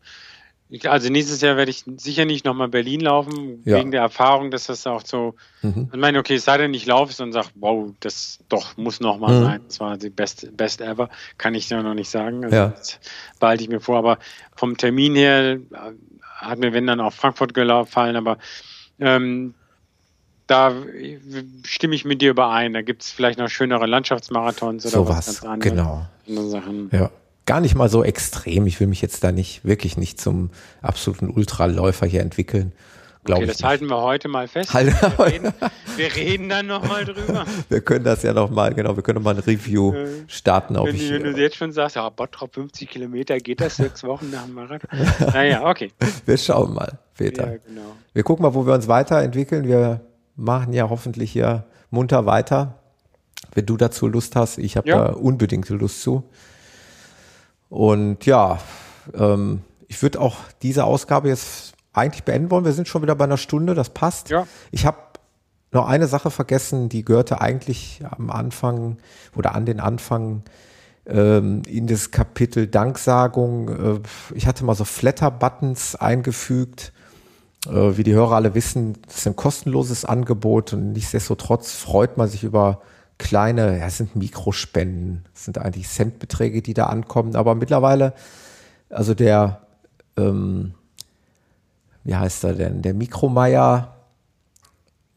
also 0.86 1.10
nächstes 1.10 1.42
Jahr 1.42 1.58
werde 1.58 1.72
ich 1.72 1.84
sicher 1.98 2.26
nicht 2.26 2.46
nochmal 2.46 2.70
Berlin 2.70 3.02
laufen, 3.02 3.62
ja. 3.66 3.78
wegen 3.78 3.92
der 3.92 4.02
Erfahrung, 4.02 4.52
dass 4.52 4.68
das 4.68 4.88
auch 4.88 5.04
so, 5.06 5.36
mhm. 5.62 5.90
ich 5.92 6.00
meine, 6.00 6.20
okay, 6.20 6.36
es 6.36 6.46
sei 6.46 6.58
denn, 6.58 6.74
ich 6.74 6.86
laufe 6.86 7.22
und 7.22 7.34
sage, 7.34 7.50
wow, 7.56 7.92
das 8.00 8.40
doch 8.50 8.78
muss 8.78 9.00
nochmal 9.00 9.40
mhm. 9.40 9.44
sein. 9.44 9.62
Das 9.68 9.80
war 9.80 9.98
die 9.98 10.10
best, 10.10 10.56
best 10.56 10.82
ever, 10.82 11.10
kann 11.38 11.56
ich 11.56 11.70
ja 11.70 11.82
noch 11.84 11.94
nicht 11.94 12.10
sagen. 12.10 12.44
Also 12.44 12.56
ja. 12.56 12.68
Das 12.70 13.00
behalte 13.40 13.64
ich 13.64 13.70
mir 13.70 13.82
vor. 13.82 13.98
Aber 13.98 14.18
vom 14.56 14.78
Termin 14.78 15.16
her 15.16 15.60
hat 16.36 16.60
mir, 16.60 16.74
wenn 16.74 16.88
dann 16.88 17.00
auch 17.00 17.14
Frankfurt 17.14 17.54
gefallen, 17.54 18.16
aber 18.16 18.38
ähm, 19.00 19.54
da 20.52 20.74
stimme 21.64 21.96
ich 21.96 22.04
mit 22.04 22.22
dir 22.22 22.32
überein. 22.32 22.74
Da 22.74 22.82
gibt 22.82 23.04
es 23.04 23.10
vielleicht 23.10 23.40
noch 23.40 23.48
schönere 23.48 23.86
Landschaftsmarathons 23.86 24.86
oder 24.86 24.92
so 24.92 25.08
was, 25.08 25.18
was 25.18 25.42
ganz 25.42 25.46
anderes. 25.46 26.08
Genau. 26.28 26.50
Sachen. 26.50 26.90
Ja. 26.92 27.10
Gar 27.46 27.62
nicht 27.62 27.76
mal 27.76 27.90
so 27.90 28.04
extrem. 28.04 28.68
Ich 28.68 28.80
will 28.80 28.88
mich 28.88 29.02
jetzt 29.02 29.24
da 29.24 29.32
nicht, 29.32 29.66
wirklich 29.66 29.98
nicht 29.98 30.20
zum 30.20 30.52
absoluten 30.82 31.30
Ultraläufer 31.30 32.06
hier 32.06 32.22
entwickeln. 32.22 32.74
Okay, 33.24 33.46
das 33.46 33.64
halten 33.64 33.88
wir 33.88 34.02
heute 34.02 34.28
mal 34.28 34.48
fest. 34.48 34.74
Halt 34.74 34.88
wir, 34.88 35.26
reden, 35.26 35.54
wir 35.96 36.16
reden 36.16 36.50
dann 36.50 36.68
nochmal 36.68 37.06
drüber. 37.06 37.46
wir 37.70 37.82
können 37.82 38.04
das 38.04 38.24
ja 38.24 38.34
nochmal, 38.34 38.74
genau, 38.74 38.96
wir 38.96 39.04
können 39.04 39.22
mal 39.22 39.36
ein 39.36 39.42
Review 39.42 39.94
starten. 40.28 40.76
Wenn, 40.76 40.96
ich, 40.96 41.12
wenn 41.12 41.24
du 41.24 41.40
jetzt 41.40 41.56
schon 41.56 41.72
sagst, 41.72 41.98
ja, 41.98 42.10
Bottrop 42.10 42.56
50 42.56 42.90
Kilometer, 42.90 43.38
geht 43.38 43.62
das 43.62 43.76
sechs 43.76 44.04
Wochen 44.04 44.32
nach 44.32 44.46
dem 44.46 44.56
Marathon? 44.56 44.90
naja, 45.34 45.70
okay. 45.70 45.92
Wir 46.26 46.38
schauen 46.38 46.74
mal, 46.74 46.98
Peter. 47.16 47.52
Ja, 47.52 47.58
genau. 47.66 47.96
Wir 48.14 48.24
gucken 48.24 48.44
mal, 48.44 48.54
wo 48.56 48.66
wir 48.66 48.74
uns 48.74 48.88
weiterentwickeln. 48.88 49.68
Wir 49.68 50.02
machen 50.42 50.74
ja 50.74 50.90
hoffentlich 50.90 51.32
hier 51.32 51.66
munter 51.90 52.26
weiter. 52.26 52.80
Wenn 53.54 53.66
du 53.66 53.78
dazu 53.78 54.08
Lust 54.08 54.36
hast, 54.36 54.58
ich 54.58 54.78
habe 54.78 54.90
ja. 54.90 55.06
da 55.06 55.14
unbedingte 55.14 55.74
Lust 55.74 56.02
zu. 56.02 56.24
Und 57.70 58.26
ja, 58.26 58.60
ähm, 59.14 59.62
ich 59.88 60.02
würde 60.02 60.20
auch 60.22 60.38
diese 60.62 60.84
Ausgabe 60.84 61.30
jetzt 61.30 61.74
eigentlich 61.94 62.24
beenden 62.24 62.52
wollen. 62.52 62.66
Wir 62.66 62.74
sind 62.74 62.88
schon 62.88 63.02
wieder 63.02 63.16
bei 63.16 63.26
einer 63.26 63.38
Stunde, 63.38 63.76
das 63.76 63.90
passt. 63.90 64.30
Ja. 64.30 64.48
Ich 64.72 64.86
habe 64.86 64.98
noch 65.72 65.88
eine 65.88 66.08
Sache 66.08 66.32
vergessen, 66.32 66.90
die 66.90 67.04
gehörte 67.04 67.42
eigentlich 67.42 68.02
am 68.10 68.30
Anfang 68.30 68.98
oder 69.36 69.56
an 69.56 69.66
den 69.66 69.80
Anfang 69.80 70.44
ähm, 71.06 71.62
in 71.68 71.88
das 71.88 72.12
Kapitel 72.12 72.68
Danksagung. 72.68 73.70
Äh, 73.70 74.00
ich 74.36 74.48
hatte 74.48 74.64
mal 74.66 74.76
so 74.76 74.86
Flatter-Buttons 74.86 75.96
eingefügt 75.96 76.94
wie 77.68 78.04
die 78.04 78.14
Hörer 78.14 78.36
alle 78.36 78.56
wissen, 78.56 78.98
das 79.06 79.18
ist 79.18 79.28
ein 79.28 79.36
kostenloses 79.36 80.06
Angebot 80.06 80.74
und 80.74 80.94
nichtsdestotrotz 80.94 81.74
freut 81.74 82.18
man 82.18 82.28
sich 82.28 82.44
über 82.44 82.82
kleine, 83.20 83.78
ja, 83.78 83.86
es 83.86 83.98
sind 83.98 84.16
Mikrospenden, 84.16 85.26
es 85.36 85.46
sind 85.46 85.60
eigentlich 85.60 85.88
Centbeträge, 85.88 86.64
die 86.64 86.74
da 86.74 86.88
ankommen, 86.88 87.36
aber 87.36 87.54
mittlerweile, 87.54 88.14
also 88.90 89.14
der, 89.14 89.62
ähm, 90.18 90.74
wie 92.04 92.16
heißt 92.16 92.44
er 92.46 92.54
denn, 92.54 92.82
der 92.82 92.96
Mikromeier, 92.96 93.96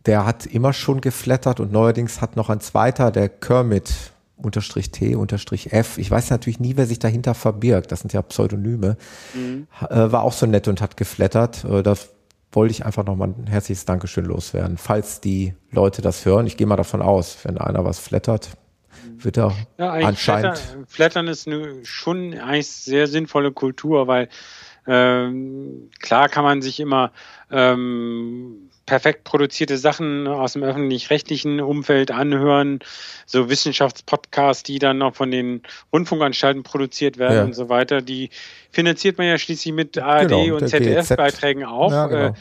der 0.04 0.26
hat 0.26 0.44
immer 0.44 0.74
schon 0.74 1.00
geflattert 1.00 1.60
und 1.60 1.72
neuerdings 1.72 2.20
hat 2.20 2.36
noch 2.36 2.50
ein 2.50 2.60
zweiter, 2.60 3.10
der 3.10 3.30
Kermit, 3.30 4.12
unterstrich 4.36 4.90
T, 4.90 5.14
unterstrich 5.14 5.72
F. 5.72 5.96
Ich 5.96 6.10
weiß 6.10 6.28
natürlich 6.30 6.60
nie, 6.60 6.76
wer 6.76 6.86
sich 6.86 6.98
dahinter 6.98 7.34
verbirgt. 7.34 7.92
Das 7.92 8.00
sind 8.00 8.12
ja 8.12 8.20
Pseudonyme. 8.20 8.96
Mhm. 9.32 9.66
Äh, 9.88 10.12
war 10.12 10.22
auch 10.22 10.32
so 10.32 10.44
nett 10.44 10.68
und 10.68 10.82
hat 10.82 10.96
geflattert. 10.96 11.64
Äh, 11.64 11.82
das 11.82 12.10
wollte 12.54 12.72
ich 12.72 12.84
einfach 12.84 13.04
nochmal 13.04 13.28
ein 13.28 13.46
herzliches 13.46 13.84
Dankeschön 13.84 14.24
loswerden. 14.24 14.78
Falls 14.78 15.20
die 15.20 15.54
Leute 15.70 16.02
das 16.02 16.24
hören, 16.24 16.46
ich 16.46 16.56
gehe 16.56 16.66
mal 16.66 16.76
davon 16.76 17.02
aus, 17.02 17.38
wenn 17.44 17.58
einer 17.58 17.84
was 17.84 17.98
flattert, 17.98 18.50
wird 19.18 19.38
er 19.38 19.52
ja, 19.78 19.90
anscheinend. 19.90 20.58
Flattern, 20.58 20.86
Flattern 20.86 21.28
ist 21.28 21.46
eine, 21.46 21.84
schon 21.84 22.34
eigentlich 22.38 22.68
sehr 22.68 23.06
sinnvolle 23.06 23.52
Kultur, 23.52 24.06
weil 24.06 24.28
ähm, 24.86 25.90
klar 26.00 26.28
kann 26.28 26.44
man 26.44 26.62
sich 26.62 26.80
immer 26.80 27.12
ähm, 27.50 28.63
perfekt 28.86 29.24
produzierte 29.24 29.78
Sachen 29.78 30.26
aus 30.26 30.52
dem 30.52 30.62
öffentlich-rechtlichen 30.62 31.60
Umfeld 31.60 32.10
anhören, 32.10 32.80
so 33.26 33.48
Wissenschaftspodcasts, 33.48 34.62
die 34.62 34.78
dann 34.78 34.98
noch 34.98 35.14
von 35.14 35.30
den 35.30 35.62
Rundfunkanstalten 35.92 36.62
produziert 36.62 37.18
werden 37.18 37.36
ja. 37.36 37.44
und 37.44 37.54
so 37.54 37.68
weiter, 37.68 38.02
die 38.02 38.30
finanziert 38.70 39.18
man 39.18 39.26
ja 39.26 39.38
schließlich 39.38 39.74
mit 39.74 39.98
ARD 39.98 40.28
genau, 40.28 40.56
und 40.56 40.68
ZDF-Beiträgen 40.68 41.64
auch. 41.64 41.92
Ja, 41.92 42.06
genau. 42.06 42.26
äh, 42.28 42.32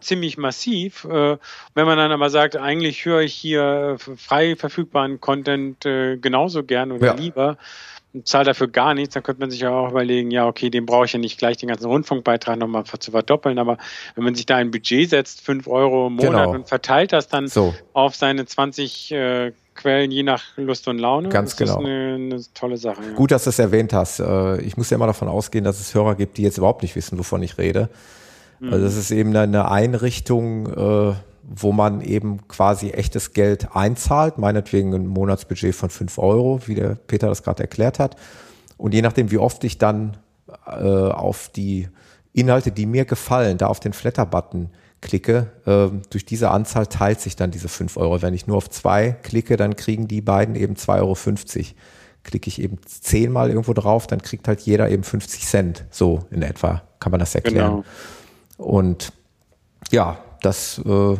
ziemlich 0.00 0.36
massiv. 0.36 1.04
Äh, 1.04 1.38
wenn 1.74 1.86
man 1.86 1.96
dann 1.96 2.12
aber 2.12 2.30
sagt, 2.30 2.56
eigentlich 2.56 3.04
höre 3.04 3.22
ich 3.22 3.34
hier 3.34 3.96
frei 3.98 4.56
verfügbaren 4.56 5.20
Content 5.20 5.84
äh, 5.86 6.16
genauso 6.18 6.64
gern 6.64 6.92
oder 6.92 7.06
ja. 7.06 7.14
lieber, 7.14 7.56
zahle 8.24 8.46
dafür 8.46 8.68
gar 8.68 8.94
nichts, 8.94 9.14
dann 9.14 9.22
könnte 9.22 9.40
man 9.40 9.50
sich 9.50 9.60
ja 9.60 9.70
auch 9.70 9.90
überlegen, 9.90 10.30
ja, 10.30 10.46
okay, 10.46 10.70
den 10.70 10.86
brauche 10.86 11.04
ich 11.06 11.12
ja 11.12 11.18
nicht 11.18 11.38
gleich 11.38 11.56
den 11.56 11.68
ganzen 11.68 11.86
Rundfunkbeitrag 11.86 12.58
nochmal 12.58 12.84
zu 12.84 13.10
verdoppeln, 13.10 13.58
aber 13.58 13.78
wenn 14.14 14.24
man 14.24 14.34
sich 14.34 14.46
da 14.46 14.56
ein 14.56 14.70
Budget 14.70 15.10
setzt, 15.10 15.40
fünf 15.40 15.66
Euro 15.68 16.08
im 16.08 16.14
Monat 16.14 16.46
genau. 16.46 16.50
und 16.50 16.68
verteilt 16.68 17.12
das 17.12 17.28
dann 17.28 17.48
so. 17.48 17.74
auf 17.92 18.16
seine 18.16 18.46
20 18.46 19.12
äh, 19.12 19.52
Quellen, 19.74 20.10
je 20.10 20.22
nach 20.22 20.42
Lust 20.56 20.88
und 20.88 20.98
Laune. 20.98 21.28
Ganz 21.28 21.50
das 21.50 21.58
genau. 21.58 21.80
ist 21.80 21.86
eine, 21.86 22.14
eine 22.14 22.42
tolle 22.54 22.76
Sache. 22.78 23.02
Ja. 23.02 23.14
Gut, 23.14 23.30
dass 23.30 23.44
du 23.44 23.50
es 23.50 23.58
erwähnt 23.58 23.92
hast. 23.92 24.20
Äh, 24.20 24.60
ich 24.62 24.76
muss 24.76 24.90
ja 24.90 24.96
immer 24.96 25.06
davon 25.06 25.28
ausgehen, 25.28 25.64
dass 25.64 25.80
es 25.80 25.94
Hörer 25.94 26.14
gibt, 26.14 26.38
die 26.38 26.42
jetzt 26.42 26.58
überhaupt 26.58 26.82
nicht 26.82 26.96
wissen, 26.96 27.18
wovon 27.18 27.42
ich 27.42 27.58
rede. 27.58 27.90
Mhm. 28.58 28.72
Also 28.72 28.84
das 28.84 28.96
ist 28.96 29.10
eben 29.10 29.36
eine 29.36 29.70
Einrichtung, 29.70 30.66
äh, 30.66 31.14
wo 31.48 31.72
man 31.72 32.00
eben 32.00 32.46
quasi 32.48 32.90
echtes 32.90 33.32
Geld 33.32 33.68
einzahlt, 33.74 34.38
meinetwegen 34.38 34.92
ein 34.94 35.06
Monatsbudget 35.06 35.74
von 35.74 35.90
fünf 35.90 36.18
Euro, 36.18 36.60
wie 36.66 36.74
der 36.74 36.96
Peter 36.96 37.28
das 37.28 37.42
gerade 37.42 37.62
erklärt 37.62 37.98
hat. 37.98 38.16
Und 38.76 38.94
je 38.94 39.02
nachdem, 39.02 39.30
wie 39.30 39.38
oft 39.38 39.62
ich 39.64 39.78
dann 39.78 40.16
äh, 40.66 40.72
auf 40.72 41.48
die 41.54 41.88
Inhalte, 42.32 42.72
die 42.72 42.86
mir 42.86 43.04
gefallen, 43.04 43.58
da 43.58 43.68
auf 43.68 43.80
den 43.80 43.92
Flatter-Button 43.92 44.70
klicke, 45.00 45.52
äh, 45.66 45.88
durch 46.10 46.26
diese 46.26 46.50
Anzahl 46.50 46.86
teilt 46.86 47.20
sich 47.20 47.36
dann 47.36 47.50
diese 47.50 47.68
5 47.68 47.96
Euro. 47.96 48.20
Wenn 48.22 48.34
ich 48.34 48.46
nur 48.46 48.56
auf 48.56 48.68
zwei 48.68 49.12
klicke, 49.22 49.56
dann 49.56 49.76
kriegen 49.76 50.08
die 50.08 50.20
beiden 50.20 50.56
eben 50.56 50.74
2,50 50.74 50.98
Euro. 50.98 51.16
Klicke 52.24 52.48
ich 52.48 52.60
eben 52.60 52.78
zehnmal 52.84 53.50
irgendwo 53.50 53.72
drauf, 53.72 54.08
dann 54.08 54.20
kriegt 54.20 54.48
halt 54.48 54.60
jeder 54.62 54.90
eben 54.90 55.04
50 55.04 55.46
Cent. 55.46 55.84
So 55.90 56.24
in 56.30 56.42
etwa 56.42 56.82
kann 56.98 57.12
man 57.12 57.20
das 57.20 57.36
erklären. 57.36 57.84
Genau. 58.56 58.70
Und 58.70 59.12
ja, 59.92 60.18
das 60.42 60.80
äh, 60.84 61.16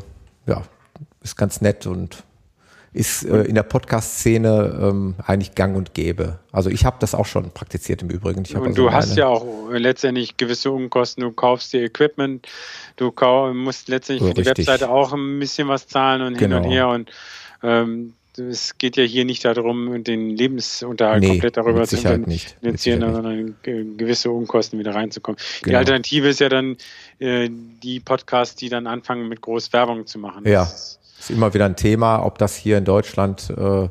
ja, 0.47 0.63
ist 1.23 1.37
ganz 1.37 1.61
nett 1.61 1.87
und 1.87 2.25
ist 2.97 3.25
äh, 3.25 3.43
in 3.43 3.55
der 3.55 3.63
Podcast-Szene 3.63 4.79
ähm, 4.81 5.15
eigentlich 5.27 5.55
gang 5.55 5.77
und 5.77 5.93
gäbe. 5.93 6.39
Also 6.51 6.71
ich 6.71 6.87
habe 6.87 6.97
das 6.99 7.15
auch 7.15 7.27
schon 7.27 7.51
praktiziert 7.51 8.01
im 8.01 8.09
Übrigen. 8.09 8.39
und 8.39 8.57
also 8.57 8.73
du 8.73 8.91
hast 8.91 9.17
ja 9.17 9.27
auch 9.27 9.45
letztendlich 9.71 10.39
gewisse 10.39 10.71
Unkosten. 10.71 11.23
Du 11.23 11.31
kaufst 11.31 11.75
dir 11.75 11.83
Equipment, 11.83 12.49
du 12.97 13.13
musst 13.53 13.89
letztendlich 13.89 14.29
für 14.29 14.35
die 14.35 14.47
Webseite 14.47 14.89
auch 14.89 15.13
ein 15.13 15.39
bisschen 15.39 15.69
was 15.69 15.87
zahlen 15.87 16.23
und 16.23 16.39
genau. 16.39 16.57
hin 16.57 16.65
und 16.65 16.71
genau. 16.71 16.75
her. 16.75 16.89
Und 16.89 17.11
ähm, 17.63 18.15
es 18.39 18.79
geht 18.79 18.97
ja 18.97 19.05
hier 19.05 19.25
nicht 19.25 19.45
darum, 19.45 20.03
den 20.05 20.31
Lebensunterhalt 20.31 21.23
nee, 21.23 21.29
komplett 21.29 21.57
darüber 21.57 21.87
zu 21.87 21.97
finanzieren, 21.97 23.01
sondern 23.01 23.57
gewisse 23.63 24.31
Unkosten 24.31 24.79
wieder 24.79 24.95
reinzukommen. 24.95 25.39
Genau. 25.63 25.71
Die 25.71 25.77
Alternative 25.77 26.29
ist 26.29 26.41
ja 26.41 26.49
dann 26.49 26.77
äh, 27.19 27.49
die 27.51 28.01
Podcasts, 28.01 28.57
die 28.57 28.69
dann 28.69 28.87
anfangen 28.87 29.29
mit 29.29 29.41
groß 29.41 29.73
Werbung 29.73 30.07
zu 30.07 30.19
machen. 30.19 30.47
Ja. 30.47 30.65
Das 30.65 30.99
ist 31.21 31.31
immer 31.31 31.55
wieder 31.55 31.67
ein 31.67 31.77
Thema, 31.77 32.25
ob 32.25 32.39
das 32.39 32.57
hier 32.57 32.79
in 32.79 32.85
Deutschland 32.85 33.51
äh, 33.57 33.89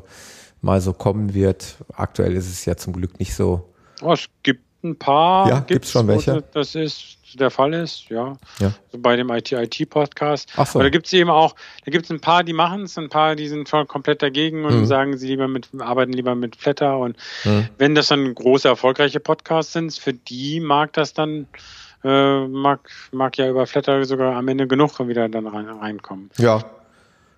mal 0.60 0.80
so 0.80 0.92
kommen 0.92 1.34
wird. 1.34 1.76
Aktuell 1.92 2.34
ist 2.34 2.48
es 2.48 2.64
ja 2.64 2.76
zum 2.76 2.92
Glück 2.92 3.18
nicht 3.18 3.34
so. 3.34 3.68
Oh, 4.02 4.12
es 4.12 4.26
gibt 4.42 4.62
ein 4.84 4.96
paar. 4.96 5.48
Ja, 5.48 5.60
gibt 5.60 5.84
es 5.84 5.90
schon 5.90 6.06
welche? 6.06 6.44
Das 6.52 6.74
ist 6.74 7.15
der 7.34 7.50
Fall 7.50 7.74
ist, 7.74 8.08
ja. 8.08 8.36
ja. 8.58 8.72
So 8.92 8.98
bei 8.98 9.16
dem 9.16 9.30
IT-IT-Podcast. 9.30 10.52
Ach 10.56 10.66
so. 10.66 10.78
Aber 10.78 10.84
da 10.84 10.90
gibt 10.90 11.06
es 11.06 11.12
eben 11.12 11.30
auch, 11.30 11.54
da 11.84 11.90
gibt 11.90 12.04
es 12.04 12.10
ein 12.10 12.20
paar, 12.20 12.44
die 12.44 12.52
machen 12.52 12.82
es, 12.82 12.96
ein 12.96 13.08
paar, 13.08 13.36
die 13.36 13.48
sind 13.48 13.68
voll 13.68 13.86
komplett 13.86 14.22
dagegen 14.22 14.64
und 14.64 14.80
mhm. 14.80 14.86
sagen, 14.86 15.16
sie 15.16 15.28
lieber 15.28 15.48
mit, 15.48 15.68
arbeiten 15.78 16.12
lieber 16.12 16.34
mit 16.34 16.56
Flatter. 16.56 16.98
Und 16.98 17.16
mhm. 17.44 17.68
wenn 17.78 17.94
das 17.94 18.08
dann 18.08 18.34
große, 18.34 18.68
erfolgreiche 18.68 19.20
Podcasts 19.20 19.72
sind, 19.72 19.92
für 19.94 20.12
die 20.12 20.60
mag 20.60 20.92
das 20.92 21.12
dann, 21.12 21.46
äh, 22.04 22.46
mag, 22.46 22.88
mag 23.12 23.36
ja 23.36 23.48
über 23.48 23.66
Flatter 23.66 24.04
sogar 24.04 24.36
am 24.36 24.48
Ende 24.48 24.66
genug 24.66 24.98
wieder 25.08 25.28
dann 25.28 25.46
rein, 25.46 25.68
reinkommen. 25.68 26.30
Ja, 26.38 26.64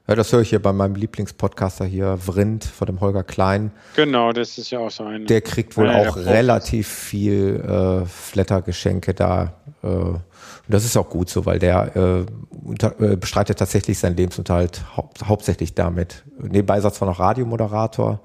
ja, 0.08 0.14
das 0.14 0.32
höre 0.32 0.40
ich 0.40 0.48
hier 0.48 0.62
bei 0.62 0.72
meinem 0.72 0.94
Lieblingspodcaster 0.94 1.84
hier, 1.84 2.16
Vrind, 2.16 2.64
von 2.64 2.86
dem 2.86 3.00
Holger 3.02 3.24
Klein. 3.24 3.72
Genau, 3.94 4.32
das 4.32 4.56
ist 4.56 4.70
ja 4.70 4.78
auch 4.78 4.90
so 4.90 5.04
ein. 5.04 5.26
Der 5.26 5.42
kriegt 5.42 5.76
wohl 5.76 5.90
auch 5.90 6.16
relativ 6.16 6.88
viel 6.88 7.60
äh, 7.60 8.06
Flattergeschenke 8.06 9.12
da. 9.12 9.52
Äh, 9.82 9.86
und 9.88 10.22
das 10.66 10.86
ist 10.86 10.96
auch 10.96 11.10
gut 11.10 11.28
so, 11.28 11.44
weil 11.44 11.58
der 11.58 11.94
äh, 11.94 12.26
unter, 12.64 12.98
äh, 13.00 13.16
bestreitet 13.16 13.58
tatsächlich 13.58 13.98
seinen 13.98 14.16
Lebensunterhalt 14.16 14.82
hau 14.96 15.10
hauptsächlich 15.24 15.74
damit. 15.74 16.24
Nebenbei 16.38 16.78
ist 16.78 16.84
er 16.84 16.92
zwar 16.94 17.08
noch 17.08 17.20
Radiomoderator. 17.20 18.20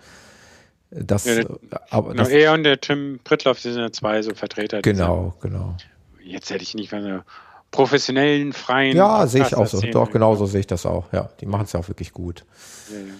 Das, 0.89 1.25
ja, 1.25 1.35
der, 1.35 1.49
äh, 1.49 1.55
aber 1.89 2.11
genau, 2.11 2.23
das, 2.23 2.31
er 2.31 2.53
und 2.53 2.63
der 2.63 2.79
Tim 2.79 3.19
Prittloff 3.25 3.59
sind 3.59 3.75
ja 3.75 3.91
zwei 3.91 4.21
so 4.21 4.33
Vertreter. 4.33 4.81
Genau, 4.81 5.33
genau. 5.41 5.75
Jetzt 6.23 6.49
hätte 6.49 6.63
ich 6.63 6.75
nicht, 6.75 6.93
wenn 6.93 7.23
professionellen, 7.73 8.53
freien. 8.53 8.95
Ja, 8.95 9.27
sehe 9.27 9.41
ich 9.41 9.53
auch 9.55 9.67
so. 9.67 9.81
Doch, 9.81 10.09
genauso 10.09 10.45
sehe 10.45 10.61
ich 10.61 10.67
das 10.67 10.85
auch. 10.85 11.11
Ja, 11.11 11.29
die 11.41 11.45
machen 11.45 11.65
es 11.65 11.73
ja 11.73 11.81
auch 11.81 11.87
wirklich 11.89 12.13
gut. 12.13 12.45
Ja, 12.89 12.97
ja. 12.97 13.13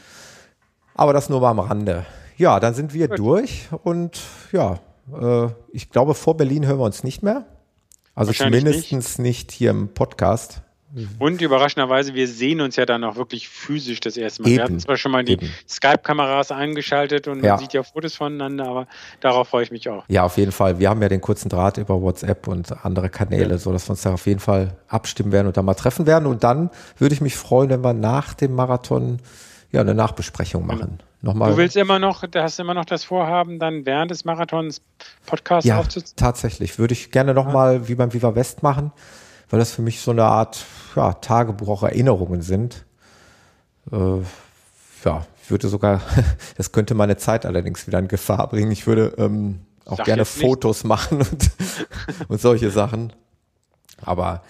Aber 0.96 1.12
das 1.12 1.28
nur 1.28 1.42
mal 1.42 1.52
am 1.52 1.60
Rande. 1.60 2.06
Ja, 2.38 2.62
dann 2.62 2.74
sind 2.74 2.94
wir 2.94 3.10
gut. 3.10 3.20
durch 3.20 3.68
und 3.84 4.22
ja, 4.52 4.80
äh, 5.12 5.50
ich 5.72 5.90
glaube, 5.90 6.14
vor 6.14 6.38
Berlin 6.38 6.66
hören 6.66 6.80
wir 6.80 6.86
uns 6.86 7.04
nicht 7.04 7.22
mehr. 7.24 7.46
Also 8.16 8.32
zumindest 8.32 8.92
nicht. 8.92 9.20
nicht 9.20 9.52
hier 9.52 9.72
im 9.72 9.94
Podcast. 9.94 10.62
Mhm. 10.94 11.10
Und 11.18 11.42
überraschenderweise, 11.42 12.14
wir 12.14 12.28
sehen 12.28 12.62
uns 12.62 12.76
ja 12.76 12.86
dann 12.86 13.04
auch 13.04 13.16
wirklich 13.16 13.50
physisch 13.50 14.00
das 14.00 14.16
erste 14.16 14.44
Mal. 14.44 14.50
Eben. 14.50 14.58
Wir 14.58 14.64
hatten 14.64 14.80
zwar 14.80 14.98
schon 14.98 15.12
mal 15.12 15.24
die 15.24 15.40
Skype-Kameras 15.68 16.52
eingeschaltet 16.52 17.28
und 17.28 17.44
ja. 17.44 17.54
man 17.54 17.60
sieht 17.60 17.74
ja 17.74 17.82
Fotos 17.82 18.16
voneinander, 18.16 18.68
aber 18.68 18.88
darauf 19.20 19.48
freue 19.48 19.64
ich 19.64 19.72
mich 19.72 19.90
auch. 19.90 20.04
Ja, 20.08 20.24
auf 20.24 20.38
jeden 20.38 20.52
Fall. 20.52 20.78
Wir 20.78 20.90
haben 20.90 21.02
ja 21.02 21.10
den 21.10 21.22
kurzen 21.22 21.50
Draht 21.50 21.78
über 21.78 22.00
WhatsApp 22.00 22.48
und 22.48 22.86
andere 22.86 23.10
Kanäle, 23.10 23.52
ja. 23.52 23.58
so 23.58 23.72
dass 23.72 23.88
wir 23.88 23.92
uns 23.92 24.04
da 24.04 24.14
auf 24.14 24.28
jeden 24.28 24.40
Fall 24.40 24.78
abstimmen 24.88 25.32
werden 25.32 25.48
und 25.48 25.58
da 25.58 25.64
mal 25.64 25.74
treffen 25.74 26.06
werden. 26.06 26.28
Und 26.28 26.44
dann 26.44 26.70
würde 27.00 27.16
ich 27.16 27.22
mich 27.22 27.36
freuen, 27.36 27.70
wenn 27.70 27.84
wir 27.84 27.94
nach 27.94 28.36
dem 28.36 28.54
Marathon 28.54 29.20
ja 29.72 29.82
eine 29.82 29.96
Nachbesprechung 29.96 30.66
machen. 30.66 31.00
Genau. 31.00 31.04
Nochmal. 31.24 31.52
Du 31.52 31.58
willst 31.58 31.78
immer 31.78 32.00
noch, 32.00 32.26
du 32.28 32.44
hast 32.44 32.60
immer 32.60 32.74
noch 32.74 32.84
das 32.84 33.06
Vorhaben, 33.06 33.58
dann 33.58 33.86
während 33.86 34.12
des 34.12 34.26
Marathons 34.26 34.82
Podcasts 35.26 35.66
ja, 35.66 35.80
aufzuziehen? 35.80 36.18
Tatsächlich. 36.18 36.78
Würde 36.78 36.92
ich 36.92 37.12
gerne 37.12 37.34
nochmal 37.34 37.76
ja. 37.76 37.88
wie 37.88 37.96
beim 37.96 38.14
Viva 38.14 38.36
West 38.36 38.62
machen 38.62 38.92
weil 39.54 39.60
das 39.60 39.72
für 39.72 39.84
mich 39.84 40.02
so 40.02 40.10
eine 40.10 40.24
Art 40.24 40.66
ja, 40.96 41.14
Tagebuch, 41.14 41.84
Erinnerungen 41.84 42.42
sind. 42.42 42.86
Äh, 43.92 44.18
ja, 45.06 45.28
ich 45.44 45.52
würde 45.52 45.68
sogar, 45.68 46.02
das 46.58 46.72
könnte 46.72 46.96
meine 46.96 47.18
Zeit 47.18 47.46
allerdings 47.46 47.86
wieder 47.86 48.00
in 48.00 48.08
Gefahr 48.08 48.50
bringen. 48.50 48.72
Ich 48.72 48.88
würde 48.88 49.14
ähm, 49.20 49.60
auch 49.86 49.98
Sag 49.98 50.08
gerne 50.08 50.26
Fotos 50.26 50.84
machen 50.84 51.20
und, 51.20 51.52
und 52.30 52.42
solche 52.42 52.72
Sachen. 52.72 53.14
Aber 54.02 54.42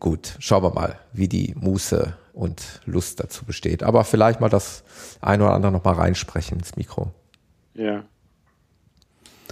gut, 0.00 0.36
schauen 0.38 0.64
wir 0.64 0.74
mal, 0.74 0.98
wie 1.14 1.28
die 1.28 1.54
Muße 1.58 2.12
und 2.34 2.82
Lust 2.84 3.20
dazu 3.20 3.46
besteht. 3.46 3.82
Aber 3.82 4.04
vielleicht 4.04 4.42
mal 4.42 4.50
das 4.50 4.84
ein 5.22 5.40
oder 5.40 5.54
andere 5.54 5.72
noch 5.72 5.84
mal 5.84 5.94
reinsprechen 5.94 6.58
ins 6.58 6.76
Mikro. 6.76 7.10
Ja. 7.72 8.04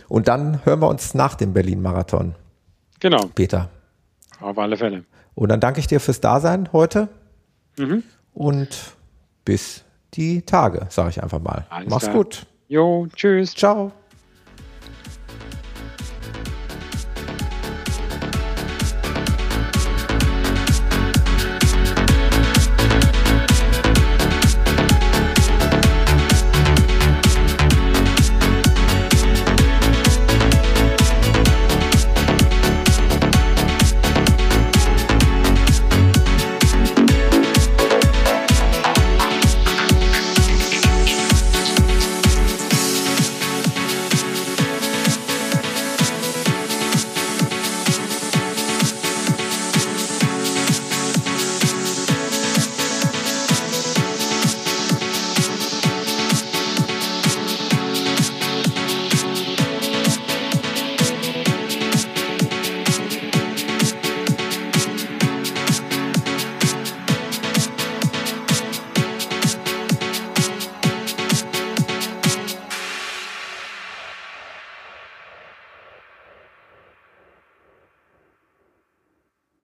Und 0.08 0.28
dann 0.28 0.62
hören 0.66 0.80
wir 0.80 0.88
uns 0.88 1.14
nach 1.14 1.36
dem 1.36 1.54
Berlin-Marathon. 1.54 2.34
Genau. 3.00 3.28
Peter. 3.34 3.70
Auf 4.44 4.58
alle 4.58 4.76
Fälle. 4.76 5.04
Und 5.34 5.48
dann 5.48 5.60
danke 5.60 5.80
ich 5.80 5.86
dir 5.86 6.00
fürs 6.00 6.20
Dasein 6.20 6.68
heute. 6.74 7.08
Mhm. 7.78 8.02
Und 8.34 8.94
bis 9.46 9.84
die 10.12 10.42
Tage, 10.42 10.86
sage 10.90 11.08
ich 11.08 11.22
einfach 11.22 11.40
mal. 11.40 11.66
Alles 11.70 11.88
Mach's 11.88 12.04
klar. 12.04 12.16
gut. 12.16 12.46
Jo, 12.68 13.08
tschüss. 13.16 13.54
Ciao. 13.54 13.90